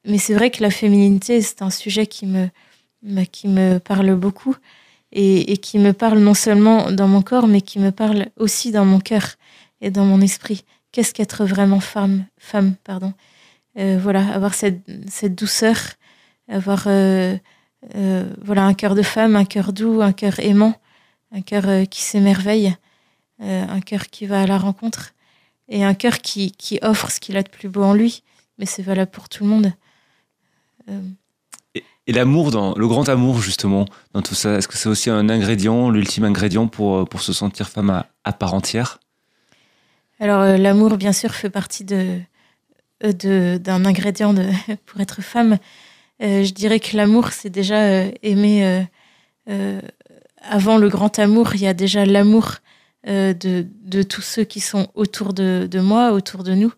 mais 0.04 0.18
c'est 0.18 0.34
vrai 0.34 0.50
que 0.50 0.60
la 0.60 0.70
féminité 0.70 1.42
c'est 1.42 1.62
un 1.62 1.70
sujet 1.70 2.08
qui 2.08 2.26
me 2.26 2.48
bah, 3.02 3.24
qui 3.24 3.46
me 3.46 3.78
parle 3.78 4.16
beaucoup 4.16 4.56
et, 5.12 5.52
et, 5.52 5.58
qui 5.58 5.78
me 5.78 5.92
parle 5.92 6.18
non 6.18 6.34
seulement 6.34 6.90
dans 6.90 7.06
mon 7.06 7.22
corps 7.22 7.46
mais 7.46 7.60
qui 7.60 7.78
me 7.78 7.92
parle 7.92 8.26
aussi 8.36 8.72
dans 8.72 8.84
mon 8.84 8.98
cœur 8.98 9.36
et 9.80 9.92
dans 9.92 10.04
mon 10.04 10.20
esprit 10.20 10.64
qu'est-ce 10.92 11.14
qu'être 11.14 11.44
vraiment 11.44 11.80
femme, 11.80 12.26
femme 12.38 12.74
pardon? 12.84 13.14
Euh, 13.78 13.98
voilà, 14.02 14.26
avoir 14.34 14.54
cette, 14.54 14.84
douceur, 15.34 15.76
avoir 16.48 16.84
euh, 16.86 17.36
euh, 17.94 18.28
voilà 18.42 18.64
un 18.64 18.74
cœur 18.74 18.94
de 18.94 19.02
femme, 19.02 19.36
un 19.36 19.44
cœur 19.44 19.72
doux, 19.72 20.02
un 20.02 20.12
cœur 20.12 20.40
aimant, 20.40 20.74
un 21.32 21.40
cœur 21.40 21.88
qui 21.88 22.02
s'émerveille, 22.02 22.74
un 23.38 23.80
cœur 23.80 24.08
qui 24.08 24.26
va 24.26 24.42
à 24.42 24.46
la 24.46 24.58
rencontre 24.58 25.14
et 25.68 25.84
un 25.84 25.94
cœur 25.94 26.18
qui, 26.18 26.52
offre 26.82 27.10
ce 27.10 27.20
qu'il 27.20 27.36
a 27.36 27.42
de 27.42 27.48
plus 27.48 27.68
beau 27.68 27.84
en 27.84 27.94
lui. 27.94 28.22
Mais 28.58 28.66
c'est 28.66 28.82
valable 28.82 29.10
pour 29.10 29.28
tout 29.28 29.44
le 29.44 29.50
monde. 29.50 29.72
Et, 31.74 32.12
l'amour, 32.12 32.50
dans 32.50 32.74
le 32.74 32.88
grand 32.88 33.08
amour 33.08 33.40
justement, 33.40 33.86
dans 34.12 34.20
tout 34.20 34.34
ça, 34.34 34.56
est-ce 34.56 34.66
que 34.66 34.76
c'est 34.76 34.88
aussi 34.88 35.08
un 35.08 35.28
ingrédient, 35.28 35.88
l'ultime 35.88 36.24
ingrédient 36.24 36.66
pour, 36.66 37.06
se 37.20 37.32
sentir 37.32 37.68
femme 37.68 38.02
à 38.24 38.32
part 38.32 38.52
entière? 38.52 38.98
Alors 40.20 40.42
euh, 40.42 40.56
l'amour, 40.58 40.98
bien 40.98 41.12
sûr, 41.12 41.34
fait 41.34 41.48
partie 41.48 41.84
de 41.84 42.20
euh, 43.04 43.58
d'un 43.58 43.86
ingrédient 43.86 44.34
de, 44.34 44.46
pour 44.86 45.00
être 45.00 45.22
femme. 45.22 45.58
Euh, 46.22 46.44
je 46.44 46.52
dirais 46.52 46.78
que 46.78 46.96
l'amour, 46.96 47.32
c'est 47.32 47.50
déjà 47.50 48.04
aimer. 48.22 48.86
avant 50.42 50.78
le 50.78 50.88
grand 50.88 51.18
amour, 51.18 51.54
il 51.54 51.62
y 51.62 51.66
a 51.66 51.74
déjà 51.74 52.04
l'amour 52.04 52.56
de, 53.06 54.02
tous 54.02 54.20
ceux 54.20 54.44
qui 54.44 54.60
sont 54.60 54.88
autour 54.94 55.32
de, 55.32 55.66
de 55.70 55.80
moi, 55.80 56.12
autour 56.12 56.44
de 56.44 56.54
nous. 56.54 56.72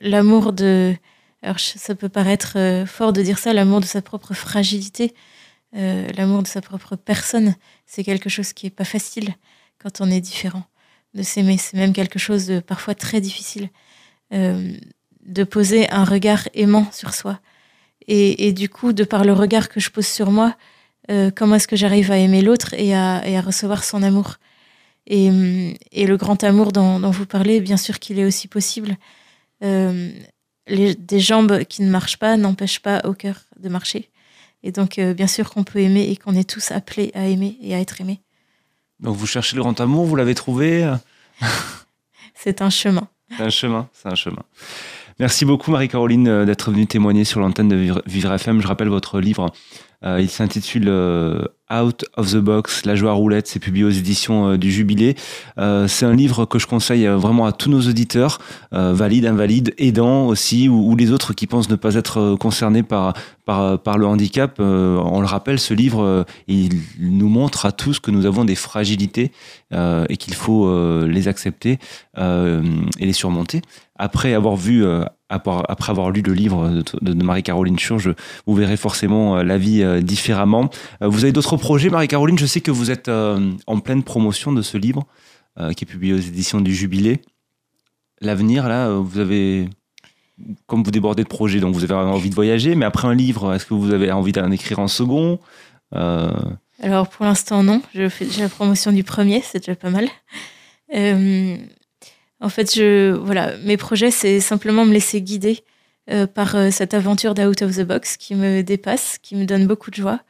l'amour 0.00 0.52
de. 0.52 0.94
Alors, 1.42 1.58
ça 1.58 1.94
peut 1.94 2.08
paraître 2.08 2.84
fort 2.86 3.12
de 3.12 3.22
dire 3.22 3.38
ça, 3.38 3.52
l'amour 3.52 3.80
de 3.80 3.86
sa 3.86 4.02
propre 4.02 4.34
fragilité, 4.34 5.14
l'amour 5.72 6.42
de 6.42 6.48
sa 6.48 6.60
propre 6.60 6.96
personne. 6.96 7.56
C'est 7.86 8.04
quelque 8.04 8.30
chose 8.30 8.52
qui 8.52 8.66
est 8.66 8.70
pas 8.70 8.84
facile 8.84 9.30
quand 9.78 10.00
on 10.00 10.10
est 10.10 10.20
différent 10.20 10.69
de 11.14 11.22
s'aimer. 11.22 11.56
C'est 11.58 11.76
même 11.76 11.92
quelque 11.92 12.18
chose 12.18 12.46
de 12.46 12.60
parfois 12.60 12.94
très 12.94 13.20
difficile 13.20 13.68
euh, 14.32 14.72
de 15.26 15.44
poser 15.44 15.90
un 15.90 16.04
regard 16.04 16.48
aimant 16.54 16.90
sur 16.92 17.14
soi. 17.14 17.40
Et, 18.12 18.52
du 18.52 18.68
coup, 18.68 18.92
de 18.92 19.04
par 19.04 19.24
le 19.24 19.32
regard 19.32 19.68
que 19.68 19.78
je 19.78 19.90
pose 19.90 20.06
sur 20.06 20.32
moi, 20.32 20.56
euh, 21.12 21.30
comment 21.30 21.54
est-ce 21.54 21.68
que 21.68 21.76
j'arrive 21.76 22.10
à 22.10 22.16
aimer 22.16 22.42
l'autre 22.42 22.74
et 22.74 22.92
à, 22.92 23.40
recevoir 23.40 23.84
son 23.84 24.02
amour? 24.02 24.38
Et, 25.06 25.30
le 25.30 26.16
grand 26.16 26.42
amour 26.42 26.72
dont, 26.72 26.98
vous 27.10 27.26
parlez, 27.26 27.60
bien 27.60 27.76
sûr 27.76 28.00
qu'il 28.00 28.18
est 28.18 28.24
aussi 28.24 28.48
possible. 28.48 28.96
Euh, 29.62 30.10
des 30.66 31.20
jambes 31.20 31.62
qui 31.64 31.82
ne 31.82 31.90
marchent 31.90 32.16
pas 32.16 32.36
n'empêchent 32.36 32.82
pas 32.82 33.02
au 33.04 33.12
cœur 33.12 33.44
de 33.60 33.68
marcher. 33.68 34.10
Et 34.64 34.72
donc, 34.72 34.98
bien 34.98 35.28
sûr 35.28 35.50
qu'on 35.50 35.62
peut 35.62 35.80
aimer 35.80 36.08
et 36.10 36.16
qu'on 36.16 36.34
est 36.34 36.48
tous 36.48 36.72
appelés 36.72 37.12
à 37.14 37.28
aimer 37.28 37.58
et 37.60 37.76
à 37.76 37.78
être 37.78 38.00
aimés. 38.00 38.20
Donc 39.00 39.16
vous 39.16 39.26
cherchez 39.26 39.56
le 39.56 39.62
grand 39.62 39.80
amour, 39.80 40.04
vous 40.04 40.16
l'avez 40.16 40.34
trouvé 40.34 40.90
C'est 42.34 42.62
un 42.62 42.70
chemin. 42.70 43.08
C'est 43.36 43.42
un 43.42 43.50
chemin, 43.50 43.88
c'est 43.92 44.08
un 44.08 44.14
chemin. 44.14 44.42
Merci 45.20 45.44
beaucoup 45.44 45.70
Marie-Caroline 45.70 46.28
euh, 46.28 46.44
d'être 46.46 46.70
venue 46.70 46.86
témoigner 46.86 47.24
sur 47.24 47.40
l'antenne 47.40 47.68
de 47.68 47.76
Vivre 48.06 48.32
FM. 48.32 48.62
Je 48.62 48.66
rappelle 48.66 48.88
votre 48.88 49.20
livre, 49.20 49.52
euh, 50.02 50.18
il 50.18 50.30
s'intitule 50.30 50.86
euh, 50.88 51.44
Out 51.70 52.06
of 52.16 52.32
the 52.32 52.38
Box, 52.38 52.86
La 52.86 52.94
joie 52.94 53.12
roulette, 53.12 53.46
c'est 53.46 53.58
publié 53.58 53.84
aux 53.84 53.90
éditions 53.90 54.56
du 54.56 54.72
Jubilé. 54.72 55.16
c'est 55.58 56.06
un 56.06 56.14
livre 56.14 56.46
que 56.46 56.58
je 56.58 56.66
conseille 56.66 57.06
vraiment 57.06 57.44
à 57.44 57.52
tous 57.52 57.68
nos 57.68 57.82
auditeurs, 57.82 58.38
valides, 58.72 59.26
invalides, 59.26 59.74
aidants 59.76 60.26
aussi, 60.26 60.68
ou, 60.68 60.96
les 60.96 61.12
autres 61.12 61.32
qui 61.34 61.46
pensent 61.46 61.68
ne 61.68 61.76
pas 61.76 61.94
être 61.94 62.34
concernés 62.40 62.82
par, 62.82 63.12
par, 63.50 63.78
par 63.80 63.98
le 63.98 64.06
handicap. 64.06 64.58
on 64.58 65.20
le 65.20 65.26
rappelle, 65.26 65.58
ce 65.58 65.74
livre, 65.74 66.24
il 66.46 66.80
nous 66.98 67.28
montre 67.28 67.66
à 67.66 67.72
tous 67.72 67.98
que 68.00 68.10
nous 68.10 68.26
avons 68.26 68.44
des 68.44 68.54
fragilités 68.54 69.32
et 69.72 70.16
qu'il 70.16 70.34
faut 70.34 71.04
les 71.06 71.28
accepter 71.28 71.78
et 72.16 73.06
les 73.06 73.12
surmonter. 73.12 73.62
Après 73.96 74.34
avoir 74.34 74.56
vu 74.56 74.84
après 75.30 75.90
avoir 75.90 76.10
lu 76.10 76.22
le 76.22 76.32
livre 76.32 76.82
de, 77.00 77.22
Marie-Caroline 77.22 77.78
Churge, 77.78 78.12
vous 78.46 78.54
verrez 78.54 78.76
forcément 78.76 79.38
euh, 79.38 79.42
la 79.42 79.58
vie 79.58 79.82
euh, 79.82 80.00
différemment. 80.00 80.70
Euh, 81.02 81.08
vous 81.08 81.24
avez 81.24 81.32
d'autres 81.32 81.56
projets, 81.56 81.88
Marie-Caroline? 81.88 82.38
Je 82.38 82.46
sais 82.46 82.60
que 82.60 82.70
vous 82.70 82.90
êtes 82.90 83.08
en 83.08 83.80
pleine 83.80 84.02
promotion 84.02 84.52
de 84.52 84.62
ce 84.62 84.76
livre 84.76 85.06
qui 85.76 85.84
est 85.84 85.86
publié 85.86 86.14
aux 86.14 86.18
éditions 86.18 86.60
du 86.60 86.74
Jubilé. 86.74 87.20
L'avenir, 88.20 88.68
là, 88.68 88.90
vous 88.90 89.18
avez, 89.18 89.68
comme 90.66 90.82
vous 90.82 90.90
débordez 90.90 91.22
de 91.22 91.28
projets, 91.28 91.60
donc 91.60 91.74
vous 91.74 91.84
avez 91.84 91.94
envie 91.94 92.30
de 92.30 92.34
voyager, 92.34 92.74
mais 92.74 92.84
après 92.84 93.08
un 93.08 93.14
livre, 93.14 93.54
est-ce 93.54 93.66
que 93.66 93.74
vous 93.74 93.92
avez 93.92 94.10
envie 94.12 94.32
d'en 94.32 94.50
écrire 94.50 94.78
un 94.78 94.88
second? 94.88 95.38
Alors 95.92 97.08
pour 97.08 97.24
l'instant, 97.24 97.62
non. 97.62 97.82
Je 97.94 98.08
fais 98.08 98.24
déjà 98.24 98.42
la 98.42 98.48
promotion 98.48 98.92
du 98.92 99.04
premier, 99.04 99.42
c'est 99.42 99.58
déjà 99.58 99.74
pas 99.74 99.90
mal. 99.90 100.08
En 102.40 102.48
fait, 102.48 102.74
je, 102.74 103.12
voilà, 103.12 103.56
mes 103.64 103.76
projets, 103.76 104.10
c'est 104.10 104.40
simplement 104.40 104.86
me 104.86 104.92
laisser 104.92 105.20
guider 105.20 105.62
euh, 106.10 106.26
par 106.26 106.56
euh, 106.56 106.70
cette 106.70 106.94
aventure 106.94 107.34
d'Out 107.34 107.62
of 107.62 107.76
the 107.76 107.82
Box 107.82 108.16
qui 108.16 108.34
me 108.34 108.62
dépasse, 108.62 109.18
qui 109.20 109.36
me 109.36 109.44
donne 109.44 109.66
beaucoup 109.66 109.90
de 109.90 109.96
joie 109.96 110.20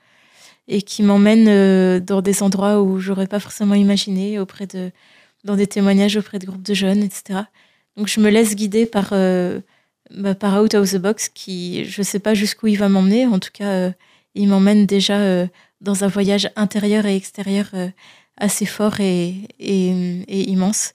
et 0.66 0.82
qui 0.82 1.02
m'emmène 1.02 1.46
euh, 1.48 2.00
dans 2.00 2.20
des 2.20 2.42
endroits 2.42 2.82
où 2.82 2.98
j'aurais 2.98 3.28
pas 3.28 3.38
forcément 3.38 3.74
imaginé, 3.74 4.40
auprès 4.40 4.66
de, 4.66 4.90
dans 5.44 5.54
des 5.54 5.68
témoignages 5.68 6.16
auprès 6.16 6.40
de 6.40 6.46
groupes 6.46 6.62
de 6.62 6.74
jeunes, 6.74 7.02
etc. 7.02 7.42
Donc 7.96 8.08
je 8.08 8.20
me 8.20 8.28
laisse 8.28 8.56
guider 8.56 8.86
par, 8.86 9.12
bah, 10.16 10.34
par 10.34 10.62
Out 10.62 10.74
of 10.74 10.90
the 10.90 10.96
Box 10.96 11.28
qui, 11.28 11.84
je 11.84 12.02
sais 12.02 12.18
pas 12.18 12.34
jusqu'où 12.34 12.68
il 12.68 12.78
va 12.78 12.88
m'emmener. 12.88 13.26
En 13.26 13.38
tout 13.38 13.50
cas, 13.52 13.92
il 14.34 14.48
m'emmène 14.48 14.86
déjà 14.86 15.46
dans 15.80 16.04
un 16.04 16.08
voyage 16.08 16.50
intérieur 16.56 17.06
et 17.06 17.16
extérieur 17.16 17.66
assez 18.36 18.66
fort 18.66 19.00
et, 19.00 19.46
immense. 20.28 20.94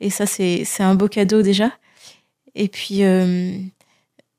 Et 0.00 0.10
ça, 0.10 0.26
c'est 0.26 0.64
un 0.80 0.94
beau 0.94 1.08
cadeau 1.08 1.42
déjà. 1.42 1.70
Et 2.54 2.68
puis, 2.68 3.02
euh, 3.02 3.58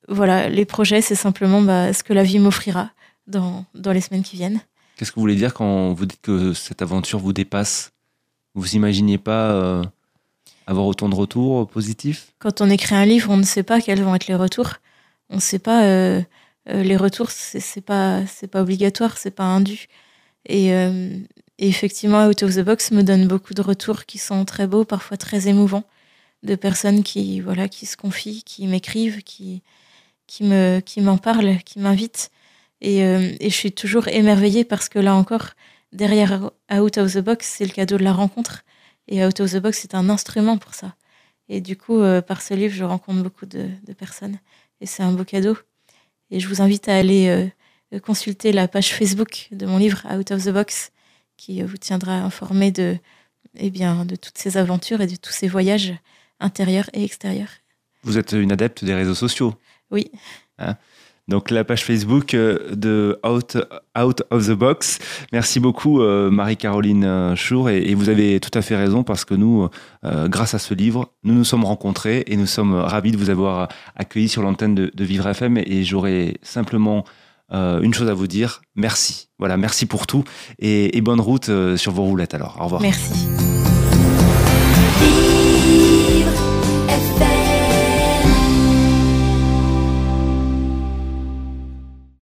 voilà, 0.08 0.50
les 0.50 0.66
projets, 0.66 1.02
c'est 1.02 1.16
simplement 1.16 1.62
bah, 1.62 1.94
ce 1.94 2.04
que 2.04 2.14
la 2.14 2.24
vie 2.24 2.40
m'offrira 2.40 2.92
dans, 3.28 3.66
les 3.74 4.02
semaines 4.02 4.24
qui 4.24 4.38
viennent. 4.38 4.62
Qu'est-ce 4.96 5.12
que 5.12 5.16
vous 5.16 5.22
voulez 5.22 5.36
dire 5.36 5.54
quand 5.54 5.94
vous 5.94 6.06
dites 6.06 6.22
que 6.22 6.54
cette 6.54 6.82
aventure 6.82 7.20
vous 7.20 7.34
dépasse? 7.34 7.92
Vous 8.54 8.76
imaginiez 8.76 9.18
pas 9.18 9.52
euh, 9.52 9.84
avoir 10.68 10.86
autant 10.86 11.10
de 11.10 11.16
retours 11.16 11.68
positifs 11.68 12.34
Quand 12.40 12.62
on 12.62 12.70
écrit 12.70 12.96
un 12.96 13.06
livre, 13.06 13.32
on 13.32 13.38
ne 13.38 13.44
sait 13.44 13.64
pas 13.64 13.82
quels 13.82 14.02
vont 14.02 14.16
être 14.16 14.28
les 14.28 14.36
retours. 14.36 14.76
On 15.30 15.36
ne 15.36 15.42
sait 15.42 15.60
pas. 15.60 15.84
Euh, 15.84 16.22
les 16.68 16.98
retours, 16.98 17.30
c'est 17.30 17.82
pas, 17.82 18.22
pas 18.52 18.62
obligatoire, 18.62 19.18
c'est 19.18 19.30
pas 19.30 19.44
indu. 19.44 19.88
Et, 20.48 20.70
et 20.70 21.68
effectivement, 21.68 22.26
Out 22.26 22.42
of 22.42 22.56
the 22.56 22.62
Box 22.62 22.90
me 22.90 23.04
donne 23.04 23.28
beaucoup 23.28 23.54
de 23.54 23.62
retours 23.62 24.06
qui 24.06 24.18
sont 24.18 24.46
très 24.46 24.66
beaux, 24.66 24.84
parfois 24.84 25.16
très 25.16 25.48
émouvants, 25.48 25.84
de 26.42 26.56
personnes 26.56 27.04
qui, 27.04 27.40
voilà, 27.40 27.68
qui 27.68 27.86
se 27.86 27.96
confient, 27.96 28.42
qui 28.44 28.66
m'écrivent, 28.66 29.22
qui, 29.22 29.62
qui 30.28 30.44
me, 30.44 30.80
qui 30.80 31.02
m'en 31.02 31.18
parlent, 31.18 31.60
qui 31.64 31.80
m'invitent. 31.80 32.32
Euh, 32.84 33.36
et, 33.40 33.50
je 33.50 33.56
suis 33.56 33.72
toujours 33.72 34.08
émerveillée 34.08 34.64
parce 34.64 34.90
que 34.90 35.00
là 35.00 35.16
encore, 35.16 35.52
derrière 35.94 36.52
Out 36.72 36.98
of 36.98 37.14
the 37.14 37.20
Box, 37.20 37.56
c'est 37.58 37.66
le 37.66 37.72
cadeau 37.72 37.98
de 37.98 38.04
la 38.04 38.14
rencontre. 38.14 38.64
Et 39.08 39.26
Out 39.26 39.40
of 39.40 39.52
the 39.52 39.58
Box, 39.58 39.80
c'est 39.82 39.96
un 39.96 40.10
instrument 40.10 40.58
pour 40.58 40.74
ça. 40.74 40.96
Et 41.48 41.62
du 41.62 41.78
coup, 41.78 42.00
euh, 42.00 42.22
par 42.22 42.42
ce 42.42 42.54
livre, 42.54 42.74
je 42.74 42.84
rencontre 42.84 43.22
beaucoup 43.22 43.46
de, 43.46 43.70
de 43.86 43.94
personnes. 43.94 44.40
Et 44.82 44.86
c'est 44.86 45.04
un 45.04 45.12
beau 45.12 45.24
cadeau. 45.24 45.58
Et 46.32 46.40
je 46.40 46.48
vous 46.48 46.62
invite 46.62 46.90
à 46.90 46.96
aller 46.96 47.52
euh, 47.94 48.00
consulter 48.00 48.52
la 48.52 48.68
page 48.68 48.94
Facebook 48.94 49.48
de 49.52 49.66
mon 49.66 49.78
livre 49.78 50.04
Out 50.12 50.32
of 50.32 50.44
the 50.44 50.50
Box 50.50 50.92
qui 51.38 51.62
vous 51.62 51.78
tiendra 51.78 52.14
informé 52.14 52.72
de, 52.72 52.98
eh 53.58 53.70
bien, 53.70 54.06
de 54.06 54.16
toutes 54.16 54.38
ces 54.38 54.58
aventures 54.58 55.02
et 55.02 55.08
de 55.08 55.16
tous 55.16 55.32
ces 55.32 55.48
voyages 55.48 55.94
intérieurs 56.40 56.90
et 56.94 57.04
extérieurs. 57.04 57.50
Vous 58.04 58.18
êtes 58.18 58.34
une 58.34 58.52
adepte 58.52 58.84
des 58.84 58.94
réseaux 58.94 59.16
sociaux 59.16 59.54
Oui. 59.92 60.12
Hein? 60.58 60.78
Donc 61.28 61.50
la 61.50 61.64
page 61.64 61.84
Facebook 61.84 62.34
euh, 62.34 62.76
de 62.76 63.20
Out, 63.28 63.58
Out 63.98 64.24
of 64.30 64.48
the 64.48 64.52
Box. 64.52 65.00
Merci 65.32 65.60
beaucoup 65.60 66.02
euh, 66.02 66.30
Marie-Caroline 66.30 67.04
euh, 67.04 67.36
Chour 67.36 67.70
et, 67.70 67.96
vous 67.96 68.10
avez 68.10 68.40
tout 68.40 68.56
à 68.58 68.62
fait 68.62 68.76
raison 68.76 69.04
parce 69.04 69.26
que 69.26 69.34
nous, 69.34 69.70
grâce 70.04 70.54
à 70.54 70.60
ce 70.60 70.74
livre, 70.74 71.14
nous 71.24 71.34
nous 71.34 71.46
sommes 71.46 71.64
rencontrés 71.64 72.26
et 72.28 72.36
nous 72.36 72.46
sommes 72.46 72.76
ravis 72.76 73.12
de 73.12 73.18
vous 73.18 73.30
avoir 73.30 73.70
accueilli 73.96 74.28
sur 74.28 74.42
l'antenne 74.42 74.76
de, 74.76 74.92
Vivre 75.04 75.28
FM 75.28 75.58
et 75.58 75.84
j'aurais 75.84 76.36
simplement 76.42 77.06
une 77.52 77.94
chose 77.94 78.10
à 78.10 78.14
vous 78.14 78.28
dire, 78.28 78.62
merci. 78.76 79.30
Voilà, 79.40 79.56
merci 79.56 79.86
pour 79.86 80.08
tout 80.08 80.26
et, 80.60 81.00
bonne 81.02 81.22
route 81.22 81.50
sur 81.78 81.94
vos 81.94 82.04
roulettes 82.04 82.34
alors. 82.34 82.58
Au 82.60 82.66
revoir. 82.66 82.82
Merci. 82.82 83.55